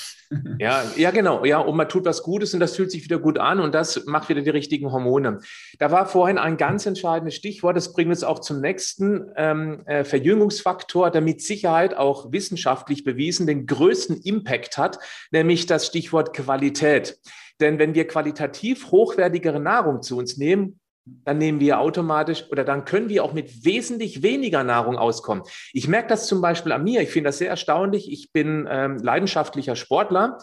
Ja, 0.58 0.82
ja, 0.96 1.12
genau. 1.12 1.44
Ja, 1.44 1.58
und 1.58 1.76
man 1.76 1.88
tut 1.88 2.04
was 2.04 2.24
Gutes 2.24 2.54
und 2.54 2.60
das 2.60 2.74
fühlt 2.74 2.90
sich 2.90 3.04
wieder 3.04 3.20
gut 3.20 3.38
an 3.38 3.60
und 3.60 3.72
das 3.72 4.04
macht 4.06 4.28
wieder 4.28 4.40
die 4.40 4.50
richtigen 4.50 4.90
Hormone. 4.90 5.38
Da 5.78 5.92
war 5.92 6.06
vorhin 6.06 6.38
ein 6.38 6.56
ganz 6.56 6.86
entscheidendes 6.86 7.36
Stichwort, 7.36 7.76
das 7.76 7.92
bringt 7.92 8.10
uns 8.10 8.24
auch 8.24 8.40
zum 8.40 8.60
nächsten 8.60 9.30
ähm, 9.36 9.86
äh, 9.86 10.02
Verjüngungsfaktor, 10.02 11.12
der 11.12 11.20
mit 11.20 11.40
Sicherheit 11.40 11.96
auch 11.96 12.32
wissenschaftlich 12.32 13.04
bewiesen 13.04 13.46
den 13.46 13.66
größten 13.66 14.22
Impact 14.22 14.76
hat, 14.76 14.98
nämlich 15.30 15.66
das 15.66 15.86
Stichwort 15.86 16.34
Qualität. 16.34 17.16
Denn 17.60 17.78
wenn 17.78 17.94
wir 17.94 18.08
qualitativ 18.08 18.90
hochwertigere 18.90 19.60
Nahrung 19.60 20.02
zu 20.02 20.16
uns 20.16 20.36
nehmen, 20.36 20.80
dann 21.06 21.38
nehmen 21.38 21.60
wir 21.60 21.80
automatisch 21.80 22.44
oder 22.50 22.64
dann 22.64 22.84
können 22.84 23.08
wir 23.08 23.24
auch 23.24 23.32
mit 23.32 23.64
wesentlich 23.64 24.22
weniger 24.22 24.64
Nahrung 24.64 24.96
auskommen. 24.96 25.44
Ich 25.72 25.86
merke 25.86 26.08
das 26.08 26.26
zum 26.26 26.40
Beispiel 26.40 26.72
an 26.72 26.84
mir. 26.84 27.02
Ich 27.02 27.10
finde 27.10 27.28
das 27.28 27.38
sehr 27.38 27.50
erstaunlich. 27.50 28.10
Ich 28.10 28.32
bin 28.32 28.66
ähm, 28.70 28.98
leidenschaftlicher 28.98 29.76
Sportler 29.76 30.38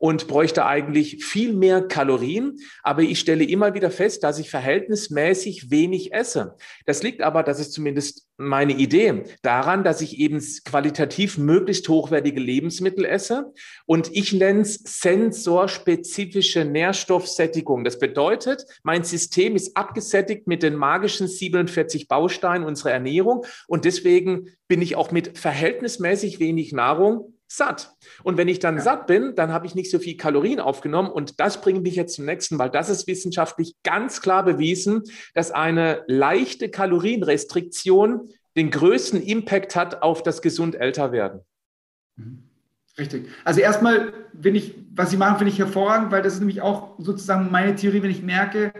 und 0.00 0.28
bräuchte 0.28 0.64
eigentlich 0.64 1.22
viel 1.22 1.52
mehr 1.52 1.82
Kalorien. 1.82 2.58
Aber 2.82 3.02
ich 3.02 3.20
stelle 3.20 3.44
immer 3.44 3.74
wieder 3.74 3.90
fest, 3.90 4.24
dass 4.24 4.38
ich 4.38 4.48
verhältnismäßig 4.48 5.70
wenig 5.70 6.14
esse. 6.14 6.56
Das 6.86 7.02
liegt 7.02 7.20
aber, 7.20 7.42
das 7.42 7.60
ist 7.60 7.74
zumindest 7.74 8.26
meine 8.38 8.72
Idee, 8.72 9.24
daran, 9.42 9.84
dass 9.84 10.00
ich 10.00 10.18
eben 10.18 10.42
qualitativ 10.64 11.36
möglichst 11.36 11.86
hochwertige 11.90 12.40
Lebensmittel 12.40 13.04
esse. 13.04 13.52
Und 13.84 14.10
ich 14.16 14.32
nenne 14.32 14.62
es 14.62 14.76
sensorspezifische 14.76 16.64
Nährstoffsättigung. 16.64 17.84
Das 17.84 17.98
bedeutet, 17.98 18.64
mein 18.82 19.04
System 19.04 19.54
ist 19.54 19.76
abgesättigt 19.76 20.46
mit 20.46 20.62
den 20.62 20.76
magischen 20.76 21.28
47 21.28 22.08
Bausteinen 22.08 22.66
unserer 22.66 22.92
Ernährung. 22.92 23.44
Und 23.66 23.84
deswegen 23.84 24.48
bin 24.66 24.80
ich 24.80 24.96
auch 24.96 25.10
mit 25.10 25.36
verhältnismäßig 25.36 26.40
wenig 26.40 26.72
Nahrung 26.72 27.34
satt. 27.50 27.92
Und 28.22 28.36
wenn 28.36 28.48
ich 28.48 28.60
dann 28.60 28.76
ja. 28.76 28.82
satt 28.82 29.06
bin, 29.06 29.34
dann 29.34 29.52
habe 29.52 29.66
ich 29.66 29.74
nicht 29.74 29.90
so 29.90 29.98
viel 29.98 30.16
Kalorien 30.16 30.60
aufgenommen. 30.60 31.10
Und 31.10 31.40
das 31.40 31.60
bringt 31.60 31.82
mich 31.82 31.96
jetzt 31.96 32.14
zum 32.14 32.24
nächsten, 32.24 32.58
weil 32.58 32.70
das 32.70 32.88
ist 32.88 33.06
wissenschaftlich 33.06 33.74
ganz 33.82 34.22
klar 34.22 34.44
bewiesen, 34.44 35.02
dass 35.34 35.50
eine 35.50 36.04
leichte 36.06 36.70
Kalorienrestriktion 36.70 38.30
den 38.56 38.70
größten 38.70 39.22
Impact 39.22 39.74
hat 39.74 40.02
auf 40.02 40.22
das 40.22 40.42
gesund 40.42 40.74
Älterwerden. 40.74 41.40
Mhm. 42.16 42.44
Richtig. 42.98 43.28
Also 43.44 43.60
erstmal, 43.60 44.12
wenn 44.32 44.54
ich, 44.54 44.74
was 44.94 45.10
Sie 45.10 45.16
machen, 45.16 45.38
finde 45.38 45.52
ich 45.52 45.58
hervorragend, 45.58 46.12
weil 46.12 46.22
das 46.22 46.34
ist 46.34 46.40
nämlich 46.40 46.60
auch 46.60 46.98
sozusagen 46.98 47.50
meine 47.50 47.74
Theorie, 47.74 48.02
wenn 48.02 48.10
ich 48.10 48.22
merke, 48.22 48.72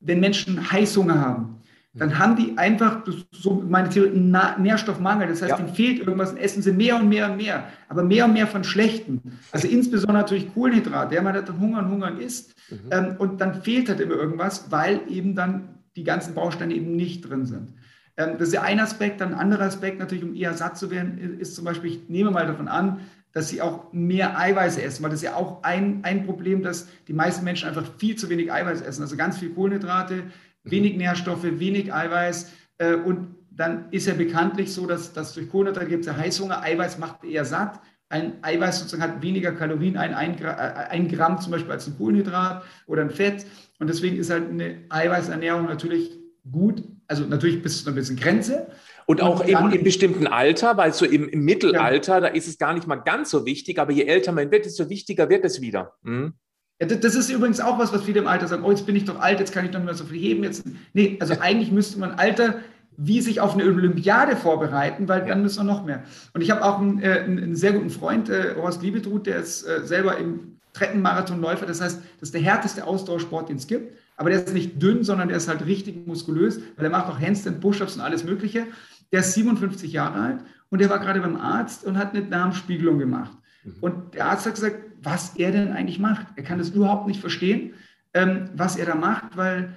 wenn 0.00 0.20
Menschen 0.20 0.70
Heißhunger 0.70 1.20
haben, 1.20 1.61
dann 1.94 2.18
haben 2.18 2.36
die 2.36 2.56
einfach, 2.56 3.02
so 3.32 3.62
meine 3.68 3.90
Theorie, 3.90 4.12
einen 4.12 4.62
Nährstoffmangel. 4.62 5.28
Das 5.28 5.42
heißt, 5.42 5.50
ja. 5.50 5.56
denen 5.56 5.74
fehlt 5.74 5.98
irgendwas 5.98 6.32
und 6.32 6.38
essen 6.38 6.62
sie 6.62 6.72
mehr 6.72 6.96
und 6.96 7.08
mehr 7.08 7.30
und 7.30 7.36
mehr. 7.36 7.64
Aber 7.88 8.02
mehr 8.02 8.24
und 8.24 8.32
mehr 8.32 8.46
von 8.46 8.64
schlechten. 8.64 9.20
Also 9.50 9.68
insbesondere 9.68 10.18
natürlich 10.18 10.54
Kohlenhydrat, 10.54 11.12
der 11.12 11.20
man 11.20 11.34
dann 11.34 11.60
hungern, 11.60 11.90
hungern 11.90 12.18
isst. 12.18 12.54
Mhm. 12.70 12.76
Ähm, 12.90 13.16
und 13.18 13.40
dann 13.42 13.62
fehlt 13.62 13.90
halt 13.90 14.00
immer 14.00 14.14
irgendwas, 14.14 14.70
weil 14.70 15.02
eben 15.08 15.34
dann 15.34 15.68
die 15.94 16.04
ganzen 16.04 16.34
Bausteine 16.34 16.74
eben 16.74 16.96
nicht 16.96 17.28
drin 17.28 17.44
sind. 17.44 17.74
Ähm, 18.16 18.36
das 18.38 18.48
ist 18.48 18.54
ja 18.54 18.62
ein 18.62 18.80
Aspekt. 18.80 19.20
Dann 19.20 19.34
ein 19.34 19.40
anderer 19.40 19.64
Aspekt 19.64 19.98
natürlich, 19.98 20.24
um 20.24 20.34
eher 20.34 20.54
satt 20.54 20.78
zu 20.78 20.90
werden, 20.90 21.18
ist, 21.18 21.40
ist 21.40 21.54
zum 21.56 21.66
Beispiel, 21.66 21.90
ich 21.90 22.08
nehme 22.08 22.30
mal 22.30 22.46
davon 22.46 22.68
an, 22.68 23.00
dass 23.32 23.48
sie 23.48 23.60
auch 23.60 23.92
mehr 23.92 24.38
Eiweiße 24.38 24.82
essen, 24.82 25.02
weil 25.02 25.10
das 25.10 25.20
ist 25.20 25.24
ja 25.24 25.34
auch 25.34 25.62
ein, 25.62 26.00
ein 26.04 26.24
Problem, 26.24 26.62
dass 26.62 26.88
die 27.08 27.14
meisten 27.14 27.44
Menschen 27.44 27.68
einfach 27.68 27.84
viel 27.98 28.16
zu 28.16 28.28
wenig 28.28 28.52
Eiweiß 28.52 28.82
essen. 28.82 29.02
Also 29.02 29.16
ganz 29.16 29.38
viel 29.38 29.50
Kohlenhydrate, 29.50 30.24
wenig 30.64 30.96
Nährstoffe, 30.96 31.44
wenig 31.44 31.92
Eiweiß 31.92 32.52
äh, 32.78 32.94
und 32.94 33.36
dann 33.50 33.90
ist 33.90 34.06
ja 34.06 34.14
bekanntlich 34.14 34.72
so, 34.72 34.86
dass, 34.86 35.12
dass 35.12 35.34
durch 35.34 35.50
Kohlenhydrate 35.50 35.86
gibt 35.86 36.00
es 36.00 36.06
ja 36.06 36.16
Heißhunger, 36.16 36.62
Eiweiß 36.62 36.98
macht 36.98 37.24
eher 37.24 37.44
satt. 37.44 37.80
Ein 38.08 38.34
Eiweiß 38.42 38.80
sozusagen 38.80 39.02
hat 39.02 39.22
weniger 39.22 39.52
Kalorien, 39.52 39.96
ein, 39.96 40.14
ein, 40.14 40.38
äh, 40.42 40.46
ein 40.46 41.08
Gramm 41.08 41.40
zum 41.40 41.52
Beispiel 41.52 41.72
als 41.72 41.86
ein 41.86 41.96
Kohlenhydrat 41.96 42.62
oder 42.86 43.02
ein 43.02 43.10
Fett. 43.10 43.46
Und 43.78 43.88
deswegen 43.88 44.16
ist 44.16 44.30
halt 44.30 44.48
eine 44.50 44.84
Eiweißernährung 44.88 45.66
natürlich 45.66 46.18
gut, 46.50 46.82
also 47.06 47.24
natürlich 47.24 47.62
bis 47.62 47.82
zu 47.82 47.86
einer 47.86 47.94
gewissen 47.94 48.16
Grenze. 48.16 48.68
Und 49.06 49.20
auch 49.20 49.40
und 49.40 49.48
eben 49.48 49.72
im 49.72 49.84
bestimmten 49.84 50.26
Alter, 50.26 50.76
weil 50.76 50.92
so 50.92 51.04
im, 51.04 51.28
im 51.28 51.44
Mittelalter, 51.44 52.14
ja. 52.14 52.20
da 52.20 52.26
ist 52.28 52.48
es 52.48 52.58
gar 52.58 52.74
nicht 52.74 52.86
mal 52.86 52.96
ganz 52.96 53.30
so 53.30 53.44
wichtig, 53.46 53.78
aber 53.78 53.92
je 53.92 54.04
älter 54.04 54.32
man 54.32 54.50
wird, 54.50 54.64
desto 54.64 54.88
wichtiger 54.88 55.28
wird 55.28 55.44
es 55.44 55.60
wieder. 55.60 55.94
Mhm. 56.02 56.34
Ja, 56.82 56.88
das 56.88 57.14
ist 57.14 57.30
übrigens 57.30 57.60
auch 57.60 57.78
was, 57.78 57.92
was 57.92 58.02
viele 58.02 58.18
im 58.18 58.26
Alter 58.26 58.48
sagen, 58.48 58.64
oh, 58.64 58.70
jetzt 58.70 58.86
bin 58.86 58.96
ich 58.96 59.04
doch 59.04 59.20
alt, 59.20 59.38
jetzt 59.38 59.52
kann 59.52 59.64
ich 59.64 59.70
doch 59.70 59.78
nicht 59.78 59.86
mehr 59.86 59.94
so 59.94 60.04
viel 60.04 60.18
heben. 60.18 60.42
Jetzt, 60.42 60.64
nee, 60.94 61.16
also 61.20 61.34
eigentlich 61.38 61.70
müsste 61.70 62.00
man 62.00 62.12
Alter 62.12 62.56
wie 62.96 63.20
sich 63.20 63.40
auf 63.40 63.54
eine 63.54 63.64
Olympiade 63.64 64.36
vorbereiten, 64.36 65.08
weil 65.08 65.24
dann 65.24 65.42
müssen 65.42 65.60
wir 65.60 65.72
noch 65.72 65.84
mehr. 65.84 66.02
Und 66.34 66.42
ich 66.42 66.50
habe 66.50 66.62
auch 66.62 66.78
einen, 66.78 67.00
äh, 67.00 67.20
einen, 67.20 67.56
sehr 67.56 67.72
guten 67.72 67.88
Freund, 67.88 68.28
äh, 68.28 68.54
Horst 68.56 68.82
Liebetruth, 68.82 69.26
der 69.26 69.38
ist 69.38 69.66
äh, 69.66 69.84
selber 69.84 70.18
im 70.18 70.58
Treppenmarathonläufer. 70.74 71.64
Das 71.64 71.80
heißt, 71.80 71.98
das 71.98 72.28
ist 72.28 72.34
der 72.34 72.42
härteste 72.42 72.86
Ausdauersport, 72.86 73.48
den 73.48 73.56
es 73.56 73.66
gibt. 73.66 73.96
Aber 74.16 74.28
der 74.30 74.44
ist 74.44 74.52
nicht 74.52 74.82
dünn, 74.82 75.04
sondern 75.04 75.28
der 75.28 75.38
ist 75.38 75.48
halt 75.48 75.64
richtig 75.64 76.06
muskulös, 76.06 76.60
weil 76.76 76.84
er 76.84 76.90
macht 76.90 77.08
auch 77.08 77.18
Handstand, 77.18 77.60
Push-Ups 77.60 77.96
und 77.96 78.02
alles 78.02 78.24
Mögliche. 78.24 78.66
Der 79.10 79.20
ist 79.20 79.32
57 79.32 79.92
Jahre 79.92 80.20
alt 80.20 80.40
und 80.70 80.80
der 80.80 80.90
war 80.90 80.98
gerade 80.98 81.20
beim 81.20 81.36
Arzt 81.36 81.84
und 81.84 81.96
hat 81.96 82.14
eine 82.14 82.24
Darmspiegelung 82.24 82.98
gemacht. 82.98 83.32
Mhm. 83.64 83.74
Und 83.80 84.14
der 84.14 84.26
Arzt 84.26 84.46
hat 84.46 84.54
gesagt, 84.54 84.76
was 85.02 85.36
er 85.36 85.52
denn 85.52 85.72
eigentlich 85.72 85.98
macht. 85.98 86.26
Er 86.36 86.42
kann 86.42 86.58
das 86.58 86.70
überhaupt 86.70 87.06
nicht 87.06 87.20
verstehen, 87.20 87.74
ähm, 88.14 88.50
was 88.54 88.76
er 88.76 88.86
da 88.86 88.94
macht, 88.94 89.36
weil 89.36 89.74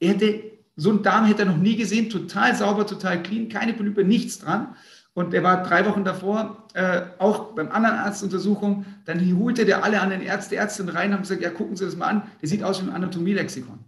er 0.00 0.10
hätte, 0.10 0.42
so 0.76 0.90
einen 0.90 1.02
Darm 1.02 1.24
hätte 1.24 1.42
er 1.42 1.46
noch 1.46 1.56
nie 1.56 1.76
gesehen, 1.76 2.10
total 2.10 2.54
sauber, 2.54 2.86
total 2.86 3.22
clean, 3.22 3.48
keine 3.48 3.72
Polype, 3.72 4.04
nichts 4.04 4.38
dran. 4.38 4.74
Und 5.14 5.32
er 5.32 5.42
war 5.42 5.62
drei 5.62 5.86
Wochen 5.86 6.04
davor 6.04 6.68
äh, 6.74 7.02
auch 7.18 7.54
beim 7.54 7.70
anderen 7.70 7.96
Arztuntersuchung. 7.96 8.84
Dann 9.06 9.38
holte 9.38 9.64
der 9.64 9.82
alle 9.82 10.02
anderen 10.02 10.20
Ärzte, 10.20 10.56
Ärztinnen 10.56 10.94
rein 10.94 11.08
und 11.08 11.14
haben 11.14 11.22
gesagt, 11.22 11.40
ja, 11.40 11.48
gucken 11.48 11.74
Sie 11.74 11.86
das 11.86 11.96
mal 11.96 12.08
an. 12.08 12.22
Der 12.42 12.48
sieht 12.50 12.62
aus 12.62 12.82
wie 12.82 12.90
ein 12.90 12.94
Anatomielexikon. 12.94 13.78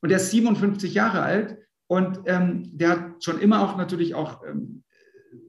Und 0.00 0.08
der 0.08 0.16
ist 0.16 0.30
57 0.30 0.94
Jahre 0.94 1.20
alt 1.22 1.58
und 1.88 2.20
ähm, 2.24 2.70
der 2.72 2.90
hat 2.90 3.24
schon 3.24 3.38
immer 3.38 3.60
auch 3.60 3.76
natürlich 3.76 4.14
auch 4.14 4.42
ähm, 4.46 4.82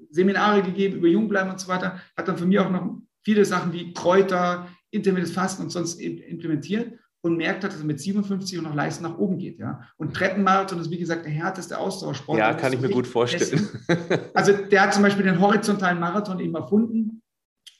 Seminare 0.09 0.61
gegeben 0.61 0.97
über 0.97 1.07
Jungbleiben 1.07 1.51
und 1.51 1.59
so 1.59 1.69
weiter. 1.69 2.01
Hat 2.17 2.27
dann 2.27 2.37
von 2.37 2.49
mir 2.49 2.65
auch 2.65 2.71
noch 2.71 2.97
viele 3.23 3.45
Sachen 3.45 3.71
wie 3.71 3.93
Kräuter, 3.93 4.67
intermittierendes 4.91 5.33
Fasten 5.33 5.63
und 5.63 5.69
sonst 5.69 5.99
implementiert 5.99 6.93
und 7.21 7.37
merkt 7.37 7.63
hat, 7.63 7.73
dass 7.73 7.79
er 7.79 7.85
mit 7.85 7.99
57 7.99 8.57
und 8.57 8.63
noch 8.63 8.75
Leisten 8.75 9.03
nach 9.03 9.17
oben 9.17 9.37
geht. 9.37 9.59
Ja? 9.59 9.81
Und 9.97 10.13
Treppenmarathon 10.13 10.79
ist, 10.79 10.89
wie 10.89 10.97
gesagt, 10.97 11.25
der 11.25 11.31
härteste 11.31 11.77
Austauschsport. 11.77 12.39
Ja, 12.39 12.53
kann 12.53 12.73
ich 12.73 12.79
mir 12.79 12.89
gut 12.89 13.07
vorstellen. 13.07 13.67
Also 14.33 14.53
der 14.53 14.81
hat 14.81 14.93
zum 14.93 15.03
Beispiel 15.03 15.23
den 15.23 15.39
horizontalen 15.39 15.99
Marathon 15.99 16.39
eben 16.39 16.55
erfunden. 16.55 17.21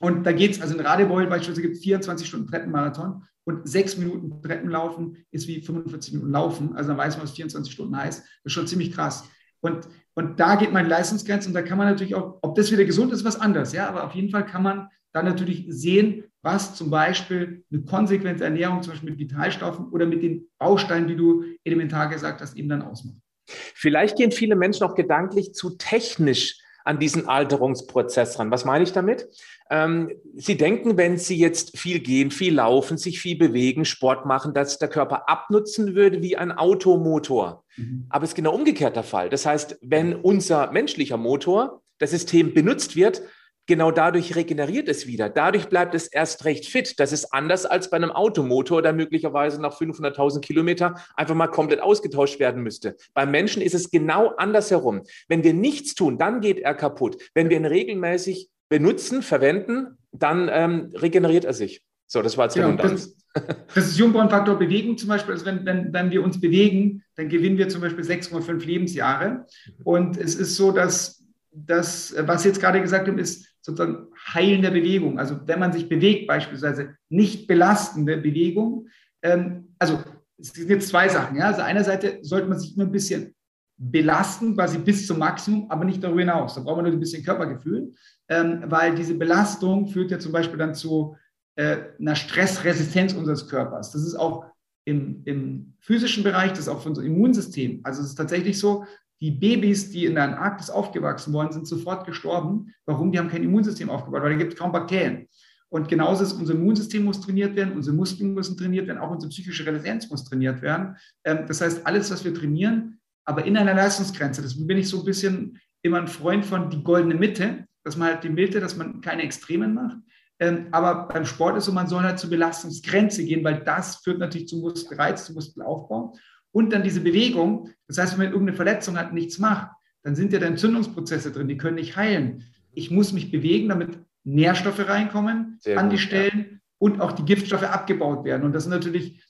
Und 0.01 0.25
da 0.25 0.31
geht 0.31 0.51
es, 0.51 0.61
also 0.61 0.75
in 0.75 0.85
Radebeul 0.85 1.27
beispielsweise 1.27 1.61
gibt 1.61 1.75
es 1.75 1.83
24 1.83 2.27
Stunden 2.27 2.47
Treppenmarathon 2.47 3.23
und 3.45 3.67
sechs 3.67 3.97
Minuten 3.97 4.41
Treppenlaufen 4.41 5.25
ist 5.31 5.47
wie 5.47 5.61
45 5.61 6.13
Minuten 6.13 6.31
Laufen. 6.31 6.75
Also 6.75 6.89
dann 6.89 6.97
weiß 6.97 7.17
man, 7.17 7.25
was 7.25 7.31
24 7.31 7.73
Stunden 7.73 7.97
heißt. 7.97 8.19
Das 8.19 8.27
ist 8.43 8.53
schon 8.53 8.67
ziemlich 8.67 8.93
krass. 8.93 9.25
Und, 9.61 9.87
und 10.13 10.39
da 10.39 10.55
geht 10.55 10.71
meine 10.71 10.87
Leistungsgrenze 10.87 11.49
und 11.49 11.53
da 11.53 11.61
kann 11.61 11.77
man 11.77 11.87
natürlich 11.87 12.15
auch, 12.15 12.39
ob 12.41 12.55
das 12.55 12.71
wieder 12.71 12.85
gesund 12.85 13.11
ist, 13.11 13.25
was 13.25 13.39
anderes. 13.39 13.73
Ja, 13.73 13.89
aber 13.89 14.05
auf 14.05 14.13
jeden 14.13 14.29
Fall 14.29 14.45
kann 14.45 14.63
man 14.63 14.87
dann 15.11 15.25
natürlich 15.25 15.65
sehen, 15.67 16.23
was 16.41 16.75
zum 16.75 16.89
Beispiel 16.89 17.63
eine 17.71 17.81
konsequente 17.83 18.43
Ernährung, 18.43 18.81
zum 18.81 18.93
Beispiel 18.93 19.11
mit 19.11 19.19
Vitalstoffen 19.19 19.89
oder 19.89 20.05
mit 20.05 20.23
den 20.23 20.47
Bausteinen, 20.57 21.07
die 21.07 21.15
du 21.15 21.43
elementar 21.63 22.07
gesagt 22.09 22.41
hast, 22.41 22.55
eben 22.55 22.69
dann 22.69 22.81
ausmacht. 22.81 23.17
Vielleicht 23.45 24.17
gehen 24.17 24.31
viele 24.31 24.55
Menschen 24.55 24.83
auch 24.83 24.95
gedanklich 24.95 25.53
zu 25.53 25.71
technisch 25.71 26.59
an 26.85 26.99
diesen 26.99 27.27
Alterungsprozess 27.27 28.39
ran. 28.39 28.51
Was 28.51 28.65
meine 28.65 28.83
ich 28.83 28.93
damit? 28.93 29.27
Ähm, 29.69 30.11
Sie 30.35 30.57
denken, 30.57 30.97
wenn 30.97 31.17
Sie 31.17 31.37
jetzt 31.37 31.77
viel 31.77 31.99
gehen, 31.99 32.31
viel 32.31 32.55
laufen, 32.55 32.97
sich 32.97 33.19
viel 33.19 33.37
bewegen, 33.37 33.85
Sport 33.85 34.25
machen, 34.25 34.53
dass 34.53 34.79
der 34.79 34.87
Körper 34.87 35.29
abnutzen 35.29 35.93
würde 35.93 36.21
wie 36.21 36.37
ein 36.37 36.51
Automotor. 36.51 37.63
Mhm. 37.75 38.05
Aber 38.09 38.23
es 38.23 38.31
ist 38.31 38.35
genau 38.35 38.55
umgekehrt 38.55 38.95
der 38.95 39.03
Fall. 39.03 39.29
Das 39.29 39.45
heißt, 39.45 39.77
wenn 39.81 40.15
unser 40.15 40.71
menschlicher 40.71 41.17
Motor, 41.17 41.81
das 41.99 42.11
System 42.11 42.53
benutzt 42.53 42.95
wird, 42.95 43.21
genau 43.69 43.91
dadurch 43.91 44.35
regeneriert 44.35 44.89
es 44.89 45.07
wieder. 45.07 45.29
Dadurch 45.29 45.69
bleibt 45.69 45.95
es 45.95 46.07
erst 46.07 46.43
recht 46.43 46.65
fit. 46.65 46.99
Das 46.99 47.13
ist 47.13 47.33
anders 47.33 47.65
als 47.65 47.89
bei 47.89 47.95
einem 47.95 48.11
Automotor, 48.11 48.81
der 48.81 48.91
möglicherweise 48.91 49.61
nach 49.61 49.79
500.000 49.79 50.41
Kilometer 50.41 50.95
einfach 51.15 51.35
mal 51.35 51.47
komplett 51.47 51.79
ausgetauscht 51.79 52.39
werden 52.39 52.63
müsste. 52.63 52.97
Beim 53.13 53.31
Menschen 53.31 53.61
ist 53.61 53.75
es 53.75 53.91
genau 53.91 54.33
andersherum. 54.35 55.03
Wenn 55.29 55.45
wir 55.45 55.53
nichts 55.53 55.95
tun, 55.95 56.17
dann 56.17 56.41
geht 56.41 56.59
er 56.59 56.73
kaputt. 56.73 57.21
Wenn 57.33 57.49
wir 57.49 57.55
ihn 57.55 57.65
regelmäßig 57.65 58.49
benutzen, 58.67 59.21
verwenden, 59.21 59.97
dann 60.11 60.49
ähm, 60.51 60.91
regeneriert 60.95 61.45
er 61.45 61.53
sich. 61.53 61.81
So, 62.07 62.21
das 62.21 62.37
war 62.37 62.45
jetzt 62.45 62.55
genau, 62.55 62.75
ist 63.75 63.97
Jungborn-Faktor 63.97 64.57
Bewegung 64.57 64.97
zum 64.97 65.09
Beispiel. 65.09 65.35
Also 65.35 65.45
wenn, 65.45 65.63
wenn, 65.63 65.93
wenn 65.93 66.11
wir 66.11 66.23
uns 66.23 66.41
bewegen, 66.41 67.03
dann 67.15 67.29
gewinnen 67.29 67.59
wir 67.59 67.69
zum 67.69 67.81
Beispiel 67.81 68.03
6,5 68.03 68.65
Lebensjahre. 68.65 69.45
Und 69.83 70.17
es 70.17 70.33
ist 70.33 70.55
so, 70.55 70.71
dass 70.71 71.23
das, 71.51 72.15
was 72.17 72.41
Sie 72.41 72.49
jetzt 72.49 72.59
gerade 72.59 72.81
gesagt 72.81 73.07
haben, 73.07 73.19
ist, 73.19 73.48
sozusagen 73.61 74.07
heilende 74.33 74.71
Bewegung. 74.71 75.19
Also 75.19 75.39
wenn 75.45 75.59
man 75.59 75.73
sich 75.73 75.89
bewegt, 75.89 76.27
beispielsweise 76.27 76.95
nicht 77.09 77.47
belastende 77.47 78.17
Bewegung. 78.17 78.87
Ähm, 79.21 79.75
also 79.79 79.99
es 80.37 80.49
sind 80.49 80.69
jetzt 80.69 80.89
zwei 80.89 81.09
Sachen. 81.09 81.37
Ja? 81.37 81.47
Also 81.47 81.61
einerseits 81.61 82.27
sollte 82.27 82.47
man 82.47 82.59
sich 82.59 82.75
immer 82.75 82.85
ein 82.85 82.91
bisschen 82.91 83.35
belasten, 83.77 84.55
quasi 84.55 84.77
bis 84.77 85.07
zum 85.07 85.19
Maximum, 85.19 85.71
aber 85.71 85.85
nicht 85.85 86.03
darüber 86.03 86.19
hinaus. 86.19 86.55
Da 86.55 86.61
braucht 86.61 86.77
man 86.77 86.85
nur 86.85 86.93
ein 86.93 86.99
bisschen 86.99 87.23
Körpergefühl, 87.23 87.93
ähm, 88.27 88.63
weil 88.65 88.95
diese 88.95 89.15
Belastung 89.15 89.87
führt 89.87 90.11
ja 90.11 90.19
zum 90.19 90.33
Beispiel 90.33 90.57
dann 90.57 90.75
zu 90.75 91.15
äh, 91.55 91.77
einer 91.99 92.15
Stressresistenz 92.15 93.13
unseres 93.13 93.47
Körpers. 93.47 93.91
Das 93.91 94.03
ist 94.03 94.15
auch 94.15 94.45
im, 94.85 95.21
im 95.25 95.73
physischen 95.79 96.23
Bereich, 96.23 96.51
das 96.51 96.61
ist 96.61 96.67
auch 96.67 96.81
für 96.81 96.89
unser 96.89 97.03
Immunsystem. 97.03 97.79
Also 97.83 98.01
es 98.01 98.09
ist 98.09 98.15
tatsächlich 98.15 98.59
so, 98.59 98.85
die 99.21 99.31
Babys, 99.31 99.91
die 99.91 100.05
in 100.05 100.15
der 100.15 100.23
Antarktis 100.23 100.69
aufgewachsen 100.69 101.33
worden 101.33 101.51
sind, 101.51 101.67
sofort 101.67 102.05
gestorben. 102.05 102.73
Warum? 102.85 103.11
Die 103.11 103.19
haben 103.19 103.29
kein 103.29 103.43
Immunsystem 103.43 103.89
aufgebaut, 103.89 104.21
weil 104.21 104.31
da 104.31 104.37
gibt 104.37 104.53
es 104.53 104.59
kaum 104.59 104.71
Bakterien. 104.71 105.27
Und 105.69 105.87
genauso 105.87 106.23
ist 106.23 106.33
unser 106.33 106.53
Immunsystem 106.53 107.03
muss 107.03 107.21
trainiert 107.21 107.55
werden, 107.55 107.75
unsere 107.75 107.95
Muskeln 107.95 108.33
müssen 108.33 108.57
trainiert 108.57 108.87
werden, 108.87 108.97
auch 108.97 109.11
unsere 109.11 109.29
psychische 109.29 109.65
Resilienz 109.65 110.09
muss 110.09 110.23
trainiert 110.23 110.61
werden. 110.61 110.95
Ähm, 111.23 111.45
das 111.47 111.61
heißt, 111.61 111.85
alles, 111.85 112.09
was 112.11 112.23
wir 112.23 112.33
trainieren, 112.33 112.99
aber 113.25 113.45
in 113.45 113.55
einer 113.55 113.75
Leistungsgrenze. 113.75 114.41
Das 114.41 114.65
bin 114.65 114.77
ich 114.77 114.89
so 114.89 114.99
ein 114.99 115.05
bisschen 115.05 115.59
immer 115.83 115.99
ein 115.99 116.07
Freund 116.07 116.45
von 116.45 116.69
die 116.69 116.83
goldene 116.83 117.15
Mitte, 117.15 117.65
dass 117.83 117.97
man 117.97 118.09
halt 118.09 118.23
die 118.23 118.29
Mitte, 118.29 118.59
dass 118.59 118.75
man 118.75 119.01
keine 119.01 119.21
Extremen 119.21 119.75
macht. 119.75 119.97
Ähm, 120.39 120.67
aber 120.71 121.07
beim 121.07 121.25
Sport 121.25 121.57
ist 121.57 121.65
so, 121.65 121.71
man 121.71 121.87
soll 121.87 122.03
halt 122.03 122.17
zur 122.17 122.29
Belastungsgrenze 122.29 123.23
gehen, 123.25 123.43
weil 123.43 123.63
das 123.63 123.97
führt 123.97 124.19
natürlich 124.19 124.47
zum 124.47 124.61
Muskelreiz, 124.61 125.25
zum 125.25 125.35
Muskelaufbau 125.35 126.15
und 126.51 126.73
dann 126.73 126.83
diese 126.83 127.01
Bewegung. 127.01 127.69
Das 127.87 127.97
heißt, 127.97 128.13
wenn 128.13 128.25
man 128.25 128.33
irgendeine 128.33 128.55
Verletzung 128.55 128.97
hat, 128.97 129.13
nichts 129.13 129.39
macht, 129.39 129.71
dann 130.03 130.15
sind 130.15 130.33
ja 130.33 130.39
da 130.39 130.45
Entzündungsprozesse 130.45 131.31
drin, 131.31 131.47
die 131.47 131.57
können 131.57 131.75
nicht 131.75 131.95
heilen. 131.95 132.43
Ich 132.73 132.91
muss 132.91 133.13
mich 133.13 133.31
bewegen, 133.31 133.69
damit 133.69 133.99
Nährstoffe 134.23 134.87
reinkommen 134.87 135.57
Sehr 135.59 135.77
an 135.77 135.85
gut, 135.85 135.93
die 135.93 136.01
Stellen 136.01 136.45
ja. 136.51 136.57
und 136.77 137.01
auch 137.01 137.11
die 137.11 137.25
Giftstoffe 137.25 137.63
abgebaut 137.63 138.23
werden. 138.23 138.43
Und 138.43 138.53
das 138.53 138.63
sind 138.63 138.71
natürlich 138.71 139.23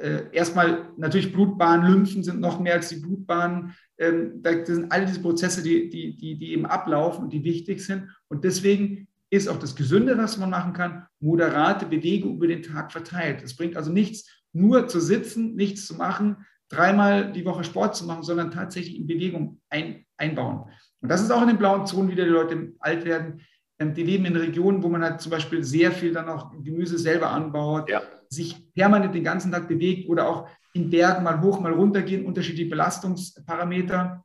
äh, 0.00 0.24
erstmal 0.32 0.90
natürlich 0.96 1.32
Blutbahnen, 1.32 1.90
Lymphen 1.90 2.22
sind 2.22 2.40
noch 2.40 2.60
mehr 2.60 2.74
als 2.74 2.88
die 2.90 2.96
Blutbahnen. 2.96 3.74
Ähm, 3.98 4.42
da 4.42 4.64
sind 4.64 4.92
all 4.92 5.06
diese 5.06 5.20
Prozesse, 5.20 5.62
die, 5.62 5.88
die, 5.88 6.16
die, 6.16 6.36
die 6.36 6.52
eben 6.52 6.66
ablaufen 6.66 7.24
und 7.24 7.32
die 7.32 7.44
wichtig 7.44 7.84
sind. 7.84 8.10
Und 8.28 8.44
deswegen 8.44 9.08
ist 9.30 9.48
auch 9.48 9.58
das 9.58 9.74
Gesunde, 9.74 10.16
was 10.18 10.36
man 10.36 10.50
machen 10.50 10.72
kann, 10.72 11.06
moderate 11.18 11.86
Bewegung 11.86 12.36
über 12.36 12.46
den 12.46 12.62
Tag 12.62 12.92
verteilt. 12.92 13.42
Es 13.42 13.56
bringt 13.56 13.76
also 13.76 13.90
nichts, 13.90 14.28
nur 14.56 14.88
zu 14.88 15.00
sitzen, 15.00 15.54
nichts 15.54 15.86
zu 15.86 15.94
machen, 15.94 16.46
dreimal 16.68 17.32
die 17.32 17.44
Woche 17.44 17.64
Sport 17.64 17.96
zu 17.96 18.04
machen, 18.06 18.22
sondern 18.22 18.50
tatsächlich 18.50 18.96
in 18.96 19.06
Bewegung 19.06 19.60
ein, 19.70 20.04
einbauen. 20.16 20.70
Und 21.00 21.08
das 21.08 21.22
ist 21.22 21.30
auch 21.30 21.42
in 21.42 21.48
den 21.48 21.58
blauen 21.58 21.86
Zonen, 21.86 22.10
wie 22.10 22.14
die 22.14 22.22
Leute 22.22 22.72
alt 22.80 23.04
werden. 23.04 23.42
Ähm, 23.78 23.94
die 23.94 24.02
leben 24.02 24.24
in 24.24 24.36
Regionen, 24.36 24.82
wo 24.82 24.88
man 24.88 25.02
halt 25.02 25.20
zum 25.20 25.30
Beispiel 25.30 25.62
sehr 25.62 25.92
viel 25.92 26.12
dann 26.12 26.28
auch 26.28 26.50
Gemüse 26.62 26.98
selber 26.98 27.30
anbaut, 27.30 27.88
ja. 27.88 28.02
sich 28.28 28.72
permanent 28.74 29.14
den 29.14 29.24
ganzen 29.24 29.52
Tag 29.52 29.68
bewegt 29.68 30.08
oder 30.08 30.28
auch 30.28 30.48
in 30.72 30.90
Bergen 30.90 31.24
mal 31.24 31.40
hoch, 31.40 31.60
mal 31.60 31.72
runter 31.72 32.02
gehen, 32.02 32.26
unterschiedliche 32.26 32.70
Belastungsparameter. 32.70 34.24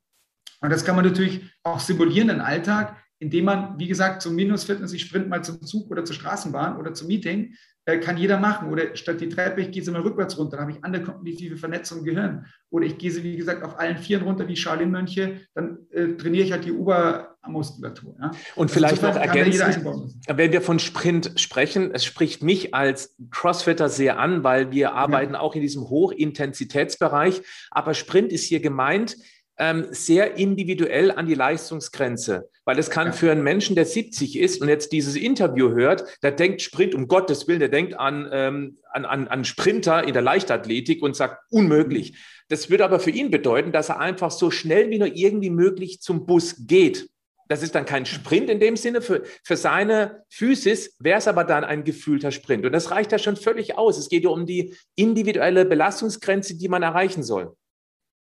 Und 0.61 0.69
das 0.69 0.85
kann 0.85 0.95
man 0.95 1.05
natürlich 1.05 1.41
auch 1.63 1.79
simulieren 1.79 2.29
im 2.29 2.41
Alltag, 2.41 2.97
indem 3.19 3.45
man, 3.45 3.79
wie 3.79 3.87
gesagt, 3.87 4.21
zum 4.21 4.35
Minus-Fitness, 4.35 4.93
ich 4.93 5.03
sprint 5.03 5.29
mal 5.29 5.43
zum 5.43 5.61
Zug 5.61 5.91
oder 5.91 6.03
zur 6.03 6.15
Straßenbahn 6.15 6.77
oder 6.77 6.93
zum 6.93 7.07
Meeting, 7.07 7.55
kann 7.85 8.17
jeder 8.17 8.39
machen. 8.39 8.69
Oder 8.69 8.95
statt 8.95 9.21
die 9.21 9.29
Treppe, 9.29 9.61
ich 9.61 9.71
gehe 9.71 9.83
sie 9.83 9.91
mal 9.91 10.01
rückwärts 10.01 10.37
runter, 10.37 10.57
dann 10.57 10.67
habe 10.67 10.77
ich 10.77 10.83
andere 10.83 11.03
kognitive 11.03 11.57
Vernetzung 11.57 11.99
im 11.99 12.05
Gehirn. 12.05 12.45
Oder 12.69 12.85
ich 12.85 12.97
gehe 12.97 13.11
sie, 13.11 13.23
wie 13.23 13.35
gesagt, 13.35 13.63
auf 13.63 13.79
allen 13.79 13.97
Vieren 13.97 14.23
runter 14.23 14.47
wie 14.47 14.55
Shaolin-Mönche, 14.55 15.41
dann 15.53 15.79
äh, 15.91 16.09
trainiere 16.09 16.45
ich 16.45 16.51
halt 16.51 16.65
die 16.65 16.71
Obermuskulatur. 16.71 18.15
Ja? 18.19 18.31
Und 18.55 18.69
also 18.69 18.73
vielleicht 18.75 19.01
noch 19.01 19.15
ergänzen, 19.15 20.13
wenn 20.27 20.51
wir 20.51 20.61
von 20.61 20.79
Sprint 20.79 21.33
sprechen, 21.37 21.91
es 21.93 22.05
spricht 22.05 22.43
mich 22.43 22.73
als 22.73 23.15
Crossfitter 23.31 23.89
sehr 23.89 24.19
an, 24.19 24.43
weil 24.43 24.71
wir 24.71 24.93
arbeiten 24.93 25.33
ja. 25.33 25.39
auch 25.39 25.55
in 25.55 25.61
diesem 25.61 25.89
Hochintensitätsbereich. 25.89 27.41
Aber 27.71 27.93
Sprint 27.93 28.31
ist 28.31 28.45
hier 28.45 28.59
gemeint, 28.59 29.17
ähm, 29.57 29.87
sehr 29.91 30.37
individuell 30.37 31.11
an 31.11 31.27
die 31.27 31.33
Leistungsgrenze. 31.33 32.49
Weil 32.65 32.79
es 32.79 32.89
kann 32.89 33.07
ja. 33.07 33.13
für 33.13 33.31
einen 33.31 33.43
Menschen, 33.43 33.75
der 33.75 33.85
70 33.85 34.37
ist 34.37 34.61
und 34.61 34.69
jetzt 34.69 34.91
dieses 34.91 35.15
Interview 35.15 35.71
hört, 35.71 36.05
der 36.23 36.31
denkt 36.31 36.61
Sprint, 36.61 36.95
um 36.95 37.07
Gottes 37.07 37.47
Willen, 37.47 37.59
der 37.59 37.69
denkt 37.69 37.99
an, 37.99 38.29
ähm, 38.31 38.77
an, 38.91 39.05
an, 39.05 39.27
an 39.27 39.45
Sprinter 39.45 40.03
in 40.03 40.13
der 40.13 40.21
Leichtathletik 40.21 41.01
und 41.01 41.15
sagt, 41.15 41.43
unmöglich. 41.49 42.17
Das 42.49 42.69
würde 42.69 42.85
aber 42.85 42.99
für 42.99 43.11
ihn 43.11 43.31
bedeuten, 43.31 43.71
dass 43.71 43.89
er 43.89 43.99
einfach 43.99 44.31
so 44.31 44.51
schnell 44.51 44.89
wie 44.89 44.99
nur 44.99 45.15
irgendwie 45.15 45.49
möglich 45.49 46.01
zum 46.01 46.25
Bus 46.25 46.55
geht. 46.67 47.09
Das 47.51 47.63
ist 47.63 47.75
dann 47.75 47.85
kein 47.85 48.05
Sprint 48.05 48.49
in 48.49 48.61
dem 48.61 48.77
Sinne. 48.77 49.01
Für, 49.01 49.23
für 49.43 49.57
seine 49.57 50.23
Physis 50.29 50.95
wäre 50.99 51.17
es 51.17 51.27
aber 51.27 51.43
dann 51.43 51.65
ein 51.65 51.83
gefühlter 51.83 52.31
Sprint. 52.31 52.65
Und 52.65 52.71
das 52.71 52.91
reicht 52.91 53.11
ja 53.11 53.19
schon 53.19 53.35
völlig 53.35 53.77
aus. 53.77 53.97
Es 53.97 54.07
geht 54.07 54.23
ja 54.23 54.29
um 54.29 54.45
die 54.45 54.73
individuelle 54.95 55.65
Belastungsgrenze, 55.65 56.57
die 56.57 56.69
man 56.69 56.81
erreichen 56.81 57.23
soll. 57.23 57.53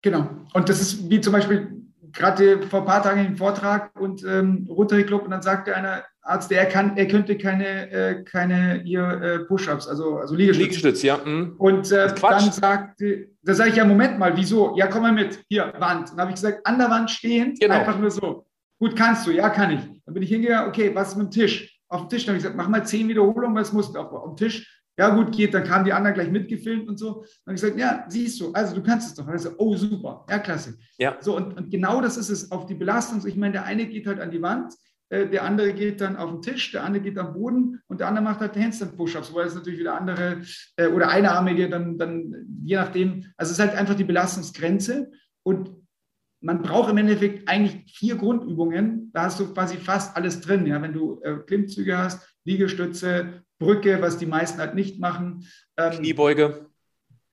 Genau. 0.01 0.29
Und 0.53 0.69
das 0.69 0.81
ist 0.81 1.09
wie 1.09 1.19
zum 1.21 1.33
Beispiel 1.33 1.79
gerade 2.11 2.61
vor 2.63 2.81
ein 2.81 2.85
paar 2.85 3.03
Tagen 3.03 3.25
im 3.25 3.37
Vortrag 3.37 3.91
und 3.99 4.23
ähm, 4.23 4.67
Rotary 4.69 5.05
Club 5.05 5.23
und 5.23 5.31
dann 5.31 5.41
sagte 5.41 5.75
einer 5.75 6.03
Arzt, 6.21 6.51
er 6.51 6.65
kann, 6.65 6.95
er 6.97 7.07
könnte 7.07 7.37
keine, 7.37 7.91
äh, 7.91 8.23
keine 8.23 8.81
hier 8.83 9.03
äh, 9.03 9.39
Push-ups, 9.39 9.87
also, 9.87 10.17
also 10.17 10.35
Liegestütze. 10.35 10.63
Liegestütz, 10.63 11.01
ja. 11.01 11.19
Mhm. 11.23 11.55
Und 11.57 11.91
äh, 11.91 12.13
dann 12.13 12.51
sagte, 12.51 13.29
da 13.41 13.53
sage 13.53 13.71
ich 13.71 13.75
ja, 13.77 13.85
Moment 13.85 14.19
mal, 14.19 14.35
wieso? 14.35 14.75
Ja, 14.77 14.87
komm 14.87 15.03
mal 15.03 15.11
mit, 15.11 15.43
hier, 15.49 15.73
Wand. 15.79 16.11
Dann 16.11 16.19
habe 16.19 16.29
ich 16.29 16.35
gesagt, 16.35 16.65
an 16.65 16.77
der 16.77 16.89
Wand 16.89 17.09
stehend, 17.09 17.59
genau. 17.59 17.75
einfach 17.75 17.97
nur 17.97 18.11
so. 18.11 18.45
Gut, 18.79 18.95
kannst 18.95 19.25
du, 19.27 19.31
ja, 19.31 19.49
kann 19.49 19.71
ich. 19.71 19.81
Dann 20.05 20.13
bin 20.13 20.23
ich 20.23 20.29
hingegangen, 20.29 20.69
okay, 20.69 20.91
was 20.93 21.09
ist 21.09 21.17
mit 21.17 21.27
dem 21.27 21.31
Tisch? 21.31 21.79
Auf 21.87 22.01
dem 22.01 22.09
Tisch, 22.09 22.25
dann 22.25 22.33
habe 22.33 22.37
ich 22.37 22.43
gesagt, 22.43 22.57
mach 22.57 22.69
mal 22.69 22.85
zehn 22.85 23.07
Wiederholungen, 23.07 23.55
weil 23.55 23.63
es 23.63 23.73
muss 23.73 23.95
auf, 23.95 24.11
auf 24.11 24.35
dem 24.35 24.37
Tisch 24.37 24.78
ja, 24.99 25.15
gut, 25.15 25.31
geht, 25.31 25.53
dann 25.53 25.63
kamen 25.63 25.85
die 25.85 25.93
anderen 25.93 26.13
gleich 26.13 26.29
mitgefilmt 26.29 26.89
und 26.89 26.99
so. 26.99 27.23
Dann 27.45 27.55
habe 27.55 27.55
ich 27.55 27.61
gesagt, 27.61 27.79
ja, 27.79 28.05
siehst 28.09 28.41
du, 28.41 28.51
also 28.51 28.75
du 28.75 28.83
kannst 28.83 29.07
es 29.07 29.15
doch. 29.15 29.25
Und 29.25 29.33
ich 29.33 29.41
so, 29.41 29.51
oh, 29.57 29.73
super, 29.77 30.25
ja, 30.29 30.39
klasse. 30.39 30.77
Ja. 30.97 31.15
So, 31.21 31.37
und, 31.37 31.55
und 31.57 31.71
genau 31.71 32.01
das 32.01 32.17
ist 32.17 32.29
es 32.29 32.51
auf 32.51 32.65
die 32.65 32.75
Belastung. 32.75 33.25
Ich 33.25 33.37
meine, 33.37 33.53
der 33.53 33.63
eine 33.63 33.87
geht 33.87 34.07
halt 34.07 34.19
an 34.19 34.29
die 34.29 34.41
Wand, 34.41 34.73
äh, 35.07 35.25
der 35.25 35.45
andere 35.45 35.71
geht 35.71 36.01
dann 36.01 36.17
auf 36.17 36.31
den 36.31 36.41
Tisch, 36.41 36.73
der 36.73 36.83
andere 36.83 37.01
geht 37.01 37.17
am 37.17 37.31
Boden 37.31 37.79
und 37.87 38.01
der 38.01 38.09
andere 38.09 38.25
macht 38.25 38.41
halt 38.41 38.57
Handstand-Push-Ups, 38.57 39.33
weil 39.33 39.47
es 39.47 39.55
natürlich 39.55 39.79
wieder 39.79 39.95
andere 39.95 40.41
äh, 40.75 40.87
oder 40.87 41.07
einarmige 41.07 41.69
dann, 41.69 41.97
dann, 41.97 42.35
je 42.65 42.75
nachdem, 42.75 43.23
also 43.37 43.51
es 43.51 43.57
ist 43.57 43.65
halt 43.65 43.75
einfach 43.75 43.95
die 43.95 44.03
Belastungsgrenze 44.03 45.11
und 45.43 45.71
man 46.41 46.61
braucht 46.61 46.89
im 46.89 46.97
Endeffekt 46.97 47.47
eigentlich 47.47 47.89
vier 47.93 48.15
Grundübungen, 48.15 49.11
da 49.13 49.23
hast 49.23 49.39
du 49.39 49.53
quasi 49.53 49.77
fast 49.77 50.15
alles 50.15 50.41
drin. 50.41 50.65
Ja? 50.65 50.81
Wenn 50.81 50.93
du 50.93 51.21
äh, 51.21 51.37
Klimmzüge 51.45 51.97
hast, 51.97 52.37
Liegestütze, 52.49 53.43
Brücke, 53.59 54.01
was 54.01 54.17
die 54.17 54.25
meisten 54.25 54.59
halt 54.59 54.73
nicht 54.73 54.99
machen. 54.99 55.45
Ähm, 55.77 55.91
Kniebeuge. 55.93 56.65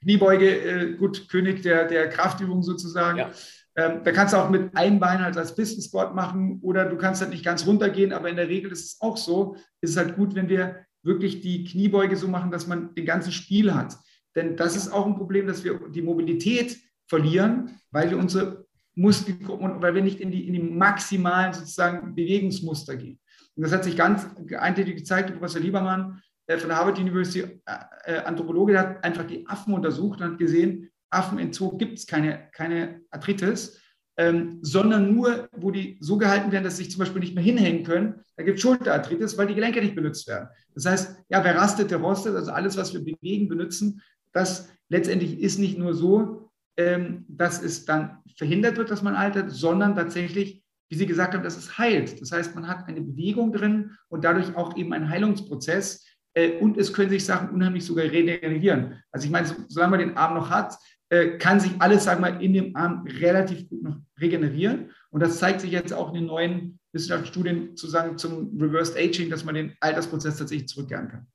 Kniebeuge, 0.03 0.49
äh, 0.49 0.93
gut, 0.97 1.29
König 1.29 1.63
der, 1.63 1.87
der 1.87 2.09
Kraftübung 2.09 2.63
sozusagen. 2.63 3.19
Ja. 3.19 3.31
Ähm, 3.77 4.01
da 4.05 4.13
kannst 4.13 4.35
du 4.35 4.39
auch 4.39 4.51
mit 4.51 4.77
einem 4.77 5.01
Bein 5.01 5.23
halt 5.23 5.37
als 5.37 5.55
Pistensport 5.55 6.15
machen 6.15 6.61
oder 6.63 6.87
du 6.87 6.97
kannst 6.97 7.21
halt 7.21 7.31
nicht 7.31 7.45
ganz 7.45 7.67
runtergehen, 7.67 8.13
aber 8.13 8.29
in 8.29 8.37
der 8.37 8.49
Regel 8.49 8.73
ist 8.73 8.85
es 8.85 9.01
auch 9.01 9.17
so, 9.17 9.57
ist 9.81 9.91
es 9.91 9.97
halt 9.97 10.17
gut, 10.17 10.35
wenn 10.35 10.49
wir 10.49 10.87
wirklich 11.03 11.41
die 11.41 11.65
Kniebeuge 11.65 12.17
so 12.17 12.27
machen, 12.27 12.51
dass 12.51 12.67
man 12.67 12.95
den 12.95 13.05
ganzen 13.05 13.33
Spiel 13.33 13.75
hat. 13.75 13.97
Denn 14.35 14.57
das 14.57 14.77
ist 14.77 14.93
auch 14.93 15.07
ein 15.07 15.17
Problem, 15.17 15.47
dass 15.47 15.63
wir 15.63 15.79
die 15.91 16.03
Mobilität 16.03 16.77
verlieren, 17.07 17.79
weil 17.91 18.11
wir 18.11 18.19
unsere 18.19 18.67
Muskelgruppen, 18.95 19.81
weil 19.81 19.95
wir 19.95 20.03
nicht 20.03 20.21
in 20.21 20.31
die, 20.31 20.47
in 20.47 20.55
die 20.55 20.63
maximalen 20.63 21.53
sozusagen 21.53 22.15
Bewegungsmuster 22.15 22.97
gehen. 22.97 23.19
Und 23.57 23.63
das 23.63 23.73
hat 23.73 23.85
sich 23.85 23.97
ganz 23.97 24.27
eindeutig 24.59 24.97
gezeigt, 24.97 25.33
Professor 25.33 25.61
Liebermann 25.61 26.23
äh, 26.47 26.59
von 26.59 26.69
der 26.69 26.79
Harvard 26.79 26.99
University, 26.99 27.41
äh, 27.41 27.57
äh, 28.05 28.19
Anthropologe, 28.19 28.73
der 28.73 28.81
hat 28.83 29.05
einfach 29.05 29.25
die 29.25 29.47
Affen 29.49 29.75
untersucht 29.75 30.21
und 30.21 30.33
hat 30.33 30.39
gesehen, 30.39 30.91
Affen 31.11 31.39
in 31.39 31.53
Zoo 31.53 31.77
gibt 31.77 31.99
es 31.99 32.07
keine, 32.07 32.49
keine 32.53 33.01
Arthritis. 33.11 33.81
ähm, 34.17 34.59
sondern 34.63 35.15
nur, 35.15 35.49
wo 35.53 35.71
die 35.71 35.99
so 36.01 36.17
gehalten 36.17 36.51
werden, 36.51 36.65
dass 36.65 36.79
sie 36.79 36.85
sich 36.85 36.93
zum 36.93 37.01
Beispiel 37.01 37.21
nicht 37.21 37.35
mehr 37.35 37.45
hinhängen 37.45 37.85
können. 37.85 38.21
Da 38.37 38.45
gibt 38.45 38.57
es 38.57 38.63
Schulterarthritis, 38.63 39.37
weil 39.37 39.47
die 39.47 39.55
Gelenke 39.55 39.81
nicht 39.81 39.95
benutzt 39.95 40.27
werden. 40.27 40.49
Das 40.75 40.87
heißt, 40.87 41.17
ja, 41.29 41.45
wer 41.45 41.57
rastet, 41.57 41.91
der 41.91 41.99
rostet. 41.99 42.35
Also 42.35 42.51
alles, 42.51 42.77
was 42.77 42.95
wir 42.95 43.05
bewegen, 43.05 43.49
benutzen, 43.49 44.01
das 44.33 44.71
letztendlich 44.89 45.41
ist 45.41 45.59
nicht 45.59 45.79
nur 45.79 45.95
so, 45.95 46.51
ähm, 46.79 47.25
dass 47.29 47.63
es 47.63 47.85
dann 47.85 48.19
verhindert 48.37 48.77
wird, 48.77 48.91
dass 48.91 49.03
man 49.03 49.17
altert, 49.17 49.51
sondern 49.51 49.95
tatsächlich, 49.95 50.63
wie 50.89 50.97
Sie 50.97 51.07
gesagt 51.07 51.35
haben, 51.35 51.43
dass 51.43 51.57
es 51.57 51.79
heilt. 51.79 52.21
Das 52.21 52.33
heißt, 52.33 52.55
man 52.55 52.69
hat 52.69 52.87
eine 52.87 53.01
Bewegung 53.01 53.53
drin 53.53 53.93
und 54.09 54.25
dadurch 54.25 54.55
auch 54.57 54.77
eben 54.77 54.93
einen 54.93 55.09
Heilungsprozess. 55.09 56.05
Äh, 56.35 56.59
und 56.59 56.77
es 56.77 56.93
können 56.93 57.11
sich 57.11 57.25
Sachen 57.25 57.51
unheimlich 57.51 57.85
sogar 57.85 58.05
regenerieren. 58.05 59.03
Also 59.11 59.27
ich 59.27 59.33
meine, 59.33 59.49
solange 59.69 59.91
man 59.91 60.01
den 60.01 60.17
Arm 60.17 60.35
noch 60.35 60.51
hat, 60.51 60.77
äh, 61.09 61.39
kann 61.39 61.61
sich 61.61 61.73
alles, 61.79 62.05
sagen 62.05 62.23
wir 62.23 62.33
mal, 62.33 62.43
in 62.43 62.53
dem 62.53 62.77
Arm 62.77 63.07
relativ 63.07 63.69
gut 63.69 63.83
noch 63.83 63.97
regenerieren. 64.21 64.91
Und 65.11 65.21
das 65.21 65.39
zeigt 65.39 65.61
sich 65.61 65.71
jetzt 65.71 65.93
auch 65.93 66.09
in 66.09 66.15
den 66.15 66.27
neuen 66.27 66.79
Wissenschaftsstudien 66.93 67.77
zu 67.77 67.87
sagen, 67.87 68.19
zum 68.19 68.59
Reversed 68.61 68.97
Aging, 68.97 69.31
dass 69.31 69.45
man 69.45 69.55
den 69.55 69.75
Altersprozess 69.81 70.37
tatsächlich 70.37 70.69
zurückkehren 70.69 71.09
kann. 71.09 71.27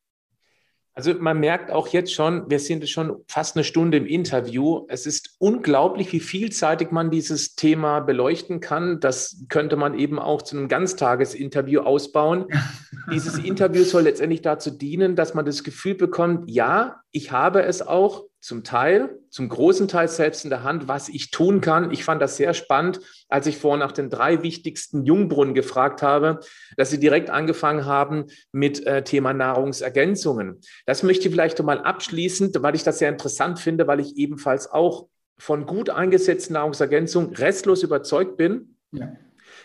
Also 0.93 1.13
man 1.13 1.39
merkt 1.39 1.71
auch 1.71 1.87
jetzt 1.87 2.13
schon, 2.13 2.49
wir 2.49 2.59
sind 2.59 2.87
schon 2.89 3.23
fast 3.27 3.55
eine 3.55 3.63
Stunde 3.63 3.97
im 3.97 4.05
Interview. 4.05 4.85
Es 4.89 5.05
ist 5.05 5.35
unglaublich, 5.39 6.11
wie 6.11 6.19
vielseitig 6.19 6.91
man 6.91 7.09
dieses 7.09 7.55
Thema 7.55 8.01
beleuchten 8.01 8.59
kann. 8.59 8.99
Das 8.99 9.45
könnte 9.47 9.77
man 9.77 9.97
eben 9.97 10.19
auch 10.19 10.41
zu 10.41 10.57
einem 10.57 10.67
Ganztagesinterview 10.67 11.81
ausbauen. 11.81 12.45
Dieses 13.11 13.37
Interview 13.37 13.83
soll 13.83 14.03
letztendlich 14.03 14.41
dazu 14.41 14.69
dienen, 14.69 15.15
dass 15.15 15.33
man 15.33 15.45
das 15.45 15.63
Gefühl 15.63 15.95
bekommt, 15.95 16.49
ja, 16.49 17.01
ich 17.11 17.31
habe 17.31 17.63
es 17.63 17.81
auch 17.81 18.25
zum 18.41 18.63
Teil, 18.63 19.19
zum 19.29 19.47
großen 19.47 19.87
Teil 19.87 20.07
selbst 20.07 20.43
in 20.43 20.49
der 20.49 20.63
Hand, 20.63 20.87
was 20.87 21.09
ich 21.09 21.29
tun 21.29 21.61
kann. 21.61 21.91
Ich 21.91 22.03
fand 22.03 22.21
das 22.21 22.37
sehr 22.37 22.53
spannend, 22.55 22.99
als 23.29 23.45
ich 23.45 23.57
vorher 23.57 23.79
nach 23.79 23.91
den 23.91 24.09
drei 24.09 24.41
wichtigsten 24.41 25.05
Jungbrunnen 25.05 25.53
gefragt 25.53 26.01
habe, 26.01 26.39
dass 26.75 26.89
Sie 26.89 26.99
direkt 26.99 27.29
angefangen 27.29 27.85
haben 27.85 28.25
mit 28.51 28.85
äh, 28.85 29.03
Thema 29.03 29.33
Nahrungsergänzungen. 29.33 30.59
Das 30.87 31.03
möchte 31.03 31.27
ich 31.27 31.33
vielleicht 31.33 31.61
mal 31.61 31.79
abschließend, 31.79 32.61
weil 32.63 32.75
ich 32.75 32.83
das 32.83 32.97
sehr 32.97 33.09
interessant 33.09 33.59
finde, 33.59 33.85
weil 33.85 33.99
ich 33.99 34.17
ebenfalls 34.17 34.69
auch 34.69 35.07
von 35.37 35.67
gut 35.67 35.91
eingesetzten 35.91 36.53
Nahrungsergänzungen 36.53 37.35
restlos 37.35 37.83
überzeugt 37.83 38.37
bin. 38.37 38.75
Ja 38.91 39.13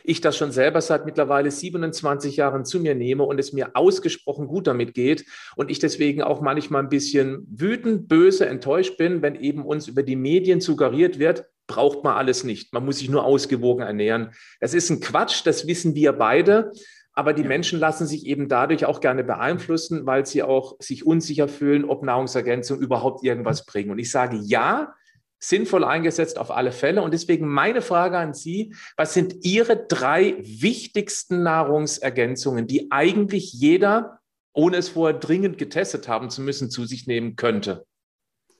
ich 0.06 0.20
das 0.20 0.36
schon 0.36 0.52
selber 0.52 0.80
seit 0.80 1.04
mittlerweile 1.04 1.50
27 1.50 2.36
Jahren 2.36 2.64
zu 2.64 2.80
mir 2.80 2.94
nehme 2.94 3.24
und 3.24 3.38
es 3.38 3.52
mir 3.52 3.70
ausgesprochen 3.74 4.46
gut 4.46 4.66
damit 4.66 4.94
geht 4.94 5.24
und 5.56 5.70
ich 5.70 5.78
deswegen 5.78 6.22
auch 6.22 6.40
manchmal 6.40 6.82
ein 6.82 6.88
bisschen 6.88 7.46
wütend, 7.50 8.08
böse, 8.08 8.46
enttäuscht 8.46 8.96
bin, 8.96 9.22
wenn 9.22 9.34
eben 9.34 9.64
uns 9.64 9.88
über 9.88 10.02
die 10.02 10.16
Medien 10.16 10.60
suggeriert 10.60 11.18
wird, 11.18 11.46
braucht 11.66 12.04
man 12.04 12.16
alles 12.16 12.44
nicht. 12.44 12.72
Man 12.72 12.84
muss 12.84 12.98
sich 12.98 13.10
nur 13.10 13.24
ausgewogen 13.24 13.84
ernähren. 13.84 14.30
Das 14.60 14.74
ist 14.74 14.90
ein 14.90 15.00
Quatsch, 15.00 15.42
das 15.44 15.66
wissen 15.66 15.94
wir 15.94 16.12
beide. 16.12 16.72
Aber 17.18 17.32
die 17.32 17.44
Menschen 17.44 17.80
lassen 17.80 18.06
sich 18.06 18.26
eben 18.26 18.46
dadurch 18.46 18.84
auch 18.84 19.00
gerne 19.00 19.24
beeinflussen, 19.24 20.04
weil 20.04 20.26
sie 20.26 20.42
auch 20.42 20.76
sich 20.80 21.06
unsicher 21.06 21.48
fühlen, 21.48 21.86
ob 21.86 22.04
Nahrungsergänzung 22.04 22.78
überhaupt 22.78 23.24
irgendwas 23.24 23.64
bringen. 23.64 23.90
Und 23.90 23.98
ich 23.98 24.10
sage 24.10 24.38
ja, 24.44 24.92
sinnvoll 25.38 25.84
eingesetzt 25.84 26.38
auf 26.38 26.50
alle 26.50 26.72
Fälle. 26.72 27.02
Und 27.02 27.12
deswegen 27.12 27.48
meine 27.48 27.82
Frage 27.82 28.18
an 28.18 28.34
Sie, 28.34 28.74
was 28.96 29.14
sind 29.14 29.44
Ihre 29.44 29.76
drei 29.86 30.36
wichtigsten 30.40 31.42
Nahrungsergänzungen, 31.42 32.66
die 32.66 32.90
eigentlich 32.90 33.52
jeder, 33.52 34.20
ohne 34.52 34.78
es 34.78 34.90
vorher 34.90 35.18
dringend 35.18 35.58
getestet 35.58 36.08
haben 36.08 36.30
zu 36.30 36.42
müssen, 36.42 36.70
zu 36.70 36.86
sich 36.86 37.06
nehmen 37.06 37.36
könnte? 37.36 37.86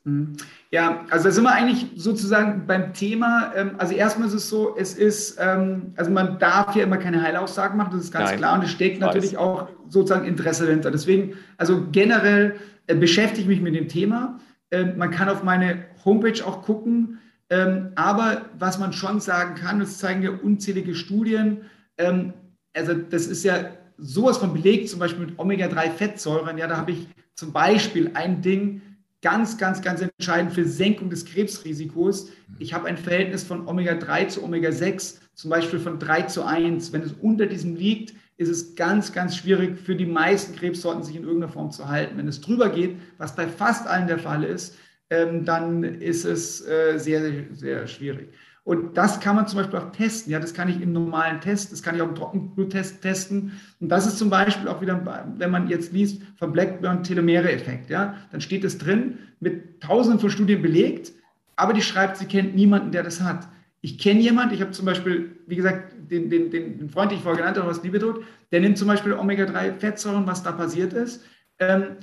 Mhm. 0.07 0.37
Ja, 0.71 1.05
also 1.11 1.25
da 1.25 1.31
sind 1.33 1.45
wir 1.45 1.53
eigentlich 1.53 1.87
sozusagen 1.97 2.67
beim 2.67 2.93
Thema. 2.95 3.53
Ähm, 3.57 3.73
also 3.79 3.95
erstmal 3.95 4.29
ist 4.29 4.35
es 4.35 4.49
so, 4.49 4.77
es 4.77 4.95
ist, 4.95 5.37
ähm, 5.41 5.95
also 5.97 6.11
man 6.11 6.39
darf 6.39 6.77
ja 6.77 6.85
immer 6.85 6.99
keine 6.99 7.23
Heilaussagen 7.23 7.77
machen, 7.77 7.91
das 7.93 8.05
ist 8.05 8.13
ganz 8.13 8.31
Nein, 8.31 8.39
klar. 8.39 8.59
Und 8.59 8.65
es 8.65 8.71
steckt 8.71 9.01
natürlich 9.01 9.33
weiß. 9.33 9.39
auch 9.39 9.69
sozusagen 9.89 10.27
Interesse 10.27 10.67
dahinter. 10.67 10.91
Deswegen, 10.93 11.35
also 11.57 11.87
generell 11.91 12.55
äh, 12.87 12.95
beschäftige 12.95 13.43
ich 13.43 13.49
mich 13.49 13.61
mit 13.61 13.75
dem 13.75 13.89
Thema. 13.89 14.39
Ähm, 14.71 14.97
man 14.97 15.11
kann 15.11 15.29
auf 15.29 15.43
meine 15.43 15.85
Homepage 16.05 16.45
auch 16.45 16.63
gucken. 16.63 17.19
Ähm, 17.49 17.93
aber 17.95 18.47
was 18.59 18.79
man 18.79 18.93
schon 18.93 19.21
sagen 19.21 19.55
kann, 19.55 19.79
das 19.79 19.99
zeigen 19.99 20.23
ja 20.23 20.31
unzählige 20.31 20.95
Studien, 20.95 21.63
ähm, 21.97 22.33
also 22.75 22.93
das 22.95 23.27
ist 23.27 23.45
ja 23.45 23.71
sowas 23.99 24.39
von 24.39 24.53
belegt, 24.53 24.89
zum 24.89 24.99
Beispiel 24.99 25.27
mit 25.27 25.39
Omega-3-Fettsäuren. 25.39 26.59
Ja, 26.59 26.67
da 26.67 26.77
habe 26.77 26.93
ich 26.93 27.09
zum 27.35 27.53
Beispiel 27.53 28.11
ein 28.15 28.43
Ding, 28.43 28.83
ganz, 29.23 29.57
ganz, 29.57 29.81
ganz 29.81 30.03
entscheidend 30.03 30.53
für 30.53 30.65
Senkung 30.65 31.09
des 31.09 31.25
Krebsrisikos. 31.25 32.31
Ich 32.59 32.75
habe 32.75 32.87
ein 32.87 32.97
Verhältnis 32.97 33.45
von 33.45 33.67
Omega-3 33.67 34.29
zu 34.29 34.45
Omega-6, 34.45 35.21
zum 35.35 35.51
Beispiel 35.51 35.79
von 35.79 35.99
3 35.99 36.23
zu 36.23 36.45
1. 36.45 36.93
Wenn 36.93 37.03
es 37.03 37.13
unter 37.13 37.47
diesem 37.47 37.77
liegt, 37.77 38.15
ist 38.37 38.49
es 38.49 38.75
ganz, 38.75 39.13
ganz 39.13 39.37
schwierig 39.37 39.79
für 39.79 39.97
die 39.97 40.07
meisten 40.07 40.55
Krebssorten, 40.55 41.03
sich 41.03 41.17
in 41.17 41.25
irgendeiner 41.25 41.53
Form 41.53 41.71
zu 41.71 41.89
halten. 41.89 42.19
Wenn 42.19 42.29
es 42.29 42.41
drüber 42.41 42.69
geht, 42.69 42.97
was 43.19 43.35
bei 43.35 43.49
fast 43.49 43.87
allen 43.87 44.07
der 44.07 44.19
Fall 44.19 44.45
ist, 44.45 44.77
ähm, 45.09 45.45
dann 45.45 45.85
ist 45.85 46.25
es 46.25 46.67
äh, 46.67 46.99
sehr, 46.99 47.45
sehr 47.53 47.87
schwierig. 47.87 48.29
Und 48.67 48.97
das 48.97 49.21
kann 49.21 49.37
man 49.37 49.47
zum 49.47 49.61
Beispiel 49.61 49.79
auch 49.79 49.93
testen. 49.93 50.33
Ja, 50.33 50.41
das 50.41 50.53
kann 50.53 50.69
ich 50.69 50.81
im 50.81 50.93
normalen 50.93 51.41
Test, 51.41 51.71
das 51.71 51.85
kann 51.85 51.95
ich 51.95 52.03
auch 52.03 52.09
im 52.09 52.17
Trockenbluttest 52.17 53.01
testen. 53.01 53.53
Und 53.79 53.89
das 53.89 54.09
ist 54.09 54.19
zum 54.19 54.29
Beispiel 54.29 54.67
auch 54.67 54.81
wieder, 54.81 55.25
wenn 55.39 55.53
man 55.53 55.69
jetzt 55.69 55.93
liest 55.93 56.21
vom 56.37 56.53
Blackburn-Telomere-Effekt, 56.53 57.91
ja, 57.91 58.17
dann 58.33 58.41
steht 58.41 58.65
es 58.65 58.77
drin, 58.77 59.19
mit 59.39 59.81
tausenden 59.81 60.19
von 60.19 60.31
Studien 60.31 60.63
belegt, 60.63 61.13
aber 61.55 61.75
die 61.75 61.83
schreibt, 61.83 62.17
sie 62.17 62.27
kennt 62.27 62.57
niemanden, 62.57 62.91
der 62.91 63.05
das 63.05 63.21
hat. 63.21 63.47
Ich 63.87 63.99
kenne 63.99 64.19
jemanden, 64.19 64.53
ich 64.53 64.61
habe 64.61 64.73
zum 64.73 64.85
Beispiel, 64.85 65.37
wie 65.47 65.55
gesagt, 65.55 65.93
den, 66.11 66.29
den, 66.29 66.51
den 66.51 66.91
Freund, 66.91 67.13
den 67.13 67.19
ich 67.19 67.23
vorher 67.23 67.41
genannt 67.41 67.57
habe, 67.57 67.71
aus 67.71 67.85
Liebetod, 67.85 68.25
der 68.51 68.59
nimmt 68.59 68.77
zum 68.77 68.89
Beispiel 68.89 69.13
Omega-3-Fettsäuren, 69.13 70.27
was 70.27 70.43
da 70.43 70.51
passiert 70.51 70.93
ist. 70.93 71.23
Ähm, 71.61 71.99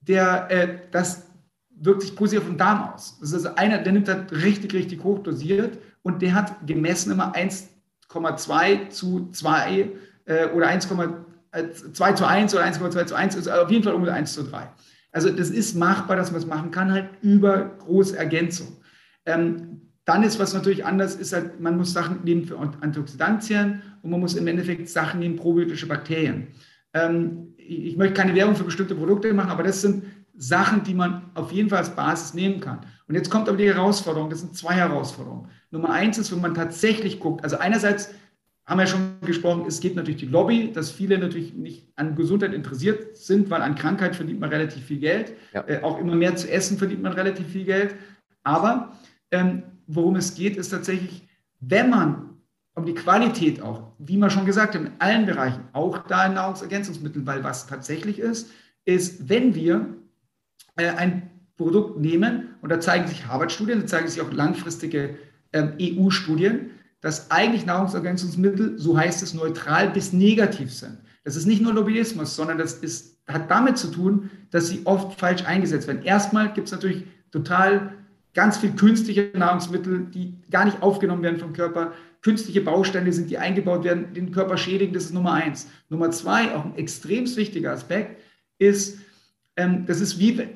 der, 0.00 0.50
äh, 0.50 0.78
das 0.90 1.28
wirkt 1.70 2.02
sich 2.02 2.16
positiv 2.16 2.40
auf 2.40 2.48
den 2.48 2.58
Darm 2.58 2.92
aus. 2.92 3.20
Das 3.20 3.28
ist 3.28 3.46
also 3.46 3.54
einer, 3.54 3.78
der 3.78 3.92
nimmt 3.92 4.08
das 4.08 4.32
richtig, 4.32 4.74
richtig 4.74 5.04
hoch 5.04 5.20
dosiert 5.20 5.78
und 6.02 6.22
der 6.22 6.34
hat 6.34 6.66
gemessen 6.66 7.12
immer 7.12 7.32
1,2 7.36 8.88
zu 8.88 9.30
2 9.30 9.90
äh, 10.24 10.46
oder 10.48 10.66
1,2 10.66 11.12
äh, 11.52 11.70
zu 11.70 12.26
1 12.26 12.52
oder 12.52 12.64
1,2 12.64 13.06
zu 13.06 13.14
1, 13.14 13.36
also 13.36 13.52
auf 13.52 13.70
jeden 13.70 13.84
Fall 13.84 13.94
ungefähr 13.94 14.16
1 14.16 14.32
zu 14.32 14.42
3. 14.42 14.68
Also 15.12 15.30
das 15.30 15.50
ist 15.50 15.76
machbar, 15.76 16.16
dass 16.16 16.32
man 16.32 16.40
es 16.40 16.48
machen 16.48 16.72
kann, 16.72 16.90
halt 16.90 17.10
über 17.22 17.76
große 17.78 18.18
Ergänzung. 18.18 18.78
Ähm, 19.24 19.82
dann 20.08 20.22
ist 20.22 20.38
was 20.38 20.54
natürlich 20.54 20.86
anders, 20.86 21.16
ist 21.16 21.34
halt, 21.34 21.60
man 21.60 21.76
muss 21.76 21.92
Sachen 21.92 22.24
nehmen 22.24 22.46
für 22.46 22.58
Antioxidantien 22.58 23.82
und 24.02 24.10
man 24.10 24.20
muss 24.20 24.34
im 24.36 24.46
Endeffekt 24.46 24.88
Sachen 24.88 25.20
nehmen, 25.20 25.36
probiotische 25.36 25.86
Bakterien. 25.86 26.46
Ähm, 26.94 27.52
ich, 27.58 27.94
möchte 27.98 28.14
keine 28.14 28.34
Werbung 28.34 28.56
für 28.56 28.64
bestimmte 28.64 28.94
Produkte 28.94 29.34
machen, 29.34 29.50
aber 29.50 29.64
das 29.64 29.82
sind 29.82 30.04
Sachen, 30.34 30.82
die 30.82 30.94
man 30.94 31.30
auf 31.34 31.52
jeden 31.52 31.68
Fall 31.68 31.80
als 31.80 31.94
Basis 31.94 32.32
nehmen 32.32 32.58
kann. 32.58 32.78
Und 33.06 33.16
jetzt 33.16 33.28
kommt 33.28 33.50
aber 33.50 33.58
die 33.58 33.66
Herausforderung, 33.66 34.30
das 34.30 34.40
sind 34.40 34.56
zwei 34.56 34.72
Herausforderungen. 34.72 35.50
Nummer 35.70 35.90
eins 35.90 36.16
ist, 36.16 36.32
wenn 36.32 36.40
man 36.40 36.54
tatsächlich 36.54 37.20
guckt, 37.20 37.44
also 37.44 37.58
einerseits 37.58 38.14
haben 38.64 38.78
wir 38.78 38.84
ja 38.84 38.90
schon 38.90 39.20
gesprochen, 39.20 39.64
es 39.68 39.78
gibt 39.80 39.96
natürlich 39.96 40.20
die 40.20 40.26
Lobby, 40.26 40.72
dass 40.72 40.90
viele 40.90 41.18
natürlich 41.18 41.52
nicht 41.52 41.86
an 41.96 42.16
Gesundheit 42.16 42.54
interessiert 42.54 43.18
sind, 43.18 43.50
weil 43.50 43.60
an 43.60 43.74
Krankheit 43.74 44.16
verdient 44.16 44.40
man 44.40 44.48
relativ 44.48 44.84
viel 44.84 45.00
Geld. 45.00 45.34
Ja. 45.52 45.64
Äh, 45.68 45.82
auch 45.82 45.98
immer 45.98 46.14
mehr 46.14 46.34
zu 46.34 46.50
essen 46.50 46.78
verdient 46.78 47.02
man 47.02 47.12
relativ 47.12 47.46
viel 47.48 47.64
Geld. 47.64 47.94
Aber 48.42 48.92
ähm, 49.30 49.64
worum 49.88 50.16
es 50.16 50.34
geht, 50.34 50.56
ist 50.56 50.68
tatsächlich, 50.68 51.26
wenn 51.60 51.90
man 51.90 52.28
um 52.74 52.86
die 52.86 52.94
Qualität 52.94 53.60
auch, 53.60 53.92
wie 53.98 54.16
man 54.16 54.30
schon 54.30 54.46
gesagt 54.46 54.74
hat, 54.74 54.82
in 54.82 54.92
allen 55.00 55.26
Bereichen, 55.26 55.64
auch 55.72 55.98
da 56.06 56.26
in 56.26 56.34
Nahrungsergänzungsmitteln, 56.34 57.26
weil 57.26 57.42
was 57.42 57.66
tatsächlich 57.66 58.20
ist, 58.20 58.50
ist, 58.84 59.28
wenn 59.28 59.54
wir 59.54 59.94
äh, 60.76 60.90
ein 60.90 61.30
Produkt 61.56 61.98
nehmen, 61.98 62.50
und 62.62 62.70
da 62.70 62.78
zeigen 62.78 63.08
sich 63.08 63.26
Harvard-Studien, 63.26 63.80
da 63.80 63.86
zeigen 63.86 64.06
sich 64.06 64.20
auch 64.20 64.32
langfristige 64.32 65.16
ähm, 65.52 65.72
EU-Studien, 65.80 66.70
dass 67.00 67.30
eigentlich 67.30 67.66
Nahrungsergänzungsmittel, 67.66 68.78
so 68.78 68.96
heißt 68.96 69.22
es, 69.22 69.34
neutral 69.34 69.90
bis 69.90 70.12
negativ 70.12 70.72
sind. 70.72 70.98
Das 71.24 71.36
ist 71.36 71.46
nicht 71.46 71.62
nur 71.62 71.74
Lobbyismus, 71.74 72.36
sondern 72.36 72.58
das 72.58 72.74
ist, 72.74 73.18
hat 73.26 73.50
damit 73.50 73.76
zu 73.76 73.88
tun, 73.88 74.30
dass 74.50 74.68
sie 74.68 74.82
oft 74.84 75.18
falsch 75.18 75.44
eingesetzt 75.44 75.86
werden. 75.88 76.02
Erstmal 76.02 76.52
gibt 76.52 76.68
es 76.68 76.72
natürlich 76.72 77.04
total 77.30 77.92
ganz 78.34 78.58
viel 78.58 78.72
künstliche 78.72 79.30
Nahrungsmittel, 79.34 80.06
die 80.12 80.34
gar 80.50 80.64
nicht 80.64 80.82
aufgenommen 80.82 81.22
werden 81.22 81.38
vom 81.38 81.52
Körper. 81.52 81.92
Künstliche 82.20 82.60
Bausteine 82.60 83.12
sind, 83.12 83.30
die 83.30 83.38
eingebaut 83.38 83.84
werden, 83.84 84.12
den 84.14 84.32
Körper 84.32 84.56
schädigen. 84.56 84.92
Das 84.92 85.04
ist 85.04 85.14
Nummer 85.14 85.32
eins. 85.32 85.68
Nummer 85.88 86.10
zwei, 86.10 86.54
auch 86.54 86.64
ein 86.64 86.76
extrem 86.76 87.24
wichtiger 87.36 87.72
Aspekt, 87.72 88.20
ist, 88.58 88.98
ähm, 89.56 89.84
das 89.86 90.00
ist 90.00 90.18
wie 90.18 90.48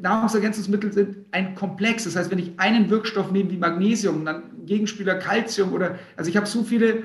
Nahrungsergänzungsmittel 0.00 0.92
sind 0.92 1.16
ein 1.30 1.54
Komplex. 1.54 2.04
Das 2.04 2.16
heißt, 2.16 2.30
wenn 2.30 2.38
ich 2.38 2.52
einen 2.58 2.90
Wirkstoff 2.90 3.30
nehme 3.30 3.50
wie 3.50 3.56
Magnesium, 3.56 4.24
dann 4.24 4.66
Gegenspieler 4.66 5.16
Calcium 5.16 5.72
oder, 5.72 5.98
also 6.16 6.28
ich 6.28 6.36
habe 6.36 6.46
so 6.46 6.62
viele 6.64 7.04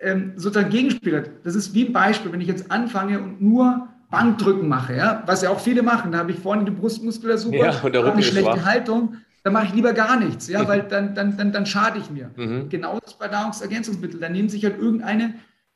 ähm, 0.00 0.32
sozusagen 0.36 0.70
Gegenspieler. 0.70 1.24
Das 1.42 1.54
ist 1.54 1.74
wie 1.74 1.86
ein 1.86 1.92
Beispiel, 1.92 2.32
wenn 2.32 2.40
ich 2.40 2.48
jetzt 2.48 2.70
anfange 2.70 3.20
und 3.20 3.40
nur 3.40 3.88
Bankdrücken 4.10 4.68
mache, 4.68 4.94
ja, 4.94 5.22
was 5.26 5.42
ja 5.42 5.50
auch 5.50 5.58
viele 5.58 5.82
machen, 5.82 6.12
da 6.12 6.18
habe 6.18 6.30
ich 6.30 6.38
vorne 6.38 6.64
die 6.64 6.70
Brustmuskulatur, 6.70 7.54
ja, 7.54 7.82
eine 7.82 8.22
schlechte 8.22 8.64
Haltung, 8.64 9.16
dann 9.46 9.52
mache 9.52 9.66
ich 9.66 9.74
lieber 9.74 9.92
gar 9.92 10.18
nichts, 10.18 10.48
ja, 10.48 10.66
weil 10.66 10.82
dann, 10.82 11.14
dann, 11.14 11.36
dann, 11.36 11.52
dann 11.52 11.66
schade 11.66 12.00
ich 12.00 12.10
mir. 12.10 12.32
Mhm. 12.34 12.68
Genauso 12.68 13.14
bei 13.16 13.28
Nahrungsergänzungsmitteln. 13.28 14.20
Dann 14.20 14.32
nehmen 14.32 14.48
sich 14.48 14.64
halt 14.64 14.76
irgendeine, 14.76 15.34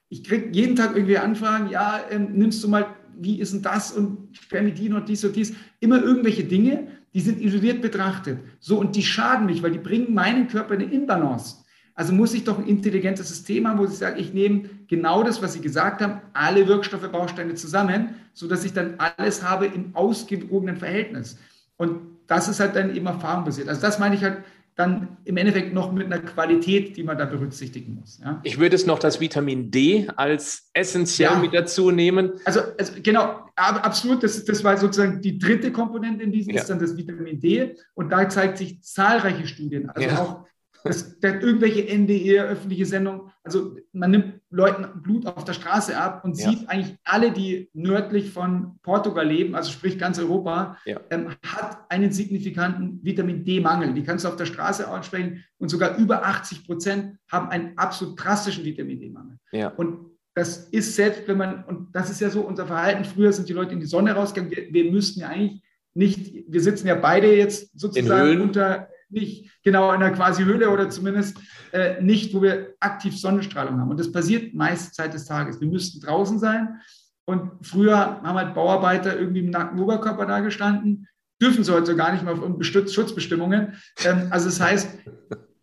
ich 0.09 0.25
kriege 0.25 0.49
jeden 0.51 0.75
Tag 0.75 0.97
irgendwie 0.97 1.18
Anfragen, 1.18 1.71
ja, 1.71 2.01
ähm, 2.11 2.33
nimmst 2.33 2.64
du 2.64 2.68
mal, 2.68 2.87
wie 3.16 3.39
ist 3.39 3.53
denn 3.53 3.62
das 3.62 3.93
und 3.93 4.37
Spermidin 4.37 4.93
und 4.95 5.09
dies 5.09 5.25
und 5.25 5.37
dies. 5.37 5.55
Immer 5.79 6.03
irgendwelche 6.03 6.43
Dinge, 6.43 6.89
die 7.14 7.21
sind 7.21 7.41
isoliert 7.41 7.81
betrachtet. 7.81 8.41
So, 8.59 8.77
und 8.77 8.97
die 8.97 9.05
schaden 9.05 9.47
mich, 9.47 9.62
weil 9.62 9.71
die 9.71 9.79
bringen 9.79 10.12
meinen 10.14 10.49
Körper 10.49 10.75
in 10.75 10.83
eine 10.83 10.93
Imbalance. 10.93 11.59
Also 11.95 12.12
muss 12.12 12.35
ich 12.35 12.43
doch 12.43 12.59
ein 12.59 12.66
intelligentes 12.66 13.29
System 13.29 13.68
haben, 13.68 13.79
wo 13.79 13.85
ich 13.85 13.91
sage, 13.91 14.21
ich 14.21 14.35
nehme 14.35 14.68
genau 14.89 15.23
das, 15.23 15.41
was 15.43 15.53
Sie 15.53 15.61
gesagt 15.61 16.03
haben, 16.03 16.23
alle 16.33 16.66
Wirkstoffe, 16.66 17.09
Bausteine 17.12 17.55
zusammen, 17.55 18.16
sodass 18.33 18.64
ich 18.64 18.73
dann 18.73 18.95
alles 18.99 19.49
habe 19.49 19.66
im 19.66 19.95
ausgewogenen 19.95 20.77
Verhältnis. 20.77 21.39
Und 21.77 22.10
das 22.31 22.47
ist 22.47 22.61
halt 22.61 22.76
dann 22.76 22.95
eben 22.95 23.07
erfahrungsbasiert. 23.07 23.68
Also 23.68 23.81
das 23.81 23.99
meine 23.99 24.14
ich 24.14 24.22
halt 24.22 24.45
dann 24.76 25.18
im 25.24 25.37
Endeffekt 25.37 25.74
noch 25.74 25.91
mit 25.93 26.07
einer 26.07 26.20
Qualität, 26.20 26.97
die 26.97 27.03
man 27.03 27.18
da 27.18 27.24
berücksichtigen 27.24 27.97
muss. 28.01 28.20
Ja. 28.22 28.41
Ich 28.45 28.59
würde 28.59 28.76
es 28.76 28.87
noch 28.87 29.01
das 29.01 29.20
Vitamin 29.20 29.72
D 29.72 30.09
als 30.14 30.70
essentiell 30.72 31.33
ja. 31.33 31.39
mit 31.39 31.53
dazu 31.53 31.91
nehmen. 31.91 32.33
Also, 32.45 32.61
also 32.78 32.93
genau, 33.03 33.47
absolut, 33.57 34.22
das, 34.22 34.45
das 34.45 34.62
war 34.62 34.76
sozusagen 34.76 35.20
die 35.20 35.39
dritte 35.39 35.72
Komponente 35.72 36.22
in 36.22 36.31
diesem, 36.31 36.55
ja. 36.55 36.61
ist 36.61 36.70
dann 36.70 36.78
das 36.78 36.97
Vitamin 36.97 37.41
D. 37.41 37.74
Und 37.95 38.11
da 38.11 38.28
zeigt 38.28 38.59
sich 38.59 38.81
zahlreiche 38.81 39.49
Studien, 39.49 39.91
also 39.91 40.09
auch 40.11 40.45
das, 40.85 41.18
der, 41.18 41.43
irgendwelche 41.43 41.89
NDR, 41.89 42.45
öffentliche 42.45 42.87
Sendung. 42.87 43.33
Also 43.43 43.76
man 43.93 44.12
nimmt 44.12 44.39
Leuten 44.51 45.01
Blut 45.03 45.26
auf 45.26 45.44
der 45.44 45.53
Straße 45.53 45.96
ab 45.96 46.24
und 46.24 46.36
ja. 46.36 46.51
sieht 46.51 46.68
eigentlich 46.68 46.96
alle, 47.05 47.30
die 47.30 47.70
nördlich 47.72 48.30
von 48.30 48.78
Portugal 48.82 49.26
leben, 49.26 49.55
also 49.55 49.70
sprich 49.70 49.98
ganz 49.98 50.18
Europa, 50.18 50.76
ja. 50.84 51.01
ähm, 51.11 51.36
hat 51.46 51.86
einen 51.88 52.11
signifikanten 52.11 52.98
Vitamin 53.03 53.44
D-Mangel. 53.44 53.94
Die 53.94 54.03
kannst 54.03 54.24
du 54.24 54.28
auf 54.28 54.36
der 54.36 54.46
Straße 54.46 54.88
ansprechen 54.88 55.44
und 55.59 55.68
sogar 55.68 55.96
über 55.98 56.24
80 56.24 56.66
Prozent 56.66 57.16
haben 57.30 57.48
einen 57.48 57.78
absolut 57.78 58.22
drastischen 58.22 58.64
Vitamin 58.64 58.98
D-Mangel. 59.01 59.38
Ja. 59.53 59.68
Und 59.68 60.11
das 60.34 60.68
ist 60.70 60.96
selbst, 60.96 61.28
wenn 61.28 61.38
man, 61.38 61.64
und 61.64 61.94
das 61.94 62.11
ist 62.11 62.20
ja 62.20 62.30
so 62.30 62.40
unser 62.40 62.66
Verhalten, 62.66 63.05
früher 63.05 63.32
sind 63.32 63.48
die 63.48 63.53
Leute 63.53 63.74
in 63.74 63.80
die 63.80 63.86
Sonne 63.86 64.12
rausgegangen, 64.12 64.55
wir, 64.55 64.72
wir 64.72 64.90
müssten 64.90 65.20
ja 65.20 65.28
eigentlich 65.28 65.62
nicht, 65.94 66.44
wir 66.48 66.61
sitzen 66.61 66.86
ja 66.86 66.94
beide 66.94 67.36
jetzt 67.36 67.78
sozusagen 67.78 68.40
unter 68.40 68.88
nicht 69.09 69.49
genau 69.63 69.93
in 69.93 70.03
einer 70.03 70.15
quasi 70.15 70.45
Höhle 70.45 70.71
oder 70.71 70.91
zumindest 70.91 71.39
äh, 71.73 72.01
nicht, 72.03 72.35
wo 72.35 72.43
wir 72.43 72.75
aktiv 72.81 73.19
Sonnenstrahlung 73.19 73.81
haben. 73.81 73.91
Und 73.91 74.01
das 74.01 74.13
passiert 74.13 74.55
meist 74.55 74.95
Zeit 74.95 75.15
des 75.15 75.25
Tages. 75.25 75.61
Wir 75.61 75.69
müssten 75.69 76.01
draußen 76.01 76.39
sein. 76.39 76.81
Und 77.27 77.65
früher 77.65 77.97
haben 77.97 78.35
halt 78.35 78.55
Bauarbeiter 78.55 79.19
irgendwie 79.19 79.41
im 79.41 79.51
nackten 79.51 79.79
Oberkörper 79.81 80.27
da 80.27 80.41
gestanden, 80.41 81.07
dürfen 81.41 81.65
sie 81.65 81.73
heute 81.73 81.97
gar 81.97 82.13
nicht 82.13 82.25
mehr 82.25 82.35
auf 82.35 82.65
Schutzbestimmungen. 82.65 83.75
Ähm, 84.05 84.29
also 84.31 84.47
das 84.47 84.61
heißt, 84.61 84.99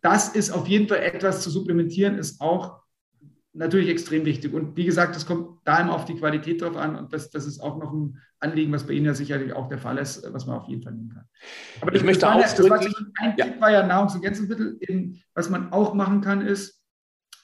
das 0.02 0.30
ist 0.30 0.52
auf 0.52 0.68
jeden 0.68 0.88
Fall 0.88 1.00
etwas 1.00 1.42
zu 1.42 1.50
supplementieren, 1.50 2.18
ist 2.18 2.40
auch 2.40 2.82
natürlich 3.58 3.90
extrem 3.90 4.26
wichtig. 4.26 4.54
Und 4.54 4.78
wie 4.78 4.86
gesagt, 4.86 5.16
es 5.16 5.26
kommt 5.26 5.60
da 5.66 5.80
immer 5.80 5.94
auf 5.94 6.06
die 6.06 6.16
Qualität 6.16 6.62
drauf 6.62 6.78
an. 6.78 6.96
Und 6.96 7.14
das, 7.14 7.30
das 7.30 7.46
ist 7.46 7.60
auch 7.60 7.78
noch 7.78 7.92
ein 7.92 8.22
Anliegen, 8.40 8.72
was 8.72 8.86
bei 8.86 8.94
Ihnen 8.94 9.06
ja 9.06 9.14
sicherlich 9.14 9.54
auch 9.54 9.68
der 9.68 9.80
Fall 9.80 9.98
ist, 9.98 10.24
was 10.32 10.46
man 10.46 10.58
auf 10.58 10.68
jeden 10.68 10.84
Fall 10.84 10.94
nehmen 10.94 11.10
kann. 11.10 11.26
Aber 11.82 11.94
ich 11.94 12.04
möchte 12.04 12.30
auch 12.30 12.40
das 12.40 12.58
war, 12.70 12.80
ein 12.80 13.36
ja. 13.38 13.46
Tipp 13.46 13.60
war 13.60 13.72
ja 13.72 13.86
Nahrungsergänzungsmittel. 13.86 14.78
Eben, 14.82 15.22
was 15.34 15.50
man 15.50 15.72
auch 15.72 15.94
machen 15.94 16.22
kann, 16.22 16.46
ist, 16.46 16.84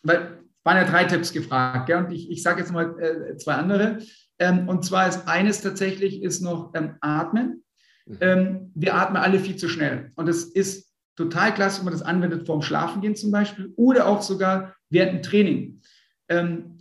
weil 0.04 0.40
waren 0.64 0.78
ja 0.78 0.86
drei 0.86 1.04
Tipps 1.04 1.34
gefragt, 1.34 1.90
ja, 1.90 2.00
und 2.00 2.12
ich, 2.12 2.32
ich 2.32 2.42
sage 2.42 2.62
jetzt 2.62 2.72
mal 2.72 2.98
äh, 3.00 3.36
zwei 3.38 3.56
andere. 3.56 4.00
Ähm, 4.40 4.68
und 4.70 4.86
zwar 4.86 5.08
ist 5.08 5.28
eines 5.28 5.62
tatsächlich 5.62 6.24
ist 6.24 6.42
noch 6.42 6.72
ähm, 6.74 6.96
Atmen. 7.02 7.64
Mhm. 8.06 8.18
Ähm, 8.22 8.72
wir 8.76 8.96
atmen 8.96 9.22
alle 9.22 9.40
viel 9.40 9.58
zu 9.58 9.68
schnell. 9.68 10.12
Und 10.16 10.30
es 10.30 10.46
ist 10.46 10.94
total 11.16 11.54
klasse, 11.54 11.80
wenn 11.80 11.86
man 11.86 11.94
das 11.94 12.02
anwendet 12.02 12.46
vorm 12.46 12.62
Schlafengehen 12.62 13.16
zum 13.16 13.32
Beispiel 13.32 13.74
oder 13.76 14.08
auch 14.08 14.22
sogar 14.22 14.76
während 14.90 15.14
dem 15.14 15.22
Training. 15.22 15.82
Ähm, 16.34 16.78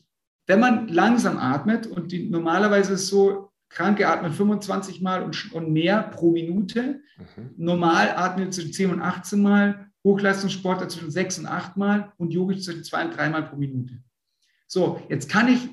wenn 0.47 0.61
man 0.61 0.89
langsam 0.89 1.39
atmet 1.39 1.87
und 1.87 2.13
die, 2.13 2.29
normalerweise 2.29 2.95
ist 2.95 3.03
es 3.03 3.09
so, 3.09 3.51
Kranke 3.69 4.07
atmen 4.09 4.33
25 4.33 5.01
Mal 5.01 5.23
und, 5.23 5.53
und 5.53 5.73
mehr 5.73 6.03
pro 6.03 6.31
Minute. 6.31 7.01
Mhm. 7.17 7.55
Normal 7.57 8.11
atmen 8.17 8.53
zwischen 8.53 8.73
10 8.73 8.91
und 8.91 9.01
18 9.01 9.41
Mal, 9.41 9.87
Hochleistungssportler 10.05 10.89
zwischen 10.89 11.11
6 11.11 11.41
und 11.41 11.47
8 11.47 11.77
Mal 11.77 12.13
und 12.19 12.33
Yogisch 12.33 12.63
zwischen 12.63 12.85
2 12.85 13.07
und 13.07 13.17
3 13.17 13.31
Mal 13.31 13.43
pro 13.45 13.57
Minute. 13.57 13.95
So, 14.67 15.01
jetzt 15.09 15.29
kann 15.29 15.49
ich, 15.49 15.69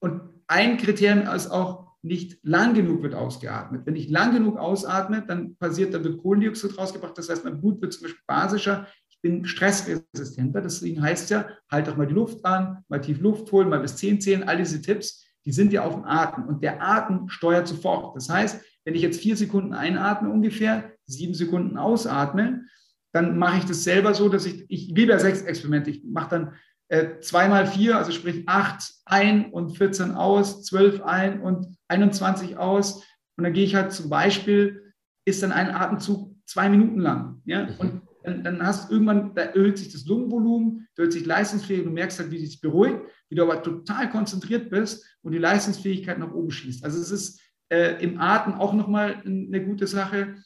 und 0.00 0.20
ein 0.46 0.76
Kriterium 0.76 1.26
ist 1.34 1.50
auch, 1.50 1.90
nicht 2.02 2.38
lang 2.42 2.74
genug 2.74 3.02
wird 3.02 3.14
ausgeatmet. 3.14 3.84
Wenn 3.84 3.96
ich 3.96 4.08
lang 4.08 4.32
genug 4.32 4.56
ausatme, 4.56 5.22
dann 5.26 5.56
passiert, 5.56 5.92
dann 5.92 6.02
wird 6.02 6.22
Kohlendioxid 6.22 6.78
rausgebracht. 6.78 7.16
Das 7.18 7.28
heißt, 7.28 7.44
mein 7.44 7.60
Blut 7.60 7.82
wird 7.82 7.92
zum 7.92 8.04
Beispiel 8.04 8.22
basischer 8.26 8.86
bin 9.22 9.44
stressresistenter. 9.44 10.60
Deswegen 10.60 11.02
heißt 11.02 11.30
ja, 11.30 11.48
halt 11.70 11.88
doch 11.88 11.96
mal 11.96 12.06
die 12.06 12.14
Luft 12.14 12.44
an, 12.44 12.84
mal 12.88 13.00
tief 13.00 13.20
Luft 13.20 13.50
holen, 13.52 13.68
mal 13.68 13.80
bis 13.80 13.96
10 13.96 14.20
zählen. 14.20 14.42
All 14.42 14.56
diese 14.56 14.80
Tipps, 14.80 15.24
die 15.44 15.52
sind 15.52 15.72
ja 15.72 15.84
auf 15.84 15.94
dem 15.94 16.04
Atem. 16.04 16.44
Und 16.46 16.62
der 16.62 16.82
Atem 16.82 17.28
steuert 17.28 17.68
sofort. 17.68 18.16
Das 18.16 18.28
heißt, 18.28 18.60
wenn 18.84 18.94
ich 18.94 19.02
jetzt 19.02 19.20
vier 19.20 19.36
Sekunden 19.36 19.74
einatme 19.74 20.30
ungefähr, 20.30 20.92
sieben 21.06 21.34
Sekunden 21.34 21.76
ausatme, 21.76 22.64
dann 23.12 23.38
mache 23.38 23.58
ich 23.58 23.64
das 23.64 23.84
selber 23.84 24.14
so, 24.14 24.28
dass 24.28 24.46
ich, 24.46 24.64
ich 24.68 24.88
liebe 24.88 25.12
ja 25.12 25.18
sechs 25.18 25.42
Experimente. 25.42 25.90
Ich 25.90 26.04
mache 26.04 26.30
dann 26.30 26.52
äh, 26.88 27.20
zweimal 27.20 27.66
vier, 27.66 27.96
also 27.96 28.12
sprich 28.12 28.48
acht 28.48 28.94
ein 29.04 29.50
und 29.50 29.76
14 29.76 30.12
aus, 30.12 30.64
zwölf 30.64 31.02
ein 31.02 31.40
und 31.40 31.66
21 31.88 32.56
aus. 32.56 33.04
Und 33.36 33.44
dann 33.44 33.52
gehe 33.52 33.64
ich 33.64 33.74
halt 33.74 33.92
zum 33.92 34.10
Beispiel, 34.10 34.92
ist 35.24 35.42
dann 35.42 35.52
ein 35.52 35.70
Atemzug 35.70 36.34
zwei 36.46 36.68
Minuten 36.68 37.00
lang. 37.00 37.42
Ja? 37.44 37.64
Mhm. 37.64 37.74
Und 37.78 38.02
dann, 38.22 38.44
dann 38.44 38.66
hast 38.66 38.90
irgendwann, 38.90 39.34
da 39.34 39.42
erhöht 39.42 39.78
sich 39.78 39.92
das 39.92 40.06
Lungenvolumen, 40.06 40.88
da 40.94 41.02
erhöht 41.02 41.12
sich 41.12 41.26
Leistungsfähigkeit, 41.26 41.86
du 41.86 41.94
merkst 41.94 42.18
halt, 42.18 42.30
wie 42.30 42.44
sich 42.44 42.60
beruhigt, 42.60 43.00
wie 43.28 43.34
du 43.34 43.42
aber 43.42 43.62
total 43.62 44.10
konzentriert 44.10 44.70
bist 44.70 45.04
und 45.22 45.32
die 45.32 45.38
Leistungsfähigkeit 45.38 46.18
nach 46.18 46.32
oben 46.32 46.50
schießt. 46.50 46.84
Also 46.84 47.00
es 47.00 47.10
ist 47.10 47.40
äh, 47.70 48.02
im 48.02 48.20
Atem 48.20 48.54
auch 48.54 48.72
nochmal 48.72 49.22
eine 49.24 49.64
gute 49.64 49.86
Sache. 49.86 50.36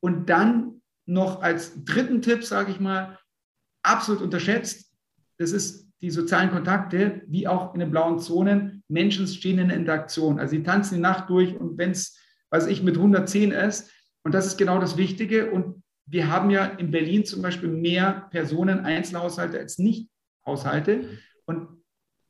Und 0.00 0.30
dann 0.30 0.80
noch 1.06 1.42
als 1.42 1.84
dritten 1.84 2.22
Tipp, 2.22 2.44
sage 2.44 2.72
ich 2.72 2.80
mal, 2.80 3.18
absolut 3.82 4.22
unterschätzt, 4.22 4.92
das 5.38 5.52
ist 5.52 5.88
die 6.00 6.10
sozialen 6.10 6.50
Kontakte, 6.50 7.22
wie 7.26 7.46
auch 7.46 7.74
in 7.74 7.80
den 7.80 7.90
blauen 7.90 8.18
Zonen. 8.18 8.82
Menschen 8.88 9.26
stehen 9.26 9.58
in 9.58 9.70
Interaktion. 9.70 10.38
Also 10.38 10.52
sie 10.52 10.62
tanzen 10.62 10.94
die 10.94 11.00
Nacht 11.00 11.28
durch 11.28 11.54
und 11.54 11.76
wenn 11.76 11.90
es, 11.90 12.18
weiß 12.50 12.66
ich, 12.66 12.82
mit 12.82 12.96
110 12.96 13.50
ist, 13.52 13.90
und 14.22 14.34
das 14.34 14.46
ist 14.46 14.58
genau 14.58 14.78
das 14.78 14.96
Wichtige. 14.96 15.50
Und 15.50 15.79
wir 16.10 16.28
haben 16.28 16.50
ja 16.50 16.64
in 16.66 16.90
Berlin 16.90 17.24
zum 17.24 17.40
Beispiel 17.40 17.68
mehr 17.68 18.28
Personen, 18.30 18.80
Einzelhaushalte 18.80 19.58
als 19.58 19.78
Nicht-Haushalte. 19.78 21.04
Und 21.46 21.68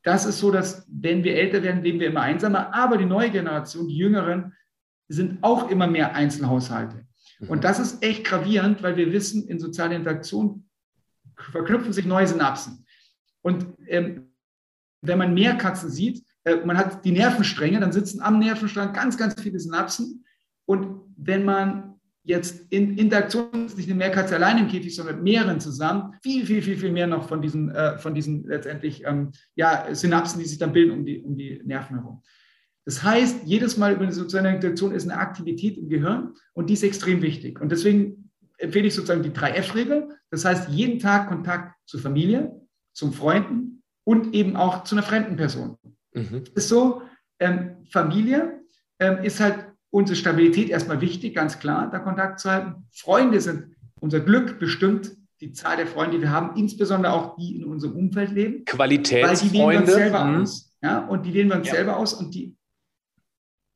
das 0.03 0.27
ist 0.27 0.39
so, 0.39 0.51
dass 0.51 0.87
wenn 0.89 1.25
wir 1.25 1.35
älter 1.35 1.63
werden, 1.63 1.83
leben 1.83 1.99
wir 1.99 2.09
immer 2.09 2.21
einsamer. 2.21 2.75
Aber 2.75 2.99
die 2.99 3.07
neue 3.07 3.31
Generation, 3.31 3.89
die 3.89 3.97
Jüngeren, 3.97 4.53
sind 5.09 5.43
auch 5.43 5.71
immer 5.71 5.87
mehr 5.87 6.15
Einzelhaushalte. 6.15 7.07
Und 7.49 7.59
mhm. 7.59 7.63
das 7.63 7.79
ist 7.79 8.03
echt 8.03 8.25
gravierend, 8.25 8.83
weil 8.83 8.97
wir 8.97 9.13
wissen, 9.13 9.49
in 9.49 9.59
sozialer 9.59 9.97
Interaktion 9.97 10.69
verknüpfen 11.37 11.93
sich 11.95 12.05
neue 12.05 12.27
Synapsen. 12.27 12.85
Und 13.41 13.67
ähm, 13.87 14.33
wenn 15.01 15.19
man 15.19 15.33
mehr 15.33 15.57
Katzen 15.57 15.91
sieht, 15.91 16.23
äh, 16.45 16.57
man 16.57 16.77
hat 16.77 17.03
die 17.05 17.13
Nervenstränge, 17.13 17.81
dann 17.81 17.93
sitzen 17.93 18.21
am 18.21 18.39
Nervenstrang 18.39 18.93
ganz, 18.93 19.17
ganz 19.17 19.41
viele 19.41 19.59
Synapsen. 19.59 20.25
Und 20.67 21.01
wenn 21.17 21.45
man 21.45 21.90
jetzt 22.31 22.65
in 22.71 22.97
Interaktion 22.97 23.67
ist 23.67 23.77
nicht 23.77 23.89
eine 23.89 23.99
Mehrkatze 23.99 24.37
allein 24.37 24.59
im 24.59 24.69
Käfig, 24.69 24.95
sondern 24.95 25.17
mit 25.17 25.25
mehreren 25.25 25.61
zusammen, 25.61 26.15
viel, 26.23 26.47
viel, 26.47 26.63
viel, 26.63 26.79
viel 26.79 26.93
mehr 26.93 27.07
noch 27.07 27.29
von 27.29 27.43
diesen, 27.43 27.71
äh, 27.71 27.99
von 27.99 28.15
diesen 28.15 28.45
letztendlich 28.45 29.05
ähm, 29.05 29.33
ja, 29.57 29.93
Synapsen, 29.93 30.41
die 30.41 30.47
sich 30.47 30.59
dann 30.59 30.73
bilden 30.73 30.93
um 30.93 31.05
die, 31.05 31.21
um 31.21 31.37
die 31.37 31.61
Nerven 31.65 31.97
herum. 31.97 32.23
Das 32.85 33.03
heißt, 33.03 33.43
jedes 33.45 33.77
Mal 33.77 33.93
über 33.93 34.05
eine 34.05 34.13
soziale 34.13 34.55
Interaktion 34.55 34.93
ist 34.93 35.09
eine 35.09 35.19
Aktivität 35.19 35.77
im 35.77 35.89
Gehirn 35.89 36.35
und 36.55 36.71
die 36.71 36.75
ist 36.75 36.83
extrem 36.83 37.21
wichtig. 37.21 37.61
Und 37.61 37.71
deswegen 37.71 38.31
empfehle 38.59 38.87
ich 38.87 38.95
sozusagen 38.95 39.23
die 39.23 39.31
3F-Regel. 39.31 40.09
Das 40.31 40.45
heißt, 40.45 40.71
jeden 40.71 40.99
Tag 40.99 41.29
Kontakt 41.29 41.75
zur 41.87 42.01
Familie, 42.01 42.53
zum 42.93 43.13
Freunden 43.13 43.83
und 44.05 44.35
eben 44.35 44.57
auch 44.57 44.85
zu 44.85 44.95
einer 44.95 45.03
fremden 45.03 45.37
Person. 45.37 45.77
Mhm. 46.15 46.45
Ist 46.55 46.69
so, 46.69 47.03
ähm, 47.39 47.85
Familie 47.91 48.61
ähm, 48.99 49.19
ist 49.25 49.41
halt 49.41 49.70
unsere 49.91 50.17
Stabilität 50.17 50.71
erstmal 50.71 51.01
wichtig, 51.01 51.35
ganz 51.35 51.59
klar, 51.59 51.91
da 51.91 51.99
Kontakt 51.99 52.41
zu 52.41 52.51
halten. 52.51 52.87
Freunde 52.93 53.41
sind 53.41 53.75
unser 54.01 54.21
Glück 54.21 54.59
bestimmt, 54.59 55.13
die 55.41 55.53
Zahl 55.53 55.77
der 55.77 55.87
Freunde, 55.87 56.17
die 56.17 56.23
wir 56.23 56.31
haben, 56.31 56.57
insbesondere 56.57 57.13
auch 57.13 57.37
die 57.37 57.57
in 57.57 57.65
unserem 57.65 57.97
Umfeld 57.97 58.31
leben. 58.33 58.65
Qualitätsfreunde. 58.65 59.29
Weil 59.29 59.49
die 59.49 59.53
wählen 59.53 59.71
wir 59.71 59.81
uns 59.81 59.93
selber 59.93 60.25
mhm. 60.25 60.43
aus. 60.43 60.73
Ja, 60.83 60.99
und 61.07 61.27
die 61.27 61.35
wählen 61.35 61.49
wir 61.49 61.57
uns 61.57 61.67
ja. 61.69 61.75
selber 61.75 61.97
aus 61.97 62.15
und 62.15 62.35
die 62.35 62.57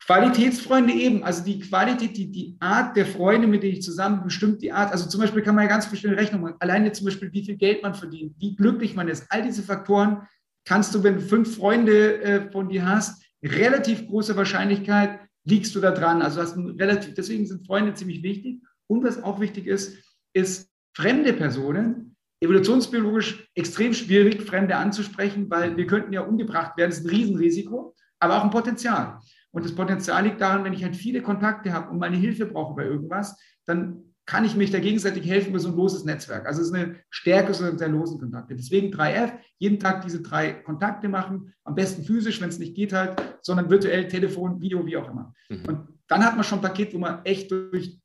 Qualitätsfreunde 0.06 0.92
eben, 0.92 1.24
also 1.24 1.42
die 1.42 1.60
Qualität, 1.60 2.16
die, 2.16 2.30
die 2.30 2.56
Art 2.60 2.94
der 2.94 3.06
Freunde, 3.06 3.46
mit 3.46 3.62
denen 3.62 3.74
ich 3.74 3.82
zusammen 3.82 4.22
bestimmt 4.22 4.60
die 4.60 4.70
Art, 4.70 4.92
also 4.92 5.08
zum 5.08 5.20
Beispiel 5.20 5.42
kann 5.42 5.54
man 5.54 5.64
ja 5.64 5.70
ganz 5.70 5.86
verschiedene 5.86 6.18
Rechnungen 6.18 6.44
machen. 6.44 6.56
Alleine 6.60 6.92
zum 6.92 7.06
Beispiel, 7.06 7.32
wie 7.32 7.44
viel 7.44 7.56
Geld 7.56 7.82
man 7.82 7.94
verdient, 7.94 8.34
wie 8.38 8.54
glücklich 8.54 8.94
man 8.94 9.08
ist. 9.08 9.24
All 9.30 9.42
diese 9.42 9.62
Faktoren 9.62 10.26
kannst 10.66 10.94
du, 10.94 11.02
wenn 11.02 11.14
du 11.14 11.20
fünf 11.22 11.56
Freunde 11.56 12.22
äh, 12.22 12.50
von 12.50 12.68
dir 12.68 12.86
hast, 12.86 13.22
relativ 13.42 14.06
große 14.06 14.36
Wahrscheinlichkeit 14.36 15.20
liegst 15.44 15.74
du 15.74 15.80
da 15.80 15.90
dran. 15.90 16.22
Also 16.22 16.40
hast 16.40 16.56
relativ, 16.56 17.14
deswegen 17.14 17.46
sind 17.46 17.66
Freunde 17.66 17.94
ziemlich 17.94 18.22
wichtig. 18.22 18.62
Und 18.86 19.04
was 19.04 19.22
auch 19.22 19.40
wichtig 19.40 19.66
ist, 19.66 19.96
ist 20.32 20.70
fremde 20.94 21.32
Personen 21.32 22.16
evolutionsbiologisch 22.40 23.48
extrem 23.54 23.94
schwierig, 23.94 24.42
Fremde 24.42 24.76
anzusprechen, 24.76 25.48
weil 25.48 25.76
wir 25.76 25.86
könnten 25.86 26.12
ja 26.12 26.20
umgebracht 26.22 26.76
werden. 26.76 26.90
Das 26.90 26.98
ist 26.98 27.06
ein 27.06 27.10
Riesenrisiko, 27.10 27.94
aber 28.18 28.38
auch 28.38 28.44
ein 28.44 28.50
Potenzial. 28.50 29.18
Und 29.50 29.64
das 29.64 29.74
Potenzial 29.74 30.24
liegt 30.24 30.40
daran, 30.40 30.64
wenn 30.64 30.72
ich 30.72 30.84
halt 30.84 30.96
viele 30.96 31.22
Kontakte 31.22 31.72
habe 31.72 31.90
und 31.90 31.98
meine 31.98 32.16
Hilfe 32.16 32.46
brauche 32.46 32.74
bei 32.74 32.84
irgendwas, 32.84 33.38
dann 33.66 34.13
kann 34.26 34.44
ich 34.44 34.56
mich 34.56 34.70
da 34.70 34.78
gegenseitig 34.78 35.28
helfen 35.28 35.50
über 35.50 35.58
so 35.58 35.68
ein 35.68 35.76
loses 35.76 36.04
Netzwerk. 36.04 36.46
Also 36.46 36.62
es 36.62 36.68
ist 36.68 36.74
eine 36.74 36.96
Stärke 37.10 37.52
so 37.52 37.70
der 37.70 37.88
losen 37.88 38.18
Kontakte. 38.18 38.54
Deswegen 38.56 38.92
3F, 38.92 39.32
jeden 39.58 39.78
Tag 39.78 40.02
diese 40.02 40.22
drei 40.22 40.52
Kontakte 40.52 41.08
machen, 41.08 41.52
am 41.64 41.74
besten 41.74 42.04
physisch, 42.04 42.40
wenn 42.40 42.48
es 42.48 42.58
nicht 42.58 42.74
geht 42.74 42.92
halt, 42.92 43.20
sondern 43.42 43.68
virtuell, 43.68 44.08
Telefon, 44.08 44.60
Video, 44.60 44.86
wie 44.86 44.96
auch 44.96 45.10
immer. 45.10 45.34
Mhm. 45.48 45.64
Und 45.66 45.88
dann 46.08 46.24
hat 46.24 46.36
man 46.36 46.44
schon 46.44 46.58
ein 46.60 46.62
Paket, 46.62 46.94
wo 46.94 46.98
man 46.98 47.24
echt 47.24 47.50
durch 47.50 48.00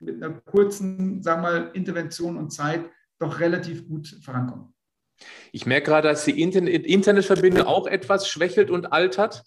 mit 0.00 0.22
einer 0.22 0.40
kurzen, 0.40 1.22
sagen 1.22 1.42
wir 1.42 1.50
mal, 1.50 1.70
Intervention 1.74 2.36
und 2.36 2.50
Zeit 2.50 2.84
doch 3.18 3.40
relativ 3.40 3.86
gut 3.86 4.08
vorankommt. 4.22 4.72
Ich 5.50 5.66
merke 5.66 5.86
gerade, 5.86 6.08
dass 6.08 6.24
die 6.24 6.40
Internet 6.40 6.86
Internetverbindung 6.86 7.66
auch 7.66 7.86
etwas 7.86 8.28
schwächelt 8.28 8.70
und 8.70 8.92
altert. 8.92 9.42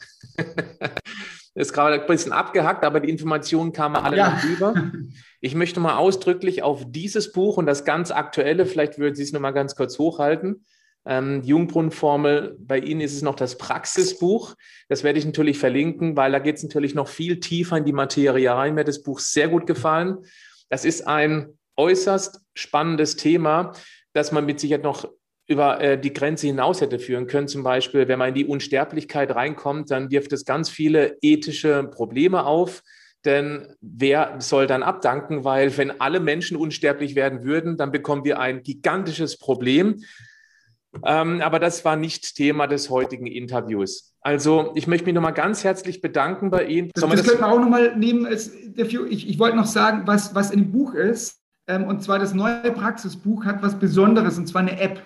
Ist 1.53 1.73
gerade 1.73 2.01
ein 2.01 2.07
bisschen 2.07 2.31
abgehackt, 2.31 2.85
aber 2.85 2.99
die 2.99 3.09
Informationen 3.09 3.73
kamen 3.73 3.97
alle 3.97 4.17
ja. 4.17 4.31
noch 4.31 4.43
rüber. 4.43 4.91
Ich 5.43 5.55
möchte 5.55 5.79
mal 5.79 5.97
ausdrücklich 5.97 6.61
auf 6.61 6.83
dieses 6.87 7.31
Buch 7.31 7.57
und 7.57 7.65
das 7.65 7.83
ganz 7.83 8.11
aktuelle, 8.11 8.67
vielleicht 8.67 8.99
würden 8.99 9.15
Sie 9.15 9.23
es 9.23 9.33
noch 9.33 9.39
mal 9.39 9.49
ganz 9.49 9.75
kurz 9.75 9.97
hochhalten. 9.97 10.63
Ähm, 11.03 11.41
die 11.41 11.49
Jungbrunnenformel, 11.49 12.57
bei 12.59 12.77
Ihnen 12.77 13.01
ist 13.01 13.15
es 13.15 13.23
noch 13.23 13.33
das 13.33 13.57
Praxisbuch. 13.57 14.53
Das 14.87 15.03
werde 15.03 15.17
ich 15.17 15.25
natürlich 15.25 15.57
verlinken, 15.57 16.15
weil 16.15 16.31
da 16.31 16.37
geht 16.37 16.57
es 16.57 16.63
natürlich 16.63 16.93
noch 16.93 17.07
viel 17.07 17.39
tiefer 17.39 17.77
in 17.77 17.85
die 17.85 17.91
Materie 17.91 18.51
rein. 18.51 18.75
Mir 18.75 18.81
hat 18.81 18.87
das 18.87 19.01
Buch 19.01 19.19
sehr 19.19 19.47
gut 19.47 19.65
gefallen. 19.65 20.19
Das 20.69 20.85
ist 20.85 21.07
ein 21.07 21.57
äußerst 21.75 22.41
spannendes 22.53 23.15
Thema, 23.15 23.73
das 24.13 24.31
man 24.31 24.45
mit 24.45 24.59
Sicherheit 24.59 24.83
noch 24.83 25.09
über 25.47 25.81
äh, 25.81 25.99
die 25.99 26.13
Grenze 26.13 26.47
hinaus 26.47 26.81
hätte 26.81 26.99
führen 26.99 27.27
können. 27.27 27.47
Zum 27.47 27.63
Beispiel, 27.63 28.07
wenn 28.07 28.19
man 28.19 28.29
in 28.29 28.35
die 28.35 28.45
Unsterblichkeit 28.45 29.35
reinkommt, 29.35 29.91
dann 29.91 30.11
wirft 30.11 30.31
es 30.33 30.45
ganz 30.45 30.69
viele 30.69 31.17
ethische 31.21 31.83
Probleme 31.83 32.45
auf. 32.45 32.81
Denn 33.25 33.67
wer 33.81 34.35
soll 34.39 34.65
dann 34.65 34.81
abdanken? 34.81 35.43
Weil 35.43 35.77
wenn 35.77 36.01
alle 36.01 36.19
Menschen 36.19 36.57
unsterblich 36.57 37.15
werden 37.15 37.43
würden, 37.43 37.77
dann 37.77 37.91
bekommen 37.91 38.23
wir 38.23 38.39
ein 38.39 38.63
gigantisches 38.63 39.37
Problem. 39.37 40.03
Ähm, 41.05 41.41
aber 41.41 41.59
das 41.59 41.85
war 41.85 41.95
nicht 41.95 42.35
Thema 42.35 42.67
des 42.67 42.89
heutigen 42.89 43.27
Interviews. 43.27 44.13
Also 44.21 44.71
ich 44.75 44.87
möchte 44.87 45.05
mich 45.05 45.13
nochmal 45.13 45.33
ganz 45.33 45.63
herzlich 45.63 46.01
bedanken 46.01 46.49
bei 46.49 46.65
Ihnen. 46.65 46.91
Das, 46.93 47.03
das, 47.03 47.11
das 47.13 47.27
könnte 47.27 47.41
man 47.41 47.51
auch 47.51 47.59
nochmal 47.59 47.95
nehmen. 47.95 48.25
Als, 48.25 48.53
ich, 48.53 49.29
ich 49.29 49.39
wollte 49.39 49.55
noch 49.55 49.65
sagen, 49.65 50.03
was, 50.05 50.35
was 50.35 50.51
in 50.51 50.63
dem 50.63 50.71
Buch 50.71 50.93
ist. 50.93 51.39
Ähm, 51.67 51.85
und 51.85 52.03
zwar 52.03 52.19
das 52.19 52.33
neue 52.33 52.71
Praxisbuch 52.71 53.45
hat 53.45 53.61
was 53.61 53.79
Besonderes, 53.79 54.37
und 54.37 54.47
zwar 54.47 54.61
eine 54.61 54.79
App. 54.79 55.01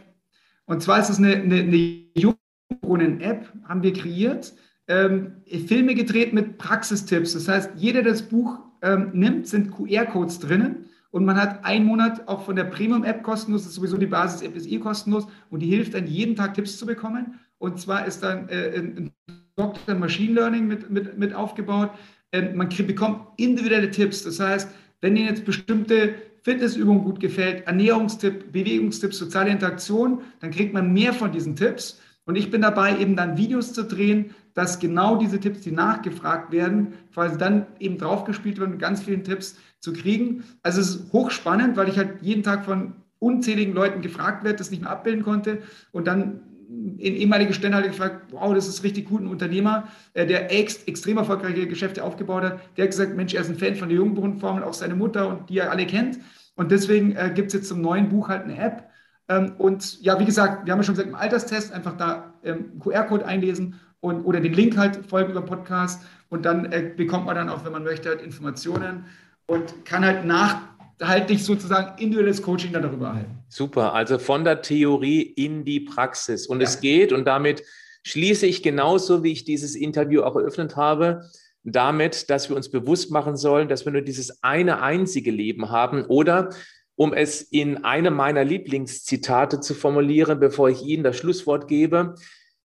Und 0.66 0.82
zwar 0.82 0.99
ist 0.99 1.09
es 1.09 1.18
eine, 1.18 1.36
eine, 1.36 1.55
eine 1.61 2.05
Jungbrunnen-App, 2.16 3.51
haben 3.66 3.84
wir 3.84 3.93
kreiert. 3.93 4.53
Ähm, 4.88 5.43
Filme 5.68 5.95
gedreht 5.95 6.34
mit 6.34 6.57
Praxistipps. 6.57 7.34
Das 7.34 7.47
heißt, 7.47 7.72
jeder, 7.76 8.03
der 8.03 8.13
das 8.13 8.24
Buch 8.24 8.59
ähm, 8.82 9.11
nimmt, 9.13 9.47
sind 9.47 9.72
QR-Codes 9.72 10.39
drinnen. 10.39 10.86
Und 11.11 11.26
man 11.26 11.38
hat 11.38 11.63
einen 11.63 11.86
Monat 11.86 12.28
auch 12.28 12.43
von 12.43 12.55
der 12.55 12.66
Premium-App 12.66 13.24
kostenlos, 13.24 13.61
das 13.61 13.70
ist 13.70 13.76
sowieso 13.76 13.97
die 13.97 14.05
Basis-App, 14.05 14.55
ist 14.55 14.70
eh 14.70 14.80
kostenlos. 14.80 15.28
Und 15.49 15.61
die 15.61 15.68
hilft 15.68 15.93
dann 15.93 16.07
jeden 16.07 16.36
Tag 16.36 16.53
Tipps 16.55 16.78
zu 16.78 16.86
bekommen. 16.86 17.39
Und 17.57 17.80
zwar 17.80 18.05
ist 18.05 18.22
dann 18.22 18.49
äh, 18.49 18.78
ein 18.78 19.11
Dr. 19.55 19.95
Machine 19.95 20.34
Learning 20.34 20.68
mit, 20.68 20.89
mit, 20.89 21.18
mit 21.18 21.34
aufgebaut. 21.34 21.91
Ähm, 22.32 22.57
man 22.57 22.70
bekommt 22.70 23.22
individuelle 23.38 23.89
Tipps. 23.91 24.24
Das 24.24 24.39
heißt, 24.39 24.70
wenn 25.01 25.16
Ihnen 25.16 25.28
jetzt 25.28 25.45
bestimmte 25.45 26.16
Fitnessübung 26.46 27.04
gut 27.04 27.20
gefällt, 27.20 27.66
Ernährungstipp, 27.66 28.52
Bewegungstipps, 28.52 29.18
soziale 29.18 29.50
Interaktion, 29.50 30.22
dann 30.41 30.52
kriegt 30.52 30.76
man 30.76 30.93
mehr 30.93 31.12
von 31.12 31.32
diesen 31.32 31.56
Tipps. 31.56 32.00
Und 32.26 32.36
ich 32.36 32.52
bin 32.52 32.62
dabei, 32.62 33.00
eben 33.00 33.16
dann 33.16 33.36
Videos 33.36 33.74
zu 33.74 33.84
drehen, 33.84 34.36
dass 34.54 34.78
genau 34.78 35.16
diese 35.18 35.39
Tipps, 35.39 35.62
die 35.62 35.72
nachgefragt 35.72 36.52
werden, 36.52 36.93
quasi 37.12 37.39
dann 37.39 37.66
eben 37.80 37.98
draufgespielt 37.98 38.60
werden, 38.60 38.78
ganz 38.78 39.02
vielen 39.02 39.24
Tipps 39.24 39.58
zu 39.80 39.91
kriegen. 39.91 40.43
Also 40.62 40.82
es 40.82 40.89
ist 40.89 41.14
hochspannend, 41.14 41.78
weil 41.78 41.89
ich 41.89 41.98
halt 41.98 42.22
jeden 42.22 42.43
Tag 42.43 42.64
von 42.64 42.93
unzähligen 43.18 43.74
Leuten 43.74 44.04
gefragt 44.04 44.43
werde, 44.43 44.60
das 44.60 44.70
nicht 44.70 44.84
mehr 44.84 44.91
abbilden 44.91 45.24
konnte. 45.24 45.64
Und 45.91 46.06
dann 46.06 46.41
in 46.70 47.16
ehemalige 47.16 47.53
Stände 47.53 47.82
gefragt, 47.82 48.32
wow, 48.32 48.53
das 48.53 48.68
ist 48.68 48.84
richtig 48.84 49.07
gut, 49.07 49.22
ein 49.22 49.28
Unternehmer, 49.28 49.88
äh, 50.13 50.26
der 50.26 50.51
ex, 50.51 50.84
extrem 50.84 51.18
erfolgreiche 51.18 51.68
Geschäfte 51.68 52.03
aufgebaut 52.03 52.43
hat. 52.43 52.59
Der 52.78 52.84
hat 52.84 52.91
gesagt, 52.91 53.16
Mensch, 53.16 53.34
er 53.34 53.41
ist 53.41 53.49
ein 53.49 53.57
Fan 53.57 53.76
von 53.76 53.89
der 53.89 53.97
Jungbrunnenformel, 53.97 54.63
auch 54.63 54.74
seine 54.74 54.95
Mutter 54.95 55.28
und 55.28 55.49
die 55.49 55.59
er 55.59 55.72
alle 55.72 55.86
kennt. 55.86 56.20
Und 56.55 56.72
deswegen 56.72 57.16
äh, 57.16 57.32
gibt 57.34 57.47
es 57.47 57.53
jetzt 57.53 57.68
zum 57.68 57.82
neuen 57.82 58.09
Buch 58.09 58.30
halt 58.30 58.43
eine 58.43 58.57
App. 58.57 58.89
Ähm, 59.28 59.53
und 59.57 60.01
ja, 60.01 60.20
wie 60.20 60.26
gesagt, 60.26 60.66
wir 60.66 60.72
haben 60.72 60.80
ja 60.80 60.84
schon 60.84 60.95
gesagt, 60.95 61.09
im 61.09 61.16
Alterstest 61.16 61.74
einfach 61.74 61.97
da 61.97 62.34
ähm, 62.43 62.80
QR-Code 62.80 63.26
einlesen 63.26 63.80
und, 63.99 64.24
oder 64.24 64.39
den 64.39 64.53
Link 64.53 64.78
halt 64.78 65.05
folgen 65.07 65.32
über 65.32 65.41
Podcast. 65.41 66.03
Und 66.30 66.45
dann 66.45 66.72
äh, 66.72 66.91
bekommt 66.95 67.26
man 67.26 67.36
dann 67.36 67.49
auch, 67.49 67.66
wenn 67.66 67.72
man 67.72 67.84
möchte, 67.84 68.09
halt 68.09 68.22
Informationen 68.22 69.05
und 69.47 69.86
kann 69.86 70.05
halt 70.05 70.26
nach 70.26 70.61
halt 71.01 71.30
dich 71.30 71.43
sozusagen 71.43 71.97
individuelles 72.01 72.41
Coaching 72.41 72.72
dann 72.72 72.84
darüber 72.84 73.07
erhalten. 73.07 73.38
Super, 73.48 73.93
also 73.93 74.20
von 74.20 74.43
der 74.43 74.62
Theorie 74.62 75.22
in 75.22 75.66
die 75.66 75.80
Praxis. 75.80 76.48
Und 76.48 76.62
ja. 76.62 76.68
es 76.68 76.82
geht, 76.82 77.14
und 77.14 77.26
damit 77.26 77.64
schließe 78.04 78.46
ich 78.46 78.64
genauso, 78.64 79.24
wie 79.24 79.32
ich 79.32 79.43
dieses 79.43 79.76
Interview 79.76 80.24
auch 80.24 80.36
eröffnet 80.36 80.76
habe, 80.76 81.22
damit, 81.64 82.30
dass 82.30 82.50
wir 82.50 82.56
uns 82.56 82.70
bewusst 82.70 83.12
machen 83.12 83.36
sollen, 83.36 83.68
dass 83.68 83.86
wir 83.86 83.91
nur 83.91 84.02
dieses 84.02 84.43
eine 84.43 84.82
einzige 84.82 85.32
Leben 85.32 85.72
haben 85.72 86.06
oder 86.06 86.50
um 86.96 87.14
es 87.14 87.41
in 87.41 87.84
einem 87.84 88.14
meiner 88.14 88.43
Lieblingszitate 88.43 89.60
zu 89.60 89.74
formulieren, 89.74 90.39
bevor 90.39 90.70
ich 90.70 90.84
Ihnen 90.84 91.04
das 91.04 91.18
Schlusswort 91.18 91.68
gebe, 91.68 92.16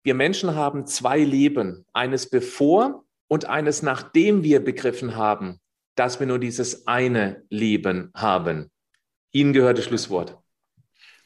wir 0.03 0.13
Menschen 0.13 0.55
haben 0.55 0.85
zwei 0.85 1.19
Leben, 1.19 1.85
eines 1.93 2.29
bevor 2.29 3.03
und 3.27 3.45
eines 3.45 3.81
nachdem 3.81 4.43
wir 4.43 4.63
begriffen 4.63 5.15
haben, 5.15 5.59
dass 5.95 6.19
wir 6.19 6.27
nur 6.27 6.39
dieses 6.39 6.87
eine 6.87 7.43
Leben 7.49 8.11
haben. 8.13 8.69
Ihnen 9.31 9.53
gehört 9.53 9.77
das 9.77 9.85
Schlusswort. 9.85 10.38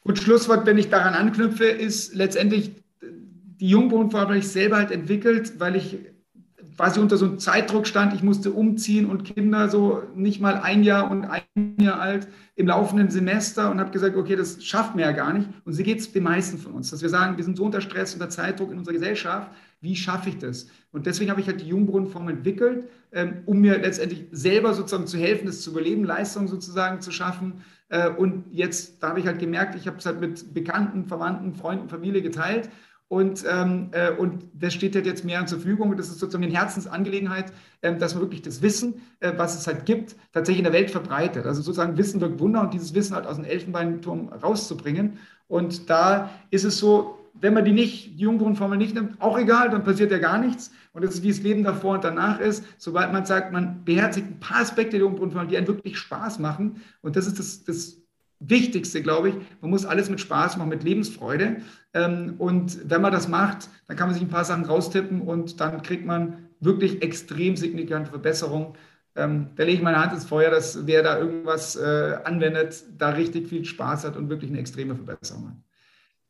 Gut, 0.04 0.18
Schlusswort, 0.18 0.66
wenn 0.66 0.78
ich 0.78 0.90
daran 0.90 1.14
anknüpfe, 1.14 1.64
ist 1.64 2.14
letztendlich 2.14 2.72
die 3.60 3.68
Jungbrunnenform 3.68 4.22
habe 4.22 4.38
ich 4.38 4.48
selber 4.48 4.76
halt 4.76 4.90
entwickelt, 4.90 5.54
weil 5.58 5.76
ich 5.76 5.98
quasi 6.76 7.00
unter 7.00 7.16
so 7.16 7.24
einem 7.24 7.38
Zeitdruck 7.38 7.86
stand. 7.86 8.12
Ich 8.14 8.22
musste 8.22 8.50
umziehen 8.52 9.06
und 9.06 9.24
Kinder 9.24 9.68
so 9.68 10.02
nicht 10.14 10.40
mal 10.40 10.56
ein 10.56 10.82
Jahr 10.82 11.10
und 11.10 11.24
ein 11.24 11.76
Jahr 11.80 12.00
alt 12.00 12.28
im 12.56 12.66
laufenden 12.66 13.10
Semester 13.10 13.70
und 13.70 13.80
habe 13.80 13.90
gesagt, 13.90 14.16
okay, 14.16 14.36
das 14.36 14.64
schafft 14.64 14.94
mir 14.94 15.02
ja 15.02 15.12
gar 15.12 15.32
nicht. 15.32 15.48
Und 15.64 15.72
so 15.72 15.82
geht 15.82 16.00
es 16.00 16.12
den 16.12 16.24
meisten 16.24 16.58
von 16.58 16.72
uns, 16.72 16.90
dass 16.90 17.00
wir 17.00 17.08
sagen, 17.08 17.36
wir 17.36 17.44
sind 17.44 17.56
so 17.56 17.64
unter 17.64 17.80
Stress, 17.80 18.12
unter 18.12 18.28
Zeitdruck 18.28 18.70
in 18.72 18.78
unserer 18.78 18.94
Gesellschaft. 18.94 19.50
Wie 19.80 19.96
schaffe 19.96 20.30
ich 20.30 20.38
das? 20.38 20.66
Und 20.92 21.06
deswegen 21.06 21.30
habe 21.30 21.40
ich 21.40 21.46
halt 21.46 21.60
die 21.60 21.68
Jungbrunnenform 21.68 22.28
entwickelt, 22.28 22.88
ähm, 23.12 23.42
um 23.46 23.60
mir 23.60 23.78
letztendlich 23.78 24.26
selber 24.32 24.74
sozusagen 24.74 25.06
zu 25.06 25.18
helfen, 25.18 25.46
das 25.46 25.60
zu 25.60 25.70
überleben, 25.70 26.04
Leistung 26.04 26.48
sozusagen 26.48 27.00
zu 27.00 27.12
schaffen. 27.12 27.62
Äh, 27.94 28.10
und 28.10 28.44
jetzt, 28.50 29.02
da 29.02 29.10
habe 29.10 29.20
ich 29.20 29.26
halt 29.26 29.38
gemerkt, 29.38 29.76
ich 29.76 29.86
habe 29.86 29.98
es 29.98 30.06
halt 30.06 30.20
mit 30.20 30.52
Bekannten, 30.52 31.06
Verwandten, 31.06 31.54
Freunden, 31.54 31.88
Familie 31.88 32.22
geteilt 32.22 32.68
und, 33.06 33.44
ähm, 33.48 33.90
äh, 33.92 34.10
und 34.10 34.48
das 34.54 34.74
steht 34.74 34.96
halt 34.96 35.06
jetzt 35.06 35.24
mehr 35.24 35.46
zur 35.46 35.58
Verfügung. 35.58 35.90
Und 35.90 35.98
das 35.98 36.08
ist 36.08 36.18
sozusagen 36.18 36.42
eine 36.42 36.52
Herzensangelegenheit, 36.52 37.52
äh, 37.82 37.94
dass 37.94 38.14
man 38.14 38.22
wirklich 38.24 38.42
das 38.42 38.62
Wissen, 38.62 39.02
äh, 39.20 39.32
was 39.36 39.56
es 39.56 39.68
halt 39.68 39.86
gibt, 39.86 40.16
tatsächlich 40.32 40.58
in 40.58 40.64
der 40.64 40.72
Welt 40.72 40.90
verbreitet. 40.90 41.46
Also 41.46 41.62
sozusagen 41.62 41.96
Wissen 41.96 42.20
wirkt 42.20 42.40
Wunder 42.40 42.62
und 42.62 42.74
dieses 42.74 42.94
Wissen 42.94 43.14
halt 43.14 43.26
aus 43.26 43.36
dem 43.36 43.44
Elfenbeinturm 43.44 44.30
rauszubringen. 44.30 45.18
Und 45.46 45.88
da 45.88 46.30
ist 46.50 46.64
es 46.64 46.78
so, 46.78 47.18
wenn 47.34 47.54
man 47.54 47.64
die 47.64 47.72
nicht, 47.72 48.18
die 48.18 48.22
Jungbrunnenformel 48.22 48.78
nicht 48.78 48.94
nimmt, 48.94 49.20
auch 49.20 49.38
egal, 49.38 49.70
dann 49.70 49.84
passiert 49.84 50.10
ja 50.10 50.18
gar 50.18 50.38
nichts. 50.38 50.72
Und 50.94 51.04
das 51.04 51.16
ist, 51.16 51.22
wie 51.24 51.28
das 51.28 51.42
Leben 51.42 51.64
davor 51.64 51.94
und 51.94 52.04
danach 52.04 52.38
ist. 52.40 52.64
Sobald 52.78 53.12
man 53.12 53.26
sagt, 53.26 53.52
man 53.52 53.84
beherzigt 53.84 54.28
ein 54.28 54.40
paar 54.40 54.60
Aspekte 54.60 54.92
der 54.92 55.00
Jungbrunnenformel, 55.00 55.48
die 55.48 55.56
einen 55.56 55.66
wirklich 55.66 55.98
Spaß 55.98 56.38
machen. 56.38 56.80
Und 57.02 57.16
das 57.16 57.26
ist 57.26 57.38
das, 57.40 57.64
das 57.64 57.98
Wichtigste, 58.38 59.02
glaube 59.02 59.30
ich. 59.30 59.34
Man 59.60 59.70
muss 59.70 59.86
alles 59.86 60.08
mit 60.08 60.20
Spaß 60.20 60.56
machen, 60.56 60.68
mit 60.68 60.84
Lebensfreude. 60.84 61.56
Ähm, 61.94 62.34
und 62.38 62.88
wenn 62.88 63.02
man 63.02 63.12
das 63.12 63.28
macht, 63.28 63.68
dann 63.88 63.96
kann 63.96 64.06
man 64.06 64.14
sich 64.14 64.22
ein 64.22 64.30
paar 64.30 64.44
Sachen 64.44 64.64
raustippen 64.64 65.20
und 65.20 65.60
dann 65.60 65.82
kriegt 65.82 66.06
man 66.06 66.48
wirklich 66.60 67.02
extrem 67.02 67.56
signifikante 67.56 68.10
Verbesserungen. 68.10 68.74
Ähm, 69.16 69.48
da 69.56 69.64
lege 69.64 69.78
ich 69.78 69.82
meine 69.82 70.00
Hand 70.00 70.12
ins 70.12 70.24
Feuer, 70.24 70.50
dass 70.50 70.86
wer 70.86 71.02
da 71.02 71.18
irgendwas 71.18 71.76
äh, 71.76 72.18
anwendet, 72.24 72.84
da 72.98 73.10
richtig 73.10 73.48
viel 73.48 73.64
Spaß 73.64 74.04
hat 74.04 74.16
und 74.16 74.28
wirklich 74.28 74.50
eine 74.50 74.60
extreme 74.60 74.94
Verbesserung 74.94 75.48
hat. 75.48 75.56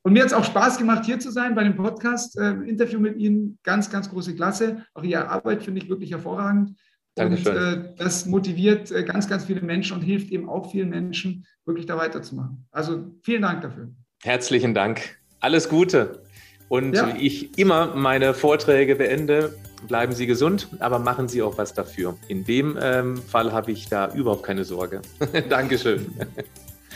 Und 0.05 0.13
mir 0.13 0.21
hat 0.21 0.27
es 0.27 0.33
auch 0.35 0.45
Spaß 0.45 0.77
gemacht, 0.77 1.07
hier 1.07 1.19
zu 1.19 1.31
sein 1.31 1.55
bei 1.55 1.65
dem 1.65 1.77
Podcast-Interview 1.77 2.99
äh, 2.99 3.03
mit 3.03 3.17
Ihnen. 3.17 3.59
Ganz, 3.63 3.91
ganz 3.91 4.11
große 4.11 4.35
Klasse. 4.35 4.85
Auch 4.93 5.03
Ihre 5.03 5.29
Arbeit 5.29 5.63
finde 5.63 5.81
ich 5.81 5.89
wirklich 5.89 6.11
hervorragend. 6.11 6.79
Dankeschön. 7.15 7.57
Und 7.57 7.63
äh, 7.63 7.95
das 7.97 8.27
motiviert 8.27 8.91
äh, 8.91 9.03
ganz, 9.03 9.29
ganz 9.29 9.47
viele 9.47 9.63
Menschen 9.63 9.97
und 9.97 10.03
hilft 10.03 10.31
eben 10.31 10.49
auch 10.49 10.71
vielen 10.71 10.91
Menschen, 10.91 11.47
wirklich 11.65 11.87
da 11.87 11.97
weiterzumachen. 11.97 12.67
Also 12.71 13.15
vielen 13.23 13.43
Dank 13.43 13.63
dafür. 13.63 13.89
Herzlichen 14.23 14.75
Dank. 14.75 15.17
Alles 15.41 15.71
Gute. 15.71 16.23
Und 16.69 16.95
ja. 16.95 17.15
wie 17.15 17.27
ich 17.27 17.59
immer 17.59 17.95
meine 17.95 18.35
Vorträge 18.35 18.97
beende, 18.97 19.55
bleiben 19.89 20.13
Sie 20.13 20.27
gesund, 20.27 20.69
aber 20.81 20.99
machen 20.99 21.29
Sie 21.29 21.41
auch 21.41 21.57
was 21.57 21.73
dafür. 21.73 22.19
In 22.29 22.45
dem 22.45 22.77
ähm, 22.79 23.17
Fall 23.17 23.53
habe 23.53 23.73
ich 23.73 23.89
da 23.89 24.13
überhaupt 24.15 24.43
keine 24.43 24.65
Sorge. 24.65 25.01
Dankeschön. 25.49 26.07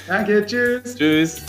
Danke, 0.07 0.45
tschüss. 0.45 0.95
Tschüss. 0.95 1.43